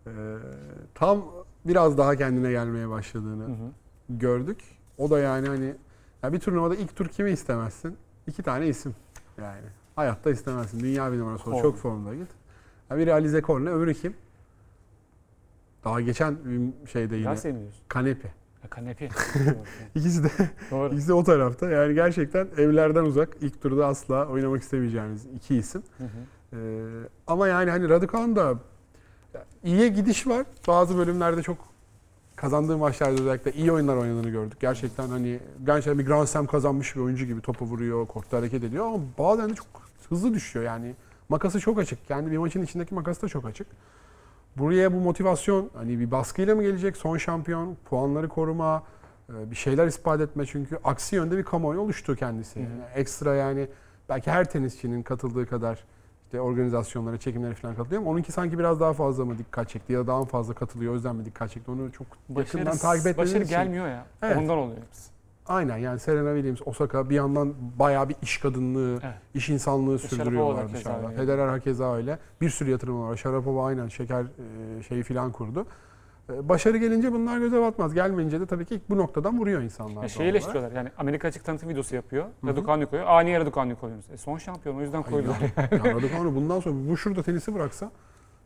Ee, 0.09 0.39
tam 0.95 1.25
biraz 1.65 1.99
daha 1.99 2.17
kendine 2.17 2.51
gelmeye 2.51 2.89
başladığını 2.89 3.45
Hı 3.45 3.53
hı. 3.53 3.71
gördük. 4.09 4.59
O 4.99 5.11
da 5.11 5.19
yani 5.19 5.49
hani 5.49 5.75
ya 6.23 6.33
bir 6.33 6.41
turnuvada 6.41 6.75
ilk 6.75 6.97
tur 6.97 7.09
kimi 7.09 7.31
istemezsin? 7.31 7.97
İki 8.27 8.43
tane 8.43 8.69
isim 8.69 8.95
yani. 9.39 9.67
Hayatta 9.97 10.31
istemezsin. 10.31 10.81
Dünya 10.81 11.13
bir 11.13 11.19
numarası 11.19 11.43
ol. 11.43 11.53
Korne. 11.53 11.63
Çok 11.63 11.77
formda 11.77 12.15
git. 12.15 12.29
Ya 12.91 12.99
biri 12.99 13.13
Alize 13.13 13.43
Korne, 13.43 13.71
öbürü 13.71 13.95
kim? 13.95 14.15
Daha 15.85 16.01
geçen 16.01 16.37
şeyde 16.93 17.17
yine 17.17 17.37
seviniyorsun. 17.37 17.81
Kanepi. 17.89 18.33
Kanepi. 18.71 19.09
İkisi 19.95 20.25
de 20.25 20.29
Doğru. 20.71 20.93
ikisi 20.93 21.09
de 21.09 21.13
o 21.13 21.25
tarafta. 21.25 21.69
Yani 21.71 21.95
gerçekten 21.95 22.49
evlerden 22.57 23.05
uzak. 23.05 23.37
İlk 23.41 23.63
turda 23.63 23.87
asla 23.87 24.27
oynamak 24.27 24.63
istemeyeceğiniz 24.63 25.27
iki 25.27 25.57
isim. 25.57 25.83
Hı 25.99 26.05
hı. 26.05 26.09
Ee, 26.53 27.09
ama 27.27 27.49
yani 27.49 27.71
hani 27.71 27.89
Raducan 27.89 28.37
da 28.37 28.55
iyiye 29.64 29.89
gidiş 29.89 30.26
var. 30.26 30.47
Bazı 30.68 30.99
bölümlerde 30.99 31.43
çok 31.43 31.57
kazandığı 32.37 32.79
maçlarda 32.79 33.22
özellikle 33.22 33.53
iyi 33.53 33.72
oyunlar 33.72 33.97
oynadığını 33.97 34.31
gördük. 34.31 34.61
Gerçekten 34.61 35.09
hani 35.09 35.41
gerçekten 35.66 35.99
bir 35.99 36.07
Grand 36.07 36.26
Slam 36.26 36.47
kazanmış 36.47 36.97
bir 36.97 37.01
oyuncu 37.01 37.26
gibi 37.26 37.41
topu 37.41 37.64
vuruyor, 37.64 38.07
kortta 38.07 38.37
hareket 38.37 38.64
ediyor 38.64 38.87
ama 38.87 38.99
bazen 39.18 39.51
de 39.51 39.55
çok 39.55 39.66
hızlı 40.09 40.35
düşüyor 40.35 40.64
yani. 40.64 40.95
Makası 41.29 41.61
çok 41.61 41.79
açık. 41.79 42.09
Kendi 42.09 42.31
bir 42.31 42.39
maçın 42.39 42.62
içindeki 42.62 42.95
makası 42.95 43.22
da 43.22 43.29
çok 43.29 43.47
açık. 43.47 43.66
Buraya 44.57 44.93
bu 44.93 44.97
motivasyon 44.97 45.70
hani 45.74 45.99
bir 46.01 46.11
baskıyla 46.11 46.55
mı 46.55 46.62
gelecek? 46.62 46.97
Son 46.97 47.16
şampiyon, 47.16 47.76
puanları 47.85 48.29
koruma, 48.29 48.83
e, 49.29 49.51
bir 49.51 49.57
şeyler 49.57 49.87
ispat 49.87 50.20
etme 50.20 50.47
çünkü 50.47 50.79
aksi 50.85 51.16
yönde 51.16 51.39
bir 51.39 51.43
kamuoyu 51.43 51.81
oluştu 51.81 52.16
kendisi. 52.16 52.59
Yani 52.59 52.83
ekstra 52.95 53.35
yani 53.35 53.68
belki 54.09 54.31
her 54.31 54.51
tenisçinin 54.51 55.03
katıldığı 55.03 55.47
kadar 55.47 55.85
işte 56.29 56.41
organizasyonlara, 56.41 57.18
çekimlere 57.18 57.55
falan 57.55 57.74
katılıyor 57.74 58.03
ama 58.03 58.11
onunki 58.11 58.33
sanki 58.33 58.59
biraz 58.59 58.81
daha 58.81 58.93
fazla 58.93 59.24
mı 59.24 59.39
dikkat 59.39 59.68
çekti 59.68 59.93
ya 59.93 60.01
da 60.01 60.07
daha 60.07 60.24
fazla 60.24 60.55
katılıyor 60.55 60.93
o 60.93 60.95
yüzden 60.95 61.16
mi 61.16 61.24
dikkat 61.24 61.51
çekti 61.51 61.70
onu 61.70 61.93
çok 61.93 62.07
yakından 62.37 62.66
Başarı, 62.66 62.79
takip 62.81 63.07
etmediğiniz 63.07 63.35
başarı 63.35 63.45
için. 63.45 63.55
gelmiyor 63.57 63.89
ya. 63.89 64.07
Evet. 64.22 64.37
Ondan 64.37 64.59
oluyor 64.59 64.76
hepsi. 64.87 65.11
Aynen 65.47 65.76
yani 65.76 66.01
Serena 66.01 66.35
Williams, 66.35 66.61
Osaka 66.66 67.11
bir 67.11 67.14
yandan 67.14 67.55
bayağı 67.79 68.09
bir 68.09 68.16
iş 68.22 68.39
kadınlığı, 68.39 68.93
Evet. 69.03 69.14
iş 69.35 69.49
insanlığı 69.49 69.99
sürdürüyorlar 69.99 70.72
dışarıda. 70.72 71.09
Federer 71.09 71.49
hakeza 71.49 71.95
öyle. 71.95 72.18
Bir 72.41 72.51
sürü 72.51 72.70
yatırım 72.70 73.03
var. 73.03 73.16
Sharapova 73.16 73.66
aynen 73.66 73.89
şeker 73.89 74.22
e, 74.79 74.83
şeyi 74.83 75.03
filan 75.03 75.33
kurdu. 75.33 75.66
E, 76.33 76.49
Başarı 76.49 76.76
gelince 76.76 77.12
bunlar 77.12 77.39
göze 77.39 77.61
batmaz. 77.61 77.95
Gelmeyince 77.95 78.41
de 78.41 78.47
tabii 78.47 78.64
ki 78.64 78.81
bu 78.91 78.97
noktadan 78.99 79.39
vuruyor 79.39 79.62
insanlar. 79.62 79.91
Ya 79.95 79.97
doğal 79.97 80.09
şeyi 80.09 80.31
eleştiriyorlar 80.31 80.72
yani 80.72 80.89
Amerika 80.99 81.29
açık 81.29 81.45
tanıtım 81.45 81.68
videosu 81.68 81.95
yapıyor. 81.97 82.24
Raducanu 82.47 82.91
koyuyor. 82.91 83.09
Aa 83.11 83.20
niye 83.20 83.41
Raducanu 83.41 83.76
koyuyorsunuz? 83.81 84.14
E, 84.14 84.16
son 84.16 84.39
şampiyon 84.39 84.76
o 84.76 84.81
yüzden 84.81 85.03
koydular. 85.03 85.37
ya 85.72 85.95
Raducanu 85.95 86.35
bundan 86.35 86.61
sonra 86.61 86.74
bu 86.91 86.97
şurada 86.97 87.22
tenisi 87.22 87.55
bıraksa 87.55 87.91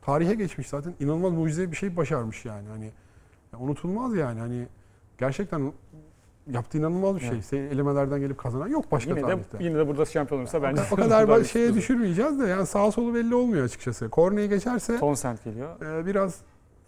tarihe 0.03 0.35
geçmiş 0.35 0.69
zaten. 0.69 0.95
inanılmaz 1.01 1.33
mucize 1.33 1.71
bir 1.71 1.77
şey 1.77 1.97
başarmış 1.97 2.45
yani. 2.45 2.69
Hani 2.69 2.91
unutulmaz 3.59 4.15
yani. 4.15 4.41
Hani 4.41 4.67
gerçekten 5.19 5.73
yaptığı 6.51 6.79
inanılmaz 6.79 7.15
bir 7.17 7.21
şey. 7.21 7.29
Evet. 7.31 7.45
Şey, 7.51 7.67
elemelerden 7.67 8.21
gelip 8.21 8.39
kazanan 8.39 8.69
yok 8.69 8.93
başka 8.93 9.11
yine 9.11 9.23
de 9.23 9.27
tarihte. 9.27 9.65
yine 9.65 9.79
de 9.79 9.89
burada 9.89 10.05
şampiyon 10.05 10.41
olursa 10.41 10.59
O 10.59 10.63
bence 10.63 10.83
o 10.93 10.97
kadar 10.97 11.25
ba- 11.25 11.35
büyük 11.37 11.47
şeye 11.47 11.75
düşürmeyeceğiz 11.75 12.41
de 12.41 12.47
yani 12.47 12.67
sağ 12.67 12.93
solu 12.93 13.15
belli 13.15 13.35
olmuyor 13.35 13.65
açıkçası. 13.65 14.09
Korneyi 14.09 14.49
geçerse 14.49 14.99
Townsend 14.99 15.39
geliyor. 15.45 16.01
e, 16.01 16.07
biraz 16.07 16.37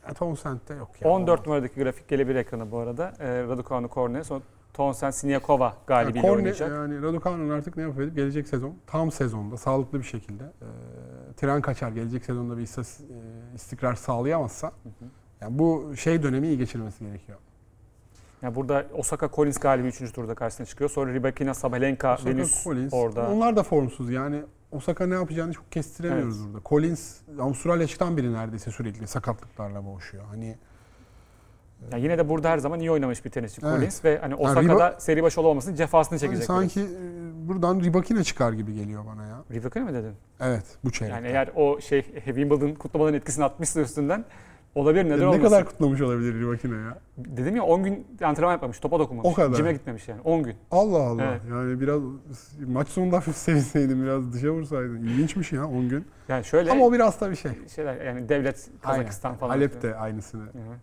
ya, 0.09 0.15
Townsend'de 0.15 0.75
yok 0.75 0.91
ya. 1.01 1.09
14 1.11 1.47
numaradaki 1.47 1.83
grafik 1.83 2.09
gelebilir 2.09 2.37
ekrana 2.37 2.71
bu 2.71 2.79
arada. 2.79 3.13
E, 3.21 3.43
Raducanu 3.43 3.89
Korne. 3.89 4.25
Sonra 4.25 4.41
Townsend 4.75 5.13
Siniakova 5.13 5.65
Yani 5.65 5.75
galibiyle 5.87 6.21
Korne 6.23 6.33
oynayacak. 6.37 6.71
yani 6.71 7.03
Raducanu'nun 7.03 7.51
artık 7.51 7.77
ne 7.77 7.83
yapıp 7.83 8.01
edip 8.01 8.17
gelecek 8.17 8.49
sezon 8.49 8.75
tam 8.87 9.13
sezonda 9.13 9.57
sağlıklı 9.57 9.99
bir 9.99 10.05
şekilde 10.05 10.45
e, 10.45 10.69
tren 11.37 11.61
kaçar 11.61 11.91
gelecek 11.91 12.25
sezonda 12.25 12.57
bir 12.59 12.63
istas- 12.63 13.01
e, 13.01 13.55
istikrar 13.55 13.95
sağlayamazsa 13.95 14.67
Hı 14.69 14.71
hı. 14.89 15.05
yani 15.41 15.59
bu 15.59 15.93
şey 15.97 16.23
dönemi 16.23 16.47
iyi 16.47 16.59
geçirmesi 16.59 17.05
gerekiyor. 17.05 17.39
Yani 18.43 18.55
burada 18.55 18.87
Osaka 18.95 19.29
Collins 19.35 19.59
galibi 19.59 19.89
3. 19.89 20.13
turda 20.13 20.35
karşısına 20.35 20.67
çıkıyor. 20.67 20.91
Sonra 20.91 21.15
Rybakina, 21.15 21.55
Sabalenka, 21.55 22.15
Osaka, 22.15 22.31
Venus 22.31 22.65
Collins, 22.65 22.93
orada. 22.95 23.31
Onlar 23.31 23.57
da 23.57 23.63
formsuz 23.63 24.11
yani 24.11 24.43
Osaka 24.75 25.07
ne 25.07 25.15
yapacağını 25.15 25.53
çok 25.53 25.73
kestiremiyoruz 25.73 26.37
Evet. 26.41 26.47
burada. 26.47 26.69
Collins 26.69 27.17
Avustralya 27.41 27.87
biri 28.17 28.33
neredeyse 28.33 28.71
sürekli 28.71 29.07
sakatlıklarla 29.07 29.85
boğuşuyor. 29.85 30.25
Hani 30.25 30.57
Yani 31.93 32.03
yine 32.03 32.19
de 32.19 32.29
burada 32.29 32.51
her 32.51 32.59
zaman 32.59 32.81
iyi 32.81 32.91
oynamış 32.91 33.25
bir 33.25 33.31
tenisçi 33.31 33.61
Evet. 33.65 33.75
Collins 33.75 34.05
ve 34.05 34.19
hani 34.19 34.33
Yani 34.33 34.35
Osaka'da 34.43 35.01
seri 35.01 35.23
başı 35.23 35.41
olmamasının 35.41 35.75
cefasını 35.77 36.11
hani 36.11 36.21
çekecek. 36.21 36.45
sanki 36.47 36.81
e, 36.81 36.87
buradan 37.49 37.81
Ribakina 37.81 38.25
çıkar 38.25 38.53
gibi 38.53 38.75
geliyor 38.75 39.05
bana 39.07 39.27
ya. 39.27 39.43
biraz. 39.51 39.61
Rybakina 39.63 39.85
mı 39.85 39.95
dedin? 39.95 40.13
Evet 40.41 40.65
bu 40.85 40.93
çeyrek. 40.93 41.15
Yani 41.15 41.27
eğer 41.27 41.51
o 41.55 41.81
şey 41.81 42.01
Wimbledon 42.25 42.75
kutlamaların 42.75 43.19
etkisini 43.19 43.45
atmışsa 43.45 43.81
üstünden 43.81 44.25
olabilir 44.75 45.05
neden 45.05 45.21
ne 45.21 45.27
olmasın. 45.27 45.43
kadar 45.43 45.65
kutlamış 45.65 46.01
olabilir 46.01 46.41
Ribakina 46.41 46.77
ya? 46.77 46.99
Dedim 47.19 47.57
ya 47.57 47.63
10 47.63 47.83
gün 47.85 48.07
antrenman 48.25 48.53
yapmamış, 48.53 48.79
topa 48.81 48.99
dokunmamış. 48.99 49.31
O 49.31 49.35
kadar. 49.35 49.57
Cime 49.57 49.73
gitmemiş 49.73 50.09
yani 50.09 50.21
10 50.21 50.43
gün. 50.43 50.55
Allah 50.71 51.03
Allah. 51.03 51.23
Evet. 51.25 51.41
Yani 51.51 51.81
biraz 51.81 52.01
maç 52.67 52.89
sonunda 52.89 53.17
hafif 53.17 53.37
sevinseydin, 53.47 54.03
biraz 54.03 54.33
dışa 54.33 54.51
vursaydın. 54.51 55.03
İlginçmiş 55.03 55.53
ya 55.53 55.67
10 55.69 55.89
gün. 55.89 56.05
Yani 56.29 56.45
şöyle 56.45 56.71
Ama 56.71 56.85
o 56.85 56.93
biraz 56.93 57.21
da 57.21 57.31
bir 57.31 57.37
şey. 57.37 57.53
şeyler 57.75 58.05
yani 58.05 58.29
devlet 58.29 58.69
Kazakistan 58.83 59.29
Aynen. 59.29 59.39
falan. 59.41 59.51
Halep 59.51 59.83
de 59.83 59.97
aynısını. 59.97 60.43
Hı 60.43 60.47
hı. 60.47 60.75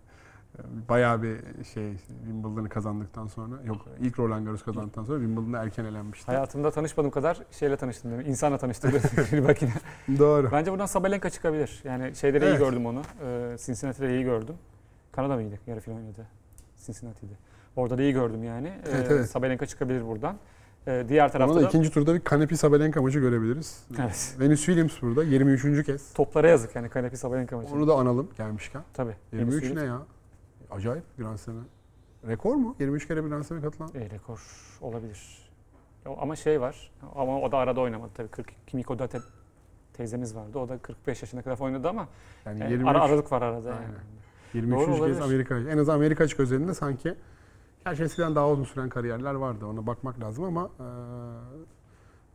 Bayağı 0.89 1.22
bir 1.24 1.38
şey 1.74 1.97
Wimbledon'ı 1.97 2.70
kazandıktan 2.70 3.28
sonra 3.28 3.55
yok 3.66 3.86
ilk 3.99 4.20
Roland 4.20 4.45
Garros 4.45 4.64
kazandıktan 4.64 5.03
sonra 5.03 5.20
Wimbledon'da 5.20 5.64
erken 5.64 5.86
elenmişti. 5.86 6.26
Hayatımda 6.26 6.72
tanışmadığım 6.72 7.12
kadar 7.12 7.38
şeyle 7.51 7.78
tanıştım 7.78 8.12
değil 8.12 8.24
mi? 8.24 8.30
İnsanla 8.30 8.57
tanıştım. 8.57 8.91
Rybakina. 8.91 9.72
Doğru. 10.20 10.49
Bence 10.51 10.72
buradan 10.72 10.86
Sabalenka 10.86 11.30
çıkabilir. 11.30 11.82
Yani 11.84 12.16
şeyde 12.16 12.41
de 12.41 12.45
iyi 12.45 12.49
Evet. 12.49 12.59
gördüm 12.59 12.86
onu. 12.86 13.01
Ee, 13.24 13.55
Cincinnati'de 13.66 14.16
iyi 14.16 14.24
gördüm. 14.24 14.55
Kanada 15.12 15.36
mıydı? 15.36 15.59
Yarı 15.68 15.80
final 15.80 15.95
oynadı. 15.95 16.28
Cincinnati'de. 16.86 17.34
Orada 17.76 17.97
da 17.97 18.01
iyi 18.01 18.14
gördüm 18.14 18.43
yani. 18.43 18.68
Ee, 18.68 18.89
Evet, 18.91 19.07
evet. 19.12 19.30
Sabalenka 19.30 19.66
çıkabilir 19.66 20.07
buradan. 20.07 20.36
Ee, 20.88 21.05
diğer 21.09 21.32
tarafta 21.32 21.55
da 21.55 21.62
da 21.62 21.68
ikinci 21.68 21.91
turda 21.91 22.14
bir 22.16 22.20
Kanepi 22.20 22.57
Sabalenka 22.57 23.01
maçı 23.01 23.20
görebiliriz. 23.20 23.84
Evet. 24.01 24.36
Venus 24.39 24.66
Williams 24.66 25.01
burada 25.01 25.24
23. 25.24 25.86
kez. 25.86 26.14
toplara 26.14 26.47
yazık 26.49 26.76
yani 26.76 26.89
Kanepi 26.89 27.18
Sabalenka 27.18 27.57
maçı. 27.57 27.74
Onu 27.76 27.88
da 27.88 27.93
analım 27.95 28.30
gelmişken. 28.38 28.82
Tabii. 28.93 29.16
23 29.34 29.64
Venus 29.64 29.76
ne 29.76 29.84
ya? 29.84 30.01
Acayip 30.72 31.03
Grand 31.17 31.38
Slam'e. 31.38 31.61
Rekor 32.28 32.55
mu? 32.55 32.76
23 32.80 33.07
kere 33.07 33.24
bir 33.26 33.30
Grand 33.30 33.43
Slam'e 33.43 33.61
katılan. 33.61 33.89
E, 33.95 34.09
rekor 34.09 34.41
olabilir. 34.82 35.49
O- 36.05 36.17
Ama 36.22 36.36
şey 36.36 36.61
var. 36.61 36.91
Ama 37.15 37.39
o 37.41 37.51
da 37.51 37.57
arada 37.57 37.82
oynamadı 37.82 38.11
tabii. 38.13 38.28
40 38.28 38.53
Kimiko 38.67 38.99
da 38.99 39.07
te- 39.07 39.19
teyzemiz 39.93 40.36
vardı. 40.36 40.59
O 40.59 40.69
da 40.69 40.78
45 40.78 41.22
yaşına 41.22 41.41
kadar 41.41 41.59
oynadı 41.59 41.89
ama 41.89 42.07
Yani 42.45 42.59
yani 42.59 42.72
23, 42.72 42.89
ara 42.89 43.01
aralık 43.01 43.32
var 43.32 43.41
arada. 43.41 43.69
Aynen. 43.74 43.82
Yani. 43.82 43.95
23. 44.53 44.88
Doğru 44.88 45.05
kez. 45.05 45.22
Amerika. 45.22 45.57
En 45.59 45.78
azından 45.78 45.95
Amerika 45.95 46.24
açık 46.24 46.39
özelinde 46.39 46.74
sanki 46.74 47.15
Gerçi 47.86 48.03
eskiden 48.03 48.36
daha 48.36 48.49
uzun 48.49 48.63
süren 48.63 48.89
kariyerler 48.89 49.34
vardı. 49.34 49.65
Ona 49.65 49.88
bakmak 49.88 50.19
lazım 50.19 50.43
ama 50.43 50.69
eee, 50.80 50.86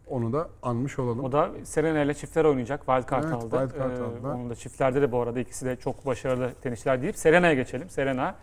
onu 0.06 0.32
da 0.32 0.48
anmış 0.62 0.98
olalım. 0.98 1.24
O 1.24 1.32
da 1.32 1.50
Serena 1.64 2.02
ile 2.02 2.14
çiftler 2.14 2.44
oynayacak. 2.44 2.80
Wildcard 2.86 3.24
Evet, 3.24 3.32
aldı. 3.34 3.58
wildcard 3.60 3.98
Ee, 3.98 4.02
aldılar. 4.02 4.34
Onun 4.34 4.50
da 4.50 4.54
çiftlerde 4.54 5.02
de 5.02 5.12
bu 5.12 5.20
arada 5.20 5.40
ikisi 5.40 5.66
de 5.66 5.76
çok 5.76 6.06
başarılı 6.06 6.50
tenisçiler 6.62 7.02
deyip 7.02 7.16
Serena'ya 7.16 7.54
geçelim. 7.54 7.90
Serena 7.90 8.34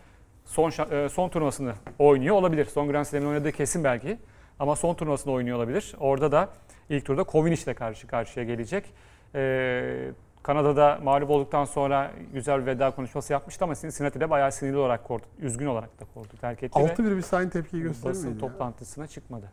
son 0.45 0.72
e, 0.91 1.09
son 1.09 1.30
turnuvasını 1.30 1.74
oynuyor 1.99 2.36
olabilir. 2.36 2.66
Son 2.66 2.88
Grand 2.88 3.05
Slam'in 3.05 3.28
oynadığı 3.28 3.51
kesin 3.51 3.84
belki. 3.84 4.18
Ama 4.59 4.76
son 4.76 4.93
turnuvasını 4.93 5.34
oynuyor 5.34 5.57
olabilir. 5.57 5.95
Orada 5.99 6.32
da 6.32 6.49
ilk 6.89 7.05
turda 7.05 7.24
Kovinic 7.24 7.64
ile 7.64 7.74
karşı 7.74 8.07
karşıya 8.07 8.45
gelecek. 8.45 8.93
Ee, 9.36 10.11
Kanada'da 10.43 10.99
mağlup 11.03 11.30
olduktan 11.30 11.66
sonra 11.66 12.11
güzel 12.34 12.61
bir 12.61 12.66
veda 12.66 12.91
konuşması 12.91 13.34
yapmıştı 13.34 13.66
ama 13.66 13.76
Cincinnati'de 13.76 14.30
bayağı 14.30 14.51
sinirli 14.51 14.78
olarak 14.78 15.03
korktu. 15.03 15.30
Üzgün 15.39 15.66
olarak 15.66 15.99
da 15.99 16.05
korktu. 16.14 16.38
Terk 16.41 16.64
etti 16.64 16.80
6-1 16.80 17.11
ve 17.11 17.18
bir 17.18 17.22
sayın 17.22 17.49
tepkiyi 17.49 17.84
gösterir 17.84 18.14
basın 18.14 18.34
ya? 18.34 18.38
toplantısına 18.38 19.07
çıkmadı. 19.07 19.51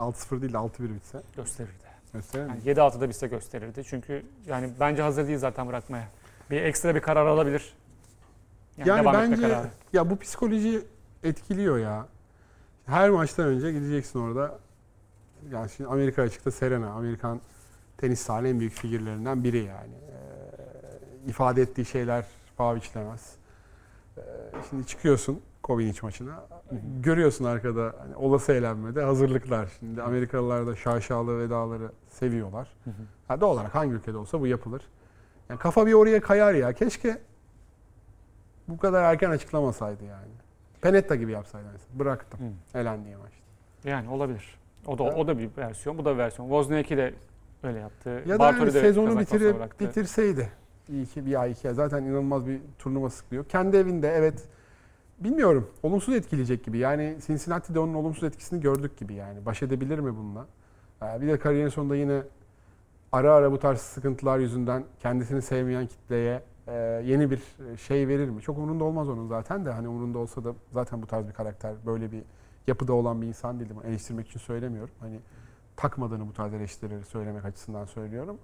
6-0 0.00 0.40
değil 0.42 0.52
de 0.52 0.56
6-1 0.56 0.94
bitse 0.94 1.22
Gösterirdi. 1.36 1.72
gösterir 2.12 2.48
Yani 2.48 2.52
mi? 2.64 2.70
7-6'da 2.70 3.08
bitse 3.08 3.26
gösterirdi. 3.26 3.84
Çünkü 3.84 4.22
yani 4.46 4.70
bence 4.80 5.02
hazır 5.02 5.26
değil 5.26 5.38
zaten 5.38 5.68
bırakmaya. 5.68 6.08
Bir 6.50 6.62
ekstra 6.62 6.94
bir 6.94 7.00
karar 7.00 7.26
alabilir. 7.26 7.74
Yani, 8.78 8.88
Yani 8.88 9.00
devam 9.02 9.14
etme 9.16 9.30
bence 9.36 9.48
kararı. 9.48 9.68
ya 9.92 10.10
bu 10.10 10.18
psikoloji 10.18 10.82
etkiliyor 11.22 11.78
ya. 11.78 12.06
Her 12.86 13.10
maçtan 13.10 13.46
önce 13.46 13.72
gideceksin 13.72 14.18
orada. 14.18 14.58
Yani 15.52 15.70
şimdi 15.70 15.90
Amerika 15.90 16.22
açıkta 16.22 16.50
Serena, 16.50 16.90
Amerikan 16.90 17.40
tenis 17.96 18.26
tarihinin 18.26 18.54
en 18.54 18.60
büyük 18.60 18.72
figürlerinden 18.72 19.44
biri 19.44 19.58
yani. 19.58 19.94
Ee, 21.26 21.30
ifade 21.30 21.62
ettiği 21.62 21.84
şeyler 21.84 22.24
paha 22.56 22.76
biçilemez. 22.76 23.32
Ee, 24.18 24.20
şimdi 24.70 24.86
çıkıyorsun 24.86 25.40
Kovinic 25.64 25.98
maçına. 26.02 26.46
Görüyorsun 27.02 27.44
arkada 27.44 27.94
hani 27.98 28.16
olası 28.16 28.52
eğlenmede 28.52 29.02
hazırlıklar. 29.02 29.68
Şimdi 29.80 30.02
Amerikalılar 30.02 30.66
da 30.66 30.76
şaşalı 30.76 31.38
vedaları 31.38 31.90
seviyorlar. 32.08 32.68
Hı 32.84 32.90
hı. 32.90 32.94
Ha, 33.28 33.40
doğal 33.40 33.50
olarak 33.50 33.74
hangi 33.74 33.92
ülkede 33.92 34.16
olsa 34.16 34.40
bu 34.40 34.46
yapılır. 34.46 34.82
Yani 35.48 35.58
kafa 35.58 35.86
bir 35.86 35.92
oraya 35.92 36.20
kayar 36.20 36.54
ya. 36.54 36.72
Keşke 36.72 37.18
bu 38.68 38.78
kadar 38.78 39.02
erken 39.02 39.30
açıklamasaydı 39.30 40.04
yani. 40.04 40.32
Penetta 40.80 41.16
gibi 41.16 41.32
yapsaydı. 41.32 41.66
mesela. 41.72 41.98
Bıraktım. 41.98 42.40
Hı. 42.40 42.78
Elendiği 42.78 43.16
maçta. 43.16 43.38
Yani 43.90 44.08
olabilir. 44.08 44.58
O 44.86 44.98
da 44.98 45.04
Evet. 45.04 45.16
o 45.16 45.26
da 45.26 45.38
bir 45.38 45.50
versiyon, 45.56 45.98
bu 45.98 46.04
da 46.04 46.12
bir 46.12 46.18
versiyon. 46.18 46.48
Wozniacki 46.48 46.96
de 46.96 47.14
öyle 47.62 47.78
yaptı. 47.78 48.22
Ya 48.26 48.38
da 48.38 48.44
yani 48.44 48.70
sezonu 48.70 49.20
bitirip, 49.20 49.56
bıraktı. 49.56 49.84
bitirseydi. 49.84 50.48
Bir, 50.88 51.02
iki, 51.02 51.26
bir 51.26 51.40
ay 51.40 51.50
iki 51.50 51.68
ay. 51.68 51.74
Zaten 51.74 52.02
inanılmaz 52.02 52.46
bir 52.46 52.60
turnuva 52.78 53.10
sıkılıyor. 53.10 53.44
Kendi 53.44 53.76
evinde 53.76 54.08
evet 54.08 54.48
bilmiyorum. 55.18 55.70
Olumsuz 55.82 56.14
etkileyecek 56.14 56.64
gibi. 56.64 56.78
Yani 56.78 57.16
Cincinnati'de 57.26 57.78
onun 57.78 57.94
olumsuz 57.94 58.24
etkisini 58.24 58.60
gördük 58.60 58.96
gibi 58.96 59.14
yani. 59.14 59.46
Baş 59.46 59.62
edebilir 59.62 59.98
mi 59.98 60.16
bununla? 60.16 60.46
Ee, 61.02 61.20
Bir 61.20 61.28
de 61.28 61.38
kariyerin 61.38 61.68
sonunda 61.68 61.96
yine 61.96 62.22
ara 63.12 63.34
ara 63.34 63.52
bu 63.52 63.58
tarz 63.58 63.78
sıkıntılar 63.80 64.38
yüzünden 64.38 64.84
kendisini 65.00 65.42
sevmeyen 65.42 65.86
kitleye 65.86 66.42
e, 66.66 66.74
yeni 67.04 67.30
bir 67.30 67.42
şey 67.76 68.08
verir 68.08 68.28
mi? 68.28 68.42
Çok 68.42 68.58
umurunda 68.58 68.84
olmaz 68.84 69.08
onun 69.08 69.28
zaten 69.28 69.66
de. 69.66 69.70
Hani 69.70 69.88
umurunda 69.88 70.18
olsa 70.18 70.44
da 70.44 70.54
zaten 70.72 71.02
bu 71.02 71.06
tarz 71.06 71.28
bir 71.28 71.32
karakter, 71.32 71.74
böyle 71.86 72.12
bir 72.12 72.22
yapıda 72.66 72.92
olan 72.92 73.22
bir 73.22 73.26
insan 73.26 73.60
değilim. 73.60 73.76
Eleştirmek 73.84 74.28
için 74.28 74.40
söylemiyorum. 74.40 74.94
Hani 75.00 75.20
takmadığını 75.76 76.28
bu 76.28 76.32
tarz 76.32 76.54
eleştirileri 76.54 77.04
söylemek 77.04 77.44
açısından 77.44 77.84
söylüyorum. 77.84 78.38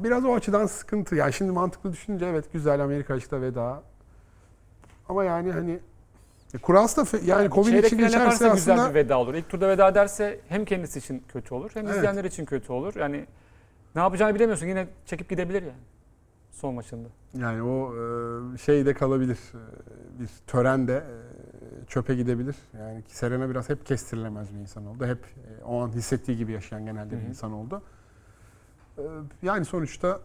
Biraz 0.00 0.24
o 0.24 0.34
açıdan 0.34 0.66
sıkıntı. 0.66 1.16
Yani 1.16 1.32
şimdi 1.32 1.52
mantıklı 1.52 1.92
düşününce 1.92 2.26
evet 2.26 2.52
güzel 2.52 2.84
Amerika 2.84 3.14
açıkta 3.14 3.40
veda. 3.40 3.82
Ama 5.08 5.24
yani 5.24 5.52
hani 5.52 5.80
e, 6.54 6.58
Kuras 6.58 6.96
da 6.96 7.00
fe- 7.02 7.24
yani 7.24 7.50
Covid 7.50 7.70
Çeyrek 7.72 7.86
için 7.86 7.98
geçerse 7.98 8.30
güzel 8.30 8.50
aslında 8.52 8.90
bir 8.90 8.94
veda 8.94 9.18
olur. 9.18 9.34
İlk 9.34 9.48
turda 9.48 9.68
veda 9.68 9.88
ederse 9.88 10.40
hem 10.48 10.64
kendisi 10.64 10.98
için 10.98 11.22
kötü 11.28 11.54
olur 11.54 11.70
hem 11.74 11.86
Evet. 11.86 11.96
izleyenler 11.96 12.24
için 12.24 12.44
kötü 12.44 12.72
olur. 12.72 12.94
Yani 12.96 13.26
ne 13.94 14.00
yapacağını 14.00 14.34
bilemiyorsun. 14.34 14.66
Yine 14.66 14.86
çekip 15.06 15.28
gidebilir 15.30 15.62
yani. 15.62 15.78
Son 16.50 16.74
maçında. 16.74 17.08
yani 17.38 17.62
o 17.62 17.92
e, 18.54 18.58
şey 18.58 18.86
de 18.86 18.94
kalabilir. 18.94 19.38
E, 19.54 20.20
Bir 20.20 20.28
tören 20.46 20.88
de 20.88 20.96
e, 20.96 21.86
çöpe 21.86 22.14
gidebilir. 22.14 22.56
Yani 22.78 23.02
Serena 23.08 23.50
biraz 23.50 23.68
hep 23.68 23.86
kestirilemez 23.86 24.54
bir 24.54 24.58
insan 24.60 24.86
oldu. 24.86 25.06
Hep 25.06 25.18
e, 25.60 25.64
o 25.64 25.80
an 25.82 25.88
hissettiği 25.88 26.36
gibi 26.38 26.52
yaşayan 26.52 26.84
genelde 26.86 27.20
bir 27.20 27.26
insan 27.28 27.52
oldu. 27.52 27.82
E, 28.98 29.02
Yani 29.42 29.64
sonuçta 29.64 30.20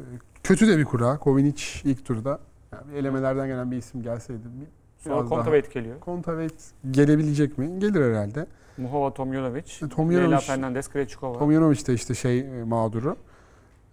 e, 0.00 0.02
kötü 0.42 0.68
de 0.68 0.78
bir 0.78 0.84
kura. 0.84 1.18
Kovinic 1.18 1.64
ilk 1.84 2.04
turda. 2.06 2.40
Yani 2.72 2.96
elemelerden 2.96 3.46
gelen 3.46 3.70
bir 3.70 3.76
isim 3.76 4.02
gelseydi 4.02 4.42
bir 4.44 4.66
Sonra 4.98 5.24
Kontaveit 5.24 5.72
geliyor. 5.72 6.00
Kontaveit 6.00 6.72
gelebilecek 6.90 7.58
mi? 7.58 7.78
Gelir 7.78 8.02
herhalde. 8.02 8.46
Muhova 8.76 9.14
Tomjanovic, 9.14 9.62
Tomjanovic- 9.62 10.22
Leyla 10.22 10.38
Fernandez, 10.38 10.88
Krejcikova. 10.88 11.38
Tomjanovic 11.38 11.86
de 11.86 11.94
işte 11.94 12.14
şey 12.14 12.40
e, 12.40 12.64
mağduru. 12.64 13.16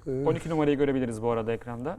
Ee, 0.08 0.26
12 0.26 0.50
numarayı 0.50 0.78
görebiliriz 0.78 1.22
bu 1.22 1.30
arada 1.32 1.54
ekranda. 1.54 1.98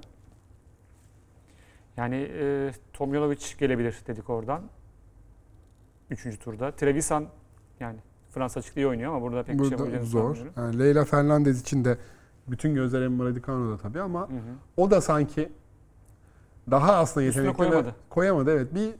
Yani 1.96 2.28
e, 2.40 2.70
Tomjanovic 2.92 3.38
gelebilir 3.58 3.96
dedik 4.06 4.30
oradan. 4.30 4.62
Üçüncü 6.10 6.38
turda. 6.38 6.70
Trevisan 6.70 7.26
yani 7.80 7.98
Fransa 8.30 8.60
açık 8.60 8.76
iyi 8.76 8.86
oynuyor 8.86 9.12
ama 9.12 9.22
burada 9.22 9.42
pek 9.42 9.58
bir 9.58 9.64
şey 9.64 9.78
Burada 9.78 10.04
zor. 10.04 10.36
Yani 10.56 10.78
Leyla 10.78 11.04
Fernandez 11.04 11.60
için 11.60 11.84
de 11.84 11.98
bütün 12.48 12.74
gözler 12.74 13.02
Emma 13.02 13.24
Raducanu'da 13.24 13.78
tabii 13.78 14.00
ama 14.00 14.20
Hı 14.20 14.32
hı. 14.32 14.38
o 14.76 14.90
da 14.90 15.00
sanki 15.00 15.52
daha 16.70 16.96
aslında 16.96 17.26
yetenekli. 17.26 17.56
koyamadı. 17.56 17.94
Koyamadı 18.10 18.50
evet. 18.50 18.74
Bir 18.74 18.94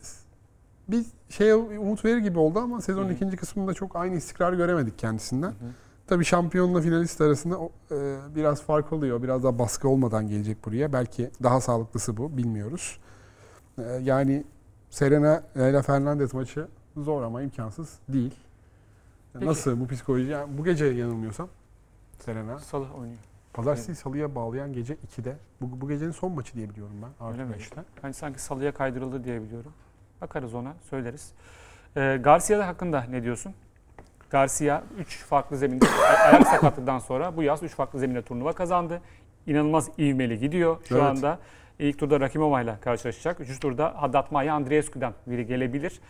bir 0.88 1.04
şeye 1.28 1.54
umut 1.54 2.04
verir 2.04 2.18
gibi 2.18 2.38
oldu 2.38 2.58
ama 2.58 2.80
sezonun 2.80 3.06
Hı 3.06 3.10
hı. 3.10 3.14
ikinci 3.14 3.36
kısmında 3.36 3.74
çok 3.74 3.96
aynı 3.96 4.16
istikrarı 4.16 4.56
göremedik 4.56 4.98
kendisinden. 4.98 5.48
Hı 5.48 5.50
hı. 5.50 5.70
Tabii 6.06 6.24
şampiyonla 6.24 6.80
finalist 6.80 7.20
arasında 7.20 7.58
e, 7.90 8.16
biraz 8.36 8.62
fark 8.62 8.92
oluyor. 8.92 9.22
Biraz 9.22 9.44
daha 9.44 9.58
baskı 9.58 9.88
olmadan 9.88 10.28
gelecek 10.28 10.64
buraya. 10.64 10.92
Belki 10.92 11.30
daha 11.42 11.60
sağlıklısı 11.60 12.16
bu. 12.16 12.36
Bilmiyoruz. 12.36 12.98
E, 13.78 13.82
yani 13.82 14.44
Serena 14.90 15.42
Leyla 15.56 15.82
Fernandez 15.82 16.34
maçı 16.34 16.68
zor 16.96 17.22
ama 17.22 17.42
imkansız 17.42 17.98
değil. 18.08 18.34
Peki. 19.32 19.46
Nasıl 19.46 19.80
bu 19.80 19.88
psikoloji? 19.88 20.24
Yani 20.26 20.58
bu 20.58 20.64
gece 20.64 20.84
yanılmıyorsam 20.84 21.48
Serena. 22.18 22.58
Salı 22.58 22.86
oynuyor. 22.98 23.18
Pazartesi 23.54 23.94
salıya 23.94 24.34
bağlayan 24.34 24.72
gece 24.72 24.94
2'de. 24.94 25.36
Bu, 25.60 25.80
bu 25.80 25.88
gecenin 25.88 26.10
son 26.10 26.32
maçı 26.32 26.54
diye 26.54 26.70
biliyorum 26.70 26.96
ben. 27.02 27.32
Öyle 27.32 27.44
mi? 27.44 27.54
5'te. 27.54 27.80
Yani 28.02 28.14
sanki 28.14 28.42
salıya 28.42 28.72
kaydırıldı 28.74 29.24
diye 29.24 29.42
biliyorum. 29.42 29.72
Bakarız 30.20 30.54
ona, 30.54 30.74
söyleriz. 30.90 31.32
Ee, 31.96 32.20
Garcia 32.22 32.66
hakkında 32.66 33.04
ne 33.10 33.22
diyorsun? 33.22 33.54
Garcia 34.30 34.82
3 34.98 35.24
farklı 35.24 35.56
zeminde 35.56 35.84
ay- 36.08 36.30
ayak 36.32 36.46
sakatlıktan 36.46 36.98
sonra 36.98 37.36
bu 37.36 37.42
yaz 37.42 37.62
3 37.62 37.72
farklı 37.74 37.98
zeminde 37.98 38.22
turnuva 38.22 38.52
kazandı. 38.52 39.00
İnanılmaz 39.46 39.90
ivmeli 39.98 40.38
gidiyor 40.38 40.76
şu 40.88 40.94
Evet. 40.94 41.04
anda. 41.04 41.38
İlk 41.78 41.98
turda 41.98 42.20
Rakimova 42.20 42.62
ile 42.62 42.76
karşılaşacak. 42.80 43.40
Üçüncü 43.40 43.60
turda 43.60 44.02
Haddad 44.02 44.26
Maya 44.30 44.54
Andreescu'dan 44.54 45.12
biri 45.26 45.46
gelebilir. 45.46 46.00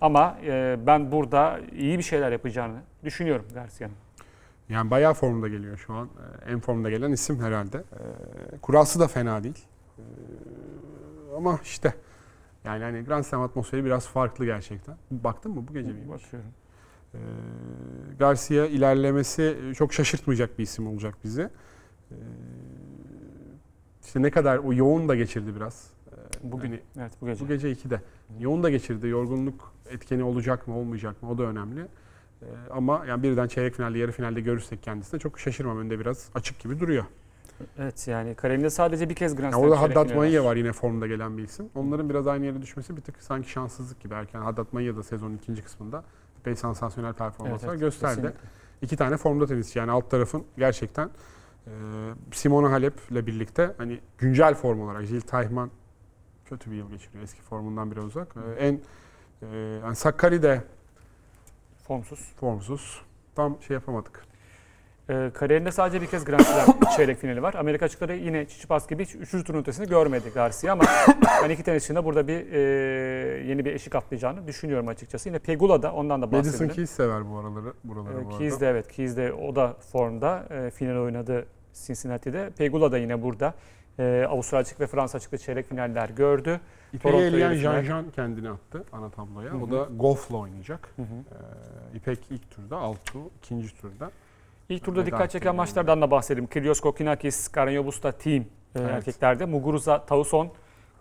Ama 0.00 0.38
e, 0.46 0.76
ben 0.86 1.12
burada 1.12 1.60
iyi 1.72 1.98
bir 1.98 2.02
şeyler 2.02 2.32
yapacağını 2.32 2.76
düşünüyorum 3.04 3.46
Garcia'nın. 3.54 3.94
Yani 4.68 4.90
bayağı 4.90 5.14
formda 5.14 5.48
geliyor 5.48 5.76
şu 5.76 5.94
an. 5.94 6.08
Ee, 6.46 6.50
En 6.50 6.60
formda 6.60 6.90
gelen 6.90 7.12
isim 7.12 7.40
herhalde. 7.42 7.78
Ee, 7.78 8.58
Kurası 8.58 9.00
da 9.00 9.08
fena 9.08 9.44
değil. 9.44 9.64
Ee, 9.98 10.02
Ama 11.36 11.58
işte 11.62 11.94
yani 12.64 12.82
hani 12.84 13.04
Grand 13.04 13.24
Slam 13.24 13.42
atmosferi 13.42 13.84
biraz 13.84 14.06
farklı 14.06 14.44
gerçekten. 14.44 14.96
Baktın 15.10 15.52
mı 15.52 15.64
bu 15.68 15.72
gece 15.72 15.92
maç? 16.08 16.22
Bakıyorum. 16.24 16.50
Ee, 17.14 17.18
Garcia 18.18 18.66
ilerlemesi 18.66 19.56
çok 19.76 19.92
şaşırtmayacak 19.92 20.58
bir 20.58 20.62
isim 20.62 20.86
olacak 20.86 21.14
bizi. 21.24 21.42
Ee, 22.10 22.14
İşte 24.04 24.22
ne 24.22 24.30
kadar 24.30 24.58
o 24.58 24.72
yoğun 24.72 25.08
da 25.08 25.14
geçirdi 25.14 25.56
biraz. 25.56 25.90
Ee, 26.12 26.12
Bugün, 26.52 26.68
hani 26.68 26.80
evet 26.98 27.12
bu 27.20 27.26
gece. 27.26 27.44
bu 27.44 27.48
gece 27.48 27.72
2'de. 27.72 28.00
Yoğun 28.40 28.62
da 28.62 28.70
geçirdi. 28.70 29.08
Yorgunluk 29.08 29.72
etkeni 29.90 30.22
olacak 30.24 30.68
mı 30.68 30.76
olmayacak 30.76 31.22
mı 31.22 31.30
o 31.30 31.38
da 31.38 31.42
önemli. 31.42 31.86
Ee, 32.44 32.72
ama 32.72 33.04
yani 33.08 33.22
birden 33.22 33.48
çeyrek 33.48 33.74
finalde 33.74 33.98
yarı 33.98 34.12
finalde 34.12 34.40
görürsek 34.40 34.82
kendisine 34.82 35.20
çok 35.20 35.40
şaşırmam. 35.40 35.78
Önde 35.78 36.00
biraz 36.00 36.28
açık 36.34 36.60
gibi 36.60 36.80
duruyor. 36.80 37.04
Evet 37.78 38.08
yani 38.08 38.34
kariyerinde 38.34 38.70
sadece 38.70 39.08
bir 39.08 39.14
kez 39.14 39.36
Grand 39.36 39.44
Yani 39.44 39.52
Slam 39.52 39.62
orada 39.62 39.76
çeyrek 39.76 39.96
Haddad 39.96 40.16
Maya 40.16 40.44
var 40.44 40.56
yine 40.56 40.72
formda 40.72 41.06
gelen 41.06 41.38
bir 41.38 41.42
isim. 41.42 41.68
Onların 41.74 42.10
biraz 42.10 42.26
aynı 42.26 42.46
yere 42.46 42.62
düşmesi 42.62 42.96
bir 42.96 43.02
tık 43.02 43.22
sanki 43.22 43.50
şanssızlık 43.50 44.00
gibi. 44.00 44.14
Erken 44.14 44.40
Haddad 44.40 44.66
Maya 44.72 44.96
da 44.96 45.02
sezonun 45.02 45.36
ikinci 45.36 45.62
kısmında 45.62 46.04
epey 46.40 46.56
sansasyonel 46.56 47.12
performanslar 47.12 47.68
Evet, 47.68 47.68
evet, 47.68 47.80
gösterdi. 47.80 48.14
kesinlikle. 48.14 48.48
İki 48.82 48.96
tane 48.96 49.16
formda 49.16 49.46
tenisçi 49.46 49.78
yani 49.78 49.90
alt 49.90 50.10
tarafın 50.10 50.44
gerçekten 50.58 51.10
e, 51.66 51.70
Simona 52.32 52.70
Halep'le 52.70 53.26
birlikte 53.26 53.74
hani 53.78 54.00
güncel 54.18 54.54
form 54.54 54.80
olarak 54.80 55.04
Jill 55.04 55.20
Teichmann 55.20 55.70
kötü 56.44 56.70
bir 56.70 56.76
yıl 56.76 56.90
geçiriyor. 56.90 57.24
Eski 57.24 57.42
formundan 57.42 57.90
biraz 57.90 58.04
uzak. 58.04 58.34
E, 58.36 58.66
en 58.66 58.80
e, 59.42 59.56
yani 59.56 59.96
Sakkari 59.96 60.42
de 60.42 60.62
Formsuz. 61.86 62.32
formsuz. 62.40 63.02
Tam 63.34 63.62
şey 63.62 63.74
yapamadık. 63.74 64.24
Ee, 65.10 65.30
kariyerinde 65.34 65.72
sadece 65.72 66.02
bir 66.02 66.06
kez 66.06 66.24
Grand 66.24 66.40
Slam 66.40 66.78
çeyrek 66.96 67.18
finali 67.18 67.42
var. 67.42 67.54
Amerika 67.54 67.84
açıkları 67.86 68.16
yine 68.16 68.48
Çiçipas 68.48 68.88
gibi 68.88 69.04
hiç 69.04 69.14
üçüncü 69.14 69.44
turun 69.44 69.58
ötesini 69.58 69.88
görmedi 69.88 70.30
Garcia 70.34 70.72
ama 70.72 70.84
ben 71.44 71.50
iki 71.50 71.62
tenisçinin 71.62 71.98
de 71.98 72.04
burada 72.04 72.28
bir 72.28 72.52
e, 72.52 72.58
yeni 73.48 73.64
bir 73.64 73.74
eşik 73.74 73.94
atlayacağını 73.94 74.46
düşünüyorum 74.46 74.88
açıkçası. 74.88 75.28
Yine 75.28 75.38
Pegula 75.38 75.82
da 75.82 75.92
ondan 75.92 76.22
da 76.22 76.26
Madison 76.26 76.52
bahsedelim. 76.52 76.74
Keys 76.74 76.90
sever 76.90 77.30
bu 77.30 77.38
araları. 77.38 77.72
Buraları 77.84 78.20
Ee, 78.20 78.24
bu 78.24 78.38
Keys 78.38 78.60
de 78.60 78.68
evet, 78.68 78.92
Keys 78.92 79.16
de 79.16 79.32
o 79.32 79.56
da 79.56 79.76
formda. 79.92 80.46
E, 80.50 80.70
final 80.70 80.96
oynadı 80.96 81.46
Cincinnati'de. 81.86 82.50
Pegula 82.58 82.92
da 82.92 82.98
yine 82.98 83.22
burada. 83.22 83.54
E, 83.98 84.26
Avustralya 84.30 84.60
açık 84.60 84.80
ve 84.80 84.86
Fransa 84.86 85.18
açıkta 85.18 85.38
çeyrek 85.38 85.68
finaller 85.68 86.08
gördü. 86.08 86.60
İpek'i 86.94 87.12
Toronto 87.12 87.36
eleyen. 87.36 87.54
Jean 87.54 87.82
Jean 87.82 88.10
kendini 88.10 88.50
attı 88.50 88.84
ana 88.92 89.10
tabloya. 89.10 89.50
Hı 89.52 89.56
O 89.56 89.66
hı. 89.66 89.70
da 89.70 89.88
golfla 89.96 90.36
oynayacak. 90.36 90.88
Hı 90.96 91.02
hı. 91.02 91.06
Ee, 91.06 91.96
İpek 91.96 92.18
ilk 92.30 92.50
turda, 92.50 92.76
Altu 92.76 93.18
ikinci 93.38 93.80
turda. 93.80 94.10
İlk 94.68 94.84
turda 94.84 95.00
Veda 95.00 95.06
dikkat 95.06 95.30
çeken 95.30 95.54
maçlardan 95.54 96.02
da 96.02 96.10
bahsedelim. 96.10 96.46
Kyrgios 96.46 96.80
Kokinakis, 96.80 97.48
Karen 97.48 97.86
Busta 97.86 98.12
Team 98.12 98.42
e, 98.42 98.46
Evet. 98.76 98.90
erkeklerde. 98.90 99.44
Muguruza 99.44 100.06
Tauson, 100.06 100.48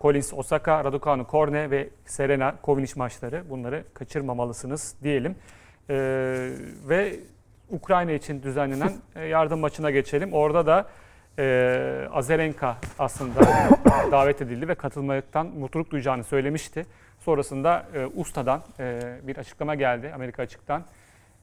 Collins 0.01 0.33
Osaka, 0.33 0.83
Raducanu 0.83 1.27
Korne 1.27 1.71
ve 1.71 1.89
Serena 2.05 2.55
Kovinic 2.61 2.93
maçları. 2.95 3.43
Bunları 3.49 3.83
kaçırmamalısınız 3.93 4.95
diyelim. 5.03 5.35
E, 5.89 5.95
ve 6.89 7.19
Ukrayna 7.69 8.11
için 8.11 8.43
düzenlenen 8.43 8.93
e, 9.15 9.25
yardım 9.25 9.59
maçına 9.59 9.91
geçelim. 9.91 10.33
Orada 10.33 10.65
da 10.65 10.87
e, 11.39 12.07
Azarenka 12.11 12.77
aslında 12.99 13.39
davet 14.11 14.41
edildi 14.41 14.67
ve 14.67 14.75
katılmaktan 14.75 15.47
mutluluk 15.47 15.91
duyacağını 15.91 16.23
söylemişti. 16.23 16.85
Sonrasında 17.19 17.85
e, 17.93 18.05
USTA'dan 18.05 18.61
e, 18.79 18.99
bir 19.23 19.37
açıklama 19.37 19.75
geldi 19.75 20.11
Amerika 20.15 20.43
açıktan 20.43 20.83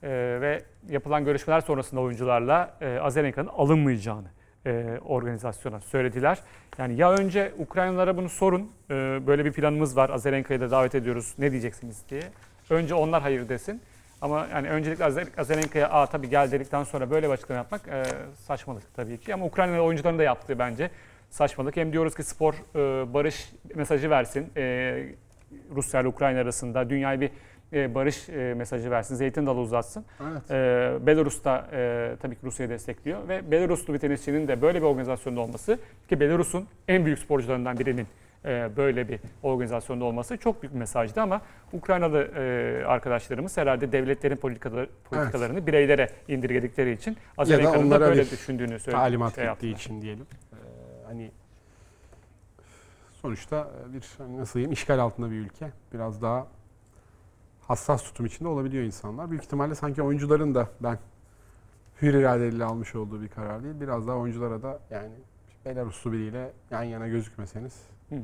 E, 0.03 0.09
ve 0.41 0.63
yapılan 0.89 1.25
görüşmeler 1.25 1.61
sonrasında 1.61 2.01
oyuncularla 2.01 2.75
e, 2.81 2.99
Azarenka'nın 2.99 3.49
alınmayacağını 3.49 4.29
e, 4.67 4.99
organizasyona 5.05 5.81
söylediler. 5.81 6.39
Yani 6.79 6.95
ya 6.95 7.13
önce 7.13 7.53
Ukraynalılara 7.59 8.17
bunu 8.17 8.29
sorun, 8.29 8.71
e, 8.91 8.95
böyle 9.27 9.45
bir 9.45 9.53
planımız 9.53 9.97
var, 9.97 10.11
Azarenka'yı 10.11 10.61
da 10.61 10.71
davet 10.71 10.95
ediyoruz, 10.95 11.35
ne 11.39 11.51
diyeceksiniz 11.51 12.03
diye. 12.11 12.23
Önce 12.71 12.95
onlar 12.95 13.23
hayır 13.23 13.49
desin. 13.49 13.83
Ama 14.21 14.47
yani 14.53 14.69
öncelikle 14.69 15.05
Azarenka'ya 15.39 15.91
Aa, 15.91 16.07
tabii 16.07 16.29
gel 16.29 16.53
dedikten 16.53 16.85
sonra 16.85 17.11
böyle 17.11 17.27
bir 17.27 17.33
açıklama 17.33 17.57
yapmak 17.59 17.89
e, 17.89 18.03
saçmalık 18.35 18.95
tabii 18.95 19.19
ki. 19.19 19.35
Ama 19.35 19.45
Ukraynalı 19.45 19.83
oyuncuların 19.83 20.19
da 20.19 20.23
yaptığı 20.23 20.59
bence 20.59 20.91
saçmalık. 21.31 21.77
Hem 21.77 21.93
diyoruz 21.93 22.15
ki 22.15 22.23
spor 22.23 22.55
e, 22.55 23.15
barış 23.15 23.53
mesajı 23.75 24.11
versin 24.11 24.53
e, 24.57 24.63
Rusya 25.75 26.01
ile 26.01 26.09
Ukrayna 26.09 26.41
arasında. 26.41 26.91
Dünyaya 26.91 27.21
bir 27.21 27.31
e, 27.73 27.95
barış 27.95 28.29
e, 28.29 28.55
mesajı 28.55 28.91
versin, 28.91 29.15
zeytin 29.15 29.47
dalı 29.47 29.61
uzatsın. 29.61 30.05
Evet. 30.21 30.51
E, 30.51 31.07
Belarus 31.07 31.45
da 31.45 31.67
e, 31.73 32.13
tabii 32.23 32.35
ki 32.35 32.41
Rusya'yı 32.45 32.71
destekliyor 32.71 33.29
ve 33.29 33.51
Belaruslu 33.51 33.95
bir 33.95 33.99
tenisçinin 33.99 34.49
de 34.49 34.63
böyle 34.63 34.79
bir 34.79 34.87
organizasyonda 34.87 35.41
olması 35.41 35.79
ki 36.09 36.21
Belarus'un 36.21 36.67
en 36.89 37.05
büyük 37.05 37.19
sporcularından 37.19 37.79
birinin 37.79 38.07
böyle 38.45 39.09
bir 39.09 39.21
organizasyonda 39.43 40.05
olması 40.05 40.37
çok 40.37 40.63
büyük 40.63 40.75
bir 40.75 40.79
mesajdı 40.79 41.21
ama 41.21 41.41
Ukraynalı 41.73 42.23
e, 42.23 42.85
arkadaşlarımız 42.87 43.57
herhalde 43.57 43.93
devletlerin 43.93 44.37
politikaları, 44.37 44.91
politikalarını 45.05 45.67
bireylere 45.67 46.11
indirgedikleri 46.29 46.93
için 46.93 47.17
Azarenka'nın 47.39 47.91
da 47.91 48.01
böyle 48.01 48.31
düşündüğünü 48.31 48.79
söyledi. 48.79 48.91
Talimat 48.91 49.35
şey 49.35 49.45
yaptılar. 49.45 49.73
için 49.73 50.03
diyelim. 50.03 50.27
Ee, 50.53 50.57
hani 51.07 51.31
sonuçta 53.23 53.71
bir 53.93 54.05
hani 54.19 54.39
nasıl 54.39 54.55
diyeyim 54.55 54.73
işgal 54.73 54.99
altında 54.99 55.31
bir 55.31 55.37
ülke. 55.37 55.71
Biraz 55.95 56.23
daha 56.23 56.47
hassas 57.69 58.05
tutum 58.05 58.27
içinde 58.27 58.49
olabiliyor 58.49 58.85
insanlar. 58.85 59.31
Büyük 59.31 59.45
ihtimalle 59.45 59.75
sanki 59.75 60.03
oyuncuların 60.03 60.55
da 60.55 60.69
ben 60.81 60.99
hür 62.03 62.15
iradeyle 62.15 62.65
almış 62.65 62.95
olduğu 62.95 63.23
bir 63.23 63.29
karar 63.29 63.65
değil. 63.65 63.75
Biraz 63.81 64.09
daha 64.09 64.17
oyunculara 64.17 64.63
da 64.63 64.81
yani 64.91 65.13
Belaruslu 65.65 66.13
biriyle 66.13 66.53
yan 66.71 66.83
yana 66.83 67.09
gözükmeseniz 67.09 67.75
Hı. 68.11 68.17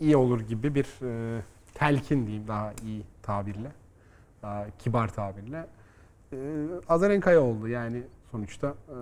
iyi 0.00 0.16
olur 0.16 0.40
gibi 0.40 0.74
bir 0.74 0.86
e, 1.02 1.42
telkin 1.74 2.26
diyeyim 2.26 2.48
daha 2.48 2.72
iyi 2.84 3.02
tabirle. 3.22 3.72
Daha 4.42 4.66
kibar 4.78 5.08
tabirle. 5.14 5.66
E, 6.32 6.36
Azarenkaya 6.88 7.40
oldu 7.40 7.68
yani 7.68 8.02
sonuçta 8.30 8.68
e, 8.68 8.96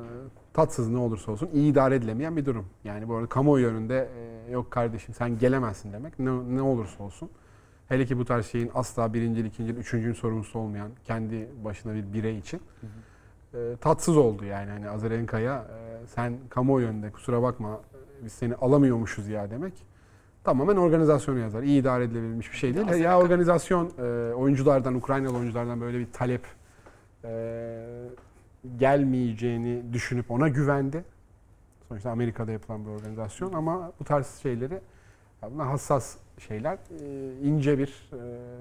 tatsız 0.52 0.88
ne 0.88 0.98
olursa 0.98 1.32
olsun 1.32 1.50
iyi 1.52 1.72
idare 1.72 1.94
edilemeyen 1.94 2.36
bir 2.36 2.46
durum. 2.46 2.66
Yani 2.84 3.08
bu 3.08 3.14
arada 3.14 3.28
kamuoyu 3.28 3.66
önünde 3.66 4.08
e, 4.48 4.50
yok 4.52 4.70
kardeşim 4.70 5.14
sen 5.14 5.38
gelemezsin 5.38 5.92
demek 5.92 6.18
ne, 6.18 6.56
ne 6.56 6.62
olursa 6.62 7.04
olsun. 7.04 7.30
Hele 7.88 8.06
ki 8.06 8.18
bu 8.18 8.24
tarz 8.24 8.46
şeyin 8.46 8.70
asla 8.74 9.14
birincil, 9.14 9.44
ikincil, 9.44 9.76
üçüncül 9.76 10.14
sorumlusu 10.14 10.58
olmayan 10.58 10.90
kendi 11.04 11.48
başına 11.64 11.94
bir 11.94 12.12
birey 12.12 12.38
için 12.38 12.60
e, 13.54 13.76
tatsız 13.80 14.16
oldu 14.16 14.44
yani. 14.44 14.70
Hani 14.70 14.88
Azarenkaya 14.88 15.58
e, 15.58 16.06
sen 16.06 16.38
kamuoyu 16.50 16.86
önünde 16.86 17.10
kusura 17.10 17.42
bakma 17.42 17.80
biz 18.24 18.32
seni 18.32 18.54
alamıyormuşuz 18.54 19.28
ya 19.28 19.50
demek 19.50 19.74
tamamen 20.44 20.76
organizasyonu 20.76 21.38
yazar. 21.38 21.62
İyi 21.62 21.80
idare 21.80 22.04
edilebilmiş 22.04 22.52
bir 22.52 22.56
şey 22.56 22.74
değil. 22.74 22.86
Ya 22.88 23.18
organizasyon 23.18 23.90
e, 23.98 24.34
oyunculardan, 24.34 24.94
Ukraynalı 24.94 25.36
oyunculardan 25.36 25.80
böyle 25.80 25.98
bir 25.98 26.12
talep 26.12 26.42
e, 27.24 27.84
gelmeyeceğini 28.76 29.92
düşünüp 29.92 30.30
ona 30.30 30.48
güvendi. 30.48 31.04
Sonuçta 31.88 32.10
Amerika'da 32.10 32.52
yapılan 32.52 32.84
bir 32.84 32.90
organizasyon 32.90 33.52
ama 33.52 33.92
bu 34.00 34.04
tarz 34.04 34.26
şeyleri 34.26 34.80
bunlar 35.50 35.66
hassas 35.66 36.16
şeyler. 36.38 36.78
E, 37.00 37.32
ince 37.42 37.78
bir 37.78 38.10
e, 38.12 38.18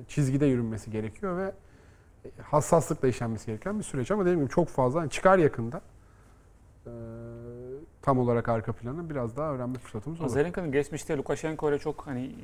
çizgide 0.07 0.45
yürünmesi 0.45 0.91
gerekiyor 0.91 1.37
ve 1.37 1.51
hassaslıkla 2.41 3.07
işlenmesi 3.07 3.45
gereken 3.45 3.79
bir 3.79 3.83
süreç 3.83 4.11
ama 4.11 4.21
dediğim 4.25 4.39
gibi 4.39 4.49
çok 4.49 4.67
fazla 4.67 4.99
yani 4.99 5.09
çıkar 5.09 5.37
yakında 5.37 5.81
e, 6.85 6.91
tam 8.01 8.19
olarak 8.19 8.49
arka 8.49 8.73
planı 8.73 9.09
biraz 9.09 9.37
daha 9.37 9.51
öğrenme 9.51 9.77
fırsatımız 9.77 10.19
olur. 10.19 10.25
Azarenka'nın 10.25 10.71
geçmişte 10.71 11.17
Lukashenko 11.17 11.69
ile 11.69 11.79
çok 11.79 12.07
hani 12.07 12.35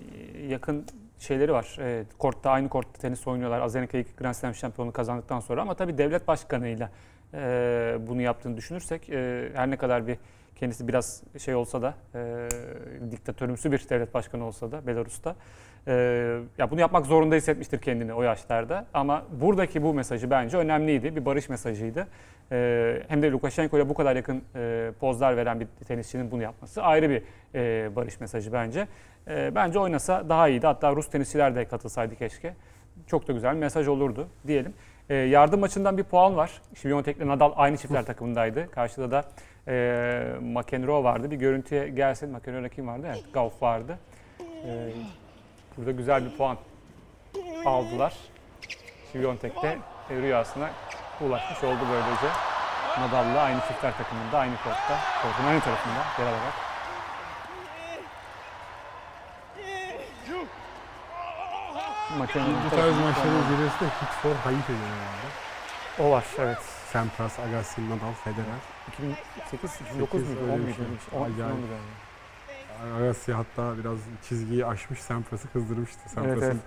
yakın 0.49 0.86
şeyleri 1.20 1.53
var. 1.53 1.78
E, 1.80 2.05
kortta 2.18 2.51
aynı 2.51 2.70
kortta 2.70 3.01
tenis 3.01 3.28
oynuyorlar. 3.28 3.62
Azarenka 3.62 3.97
ilk 3.97 4.18
Grand 4.18 4.34
Slam 4.34 4.55
şampiyonluğu 4.55 4.93
kazandıktan 4.93 5.39
sonra 5.39 5.62
ama 5.62 5.76
tabii 5.76 5.97
devlet 5.97 6.28
başkanıyla 6.28 6.91
e, 7.34 7.97
bunu 8.08 8.22
yaptığını 8.22 8.58
düşünürsek 8.58 9.10
e, 9.10 9.49
her 9.53 9.70
ne 9.72 9.78
kadar 9.78 10.08
bir 10.08 10.18
kendisi 10.60 10.88
biraz 10.88 11.24
şey 11.38 11.55
olsa 11.55 11.82
da 11.82 11.93
e, 12.16 12.49
diktatörümsü 13.12 13.72
bir 13.72 13.89
devlet 13.89 14.14
başkanı 14.14 14.45
olsa 14.45 14.72
da 14.72 14.88
Belarus'ta 14.88 15.36
e, 15.88 15.93
ya 16.58 16.72
bunu 16.72 16.80
yapmak 16.80 17.05
zorunda 17.05 17.36
hissetmiştir 17.36 17.80
kendini 17.80 18.14
o 18.14 18.24
yaşlarda 18.24 18.86
ama 18.93 19.24
buradaki 19.41 19.84
bu 19.84 19.93
mesajı 19.93 20.30
bence 20.30 20.58
önemliydi. 20.58 21.16
Bir 21.16 21.26
barış 21.26 21.49
mesajıydı. 21.49 22.08
E, 22.51 23.03
hem 23.08 23.22
de 23.22 23.32
Lukashenko 23.32 23.78
ile 23.78 23.89
bu 23.89 23.93
kadar 23.93 24.16
yakın 24.16 24.43
e, 24.55 24.91
pozlar 24.99 25.38
veren 25.38 25.60
bir 25.60 25.68
tenisçinin 25.88 26.32
bunu 26.32 26.43
yapması 26.43 26.84
ayrı 26.84 27.10
bir 27.10 27.24
e, 27.55 27.95
barış 27.95 28.20
mesajı 28.20 28.53
bence. 28.53 28.88
E, 29.28 29.55
bence 29.55 29.80
oynasa 29.80 30.30
daha 30.30 30.47
iyiydi. 30.47 30.68
Hatta 30.68 30.95
Rus 30.95 31.10
tenisçiler 31.10 31.55
de 31.55 31.66
katılsaydı 31.66 32.16
keşke. 32.16 32.53
Çok 33.08 33.28
da 33.28 33.34
güzel 33.34 33.53
bir 33.55 33.60
mesaj 33.60 33.88
olurdu 33.88 34.28
diyelim. 34.47 34.74
E, 35.10 35.16
yardım 35.16 35.60
maçından 35.60 35.97
bir 35.97 36.03
puan 36.03 36.36
var. 36.36 36.62
Şiviyontek 36.76 37.18
ile 37.18 37.28
Nadal 37.28 37.51
aynı 37.55 37.78
çiftler 37.78 38.05
takımındaydı. 38.05 38.72
Karşıda 38.72 39.12
da 39.12 39.26
e, 39.68 40.24
McEnroe 40.41 41.03
vardı. 41.03 41.32
Bir 41.32 41.36
görüntüye 41.36 41.88
gelsin. 41.89 42.30
McEnroe'da 42.30 42.70
kim 42.70 42.88
vardı? 42.88 43.07
Evet, 43.07 43.24
Gauff 43.34 43.61
vardı. 43.61 43.99
E, 44.39 44.89
burada 45.78 45.91
güzel 45.91 46.26
bir 46.26 46.38
puan 46.38 46.57
aldılar. 47.65 48.13
Şiviyontek 49.11 49.61
de 49.63 49.78
e, 50.09 50.15
rüyasına 50.15 50.70
ulaşmış 51.22 51.63
oldu 51.63 51.80
böylece. 51.91 52.28
Nadal'la 52.99 53.41
aynı 53.41 53.59
çiftler 53.59 53.97
takımında, 53.97 54.38
aynı 54.38 54.55
kortta, 54.55 54.97
kortun 55.24 55.45
aynı 55.49 55.59
tarafında 55.61 56.03
yer 56.20 56.28
alarak. 56.28 56.53
Bu 62.20 62.70
tarz 62.76 62.97
maçların 62.97 63.43
zirvesi 63.49 63.80
de 63.82 63.86
Hit 63.86 64.09
for 64.22 64.36
Hayit 64.36 64.65
ediyor. 64.65 64.80
O 65.99 66.11
var 66.11 66.26
evet. 66.39 66.76
Sampras, 66.91 67.39
Agassi, 67.39 67.89
Nadal, 67.89 68.13
Federer. 68.23 68.59
2008, 68.88 69.81
2009 69.81 70.27
muydu? 70.27 70.39
öyle 70.41 70.51
10 70.51 70.57
bir 70.57 70.63
muydu? 70.63 70.75
şey. 70.75 70.85
öyle 70.85 70.95
bir. 71.11 71.17
10 71.17 71.23
Acayip. 71.33 71.55
10'du 71.55 71.67
galiba. 71.67 72.97
Agassi 72.97 73.33
hatta 73.33 73.77
biraz 73.77 73.97
çizgiyi 74.29 74.65
aşmış, 74.65 74.99
Sampras'ı 74.99 75.51
kızdırmıştı. 75.51 76.09
Sampras'ın 76.09 76.45
evet. 76.45 76.57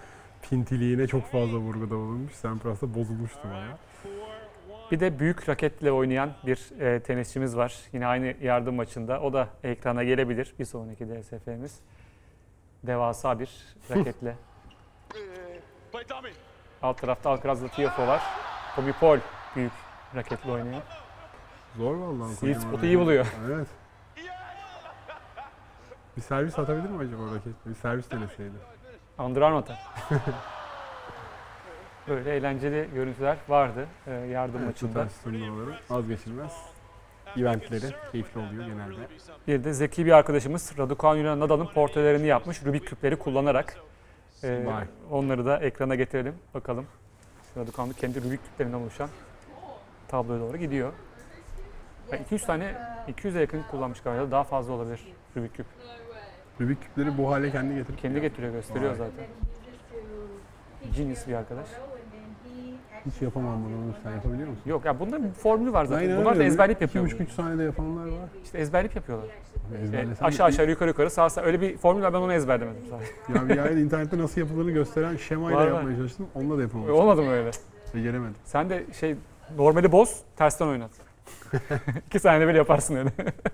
pintiliğine 0.42 1.06
çok 1.06 1.26
fazla 1.26 1.58
vurguda 1.58 1.90
bulunmuş. 1.90 2.32
Sampras 2.32 2.82
da 2.82 2.94
bozulmuştu 2.94 3.48
bayağı. 3.48 3.78
Bir 4.90 5.00
de 5.00 5.18
büyük 5.18 5.48
raketle 5.48 5.92
oynayan 5.92 6.32
bir 6.46 6.80
e, 6.80 7.00
tenisçimiz 7.00 7.56
var. 7.56 7.76
Yine 7.92 8.06
aynı 8.06 8.34
yardım 8.42 8.74
maçında. 8.74 9.20
O 9.20 9.32
da 9.32 9.48
ekrana 9.64 10.04
gelebilir 10.04 10.54
bir 10.58 10.64
sonraki 10.64 11.08
DSF'miz. 11.08 11.80
Devasa 12.82 13.40
bir 13.40 13.50
raketle. 13.90 14.36
Alt 16.82 17.00
tarafta 17.00 17.30
Alcaraz'la 17.30 17.68
Tiafoe 17.68 18.06
var. 18.06 18.22
Tommy 18.76 18.92
Paul 18.92 19.18
büyük 19.56 19.72
raketle 20.16 20.50
oynuyor. 20.52 20.82
Zor 21.76 21.94
vallahi. 21.94 22.34
Sweet 22.34 22.60
spot'u 22.60 22.86
iyi 22.86 22.98
buluyor. 22.98 23.26
Evet. 23.46 23.66
Bir 26.16 26.22
servis 26.22 26.58
atabilir 26.58 26.88
mi 26.88 26.98
acaba 26.98 27.22
raketle? 27.34 27.70
Bir 27.70 27.74
servis 27.74 28.10
deneseydi. 28.10 28.52
Under 29.18 29.42
Armour'da. 29.42 29.78
Böyle 32.08 32.36
eğlenceli 32.36 32.88
görüntüler 32.94 33.36
vardı 33.48 33.86
e, 34.06 34.10
yardım 34.12 34.56
Evet, 34.56 34.66
maçında. 34.66 35.08
turnuvaları 35.24 35.74
vazgeçilmez. 35.90 36.52
Eventleri 37.36 37.94
keyifli 38.12 38.40
oluyor 38.40 38.64
genelde. 38.66 39.00
Bir 39.48 39.64
de 39.64 39.72
zeki 39.72 40.06
bir 40.06 40.12
arkadaşımız 40.12 40.78
Raducan 40.78 41.16
Yunan 41.16 41.40
Nadal'ın 41.40 41.66
portrelerini 41.66 42.26
yapmış 42.26 42.64
Rubik 42.64 42.86
küpleri 42.86 43.16
kullanarak. 43.18 43.76
Vay. 44.44 44.84
onları 45.10 45.46
da 45.46 45.58
ekrana 45.58 45.94
getirelim 45.94 46.34
bakalım. 46.54 46.86
Raducan'ın 47.56 47.92
kendi 47.92 48.24
Rubik 48.24 48.44
küplerinden 48.44 48.78
oluşan 48.78 49.08
tabloya 50.10 50.40
doğru 50.40 50.56
gidiyor. 50.56 50.92
200 52.24 52.46
tane 52.46 52.74
200'e 53.08 53.40
yakın 53.40 53.62
kullanmış 53.70 54.00
galiba 54.00 54.30
daha 54.30 54.44
fazla 54.44 54.72
olabilir 54.72 55.00
Rubik 55.36 55.54
küp. 55.54 55.66
Rubik 56.60 56.82
küpleri 56.82 57.18
bu 57.18 57.30
hale 57.32 57.50
kendi 57.50 57.74
getirip 57.74 57.98
Kendi 57.98 58.20
getiriyor 58.20 58.52
gösteriyor 58.52 58.90
Vay. 58.90 58.98
zaten. 58.98 59.24
Genius 60.96 61.26
bir 61.28 61.34
arkadaş. 61.34 61.66
hiç 63.06 63.22
yapamam 63.22 63.64
bunu. 63.64 63.94
Sen 64.02 64.10
yapabiliyor 64.10 64.48
musun? 64.48 64.62
Yok 64.66 64.84
ya 64.84 65.00
bunların 65.00 65.24
bir 65.28 65.32
formülü 65.32 65.72
var 65.72 65.84
zaten. 65.84 66.02
Aynen 66.02 66.20
Bunlar 66.20 66.38
da 66.38 66.44
ezberleyip 66.44 66.94
buçuk 66.94 67.20
üç 67.20 67.30
saniyede 67.30 67.62
yapanlar 67.62 68.04
var. 68.06 68.28
İşte 68.44 68.58
ezberleyip 68.58 68.96
yapıyorlar. 68.96 69.28
Ee, 69.78 69.82
Ezberlesen 69.84 70.24
aşağı 70.24 70.46
aşağı 70.46 70.68
yukarı 70.70 70.88
yukarı 70.88 71.10
sağ 71.10 71.30
sağ 71.30 71.42
öyle 71.42 71.60
bir 71.60 71.76
formül 71.76 72.02
var 72.02 72.12
ben 72.12 72.18
onu 72.18 72.32
ezberlemedim 72.32 72.82
zaten. 72.90 73.34
Ya 73.42 73.48
bir 73.48 73.56
yerde 73.56 73.80
internette 73.80 74.18
nasıl 74.18 74.40
yapıldığını 74.40 74.70
gösteren 74.70 75.16
şemayla 75.16 75.58
Var, 75.58 75.66
var. 75.66 75.72
yapmaya 75.76 75.96
çalıştım. 75.96 76.26
Onunla 76.34 76.58
da 76.58 76.62
yapamadım. 76.62 76.94
Olmadı 76.94 77.22
mı 77.22 77.30
öyle? 77.30 77.50
Beceremedim. 77.94 78.34
Sen 78.44 78.70
de 78.70 78.84
şey 79.00 79.16
normali 79.56 79.92
boz, 79.92 80.20
tersten 80.36 80.66
oynat. 80.66 80.90
İki 82.06 82.20
saniyede 82.20 82.48
bir 82.48 82.54
yaparsın 82.54 82.96
öyle. 82.96 83.10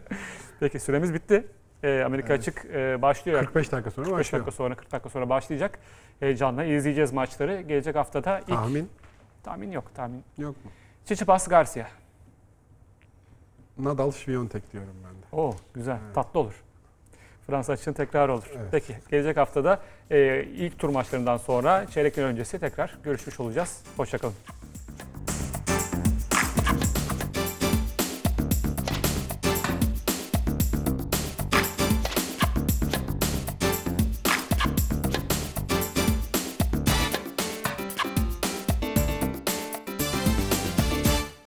Peki 0.61 0.81
süremiz 0.81 1.15
bitti. 1.15 1.47
Ee, 1.83 2.03
Amerika 2.07 2.29
Evet. 2.35 2.41
açık 2.41 2.65
e, 2.65 3.03
başlıyor. 3.03 3.41
45 3.41 3.73
dakika 3.73 3.91
sonra 3.91 4.05
45 4.05 4.19
başlıyor. 4.21 4.45
dakika 4.47 4.57
sonra 4.57 4.75
40 4.75 4.93
dakika 4.93 5.11
sonra 5.11 5.29
başlayacak. 5.29 5.79
Heyecanla 6.21 6.65
izleyeceğiz 6.65 7.13
maçları. 7.13 7.61
Gelecek 7.61 7.97
haftada 7.97 8.39
ilk 8.39 8.47
Tahmin 8.49 8.89
tahmin 9.43 9.71
yok 9.73 9.85
tahmin. 9.95 10.25
yok 10.39 10.65
mu? 10.65 10.71
Tsitsipas 11.05 11.49
Garcia. 11.49 11.87
Nadal 13.79 14.13
Świątek 14.13 14.73
diyorum 14.73 14.95
ben 15.05 15.15
de. 15.15 15.27
Oo 15.43 15.55
güzel 15.75 15.99
Evet. 16.05 16.15
tatlı 16.15 16.41
olur. 16.41 16.55
Fransa 17.47 17.73
açığın 17.73 17.93
tekrar 17.93 18.29
olur. 18.29 18.51
Evet. 18.57 18.69
Peki 18.71 18.97
gelecek 19.11 19.37
haftada 19.37 19.81
e, 20.11 20.45
ilk 20.45 20.79
tur 20.79 20.89
maçlarından 20.89 21.37
sonra 21.37 21.87
çeyrek 21.87 22.15
final 22.15 22.27
öncesi 22.27 22.59
tekrar 22.59 22.99
görüşmüş 23.05 23.41
olacağız. 23.41 23.83
Hoşçakalın. 23.97 24.35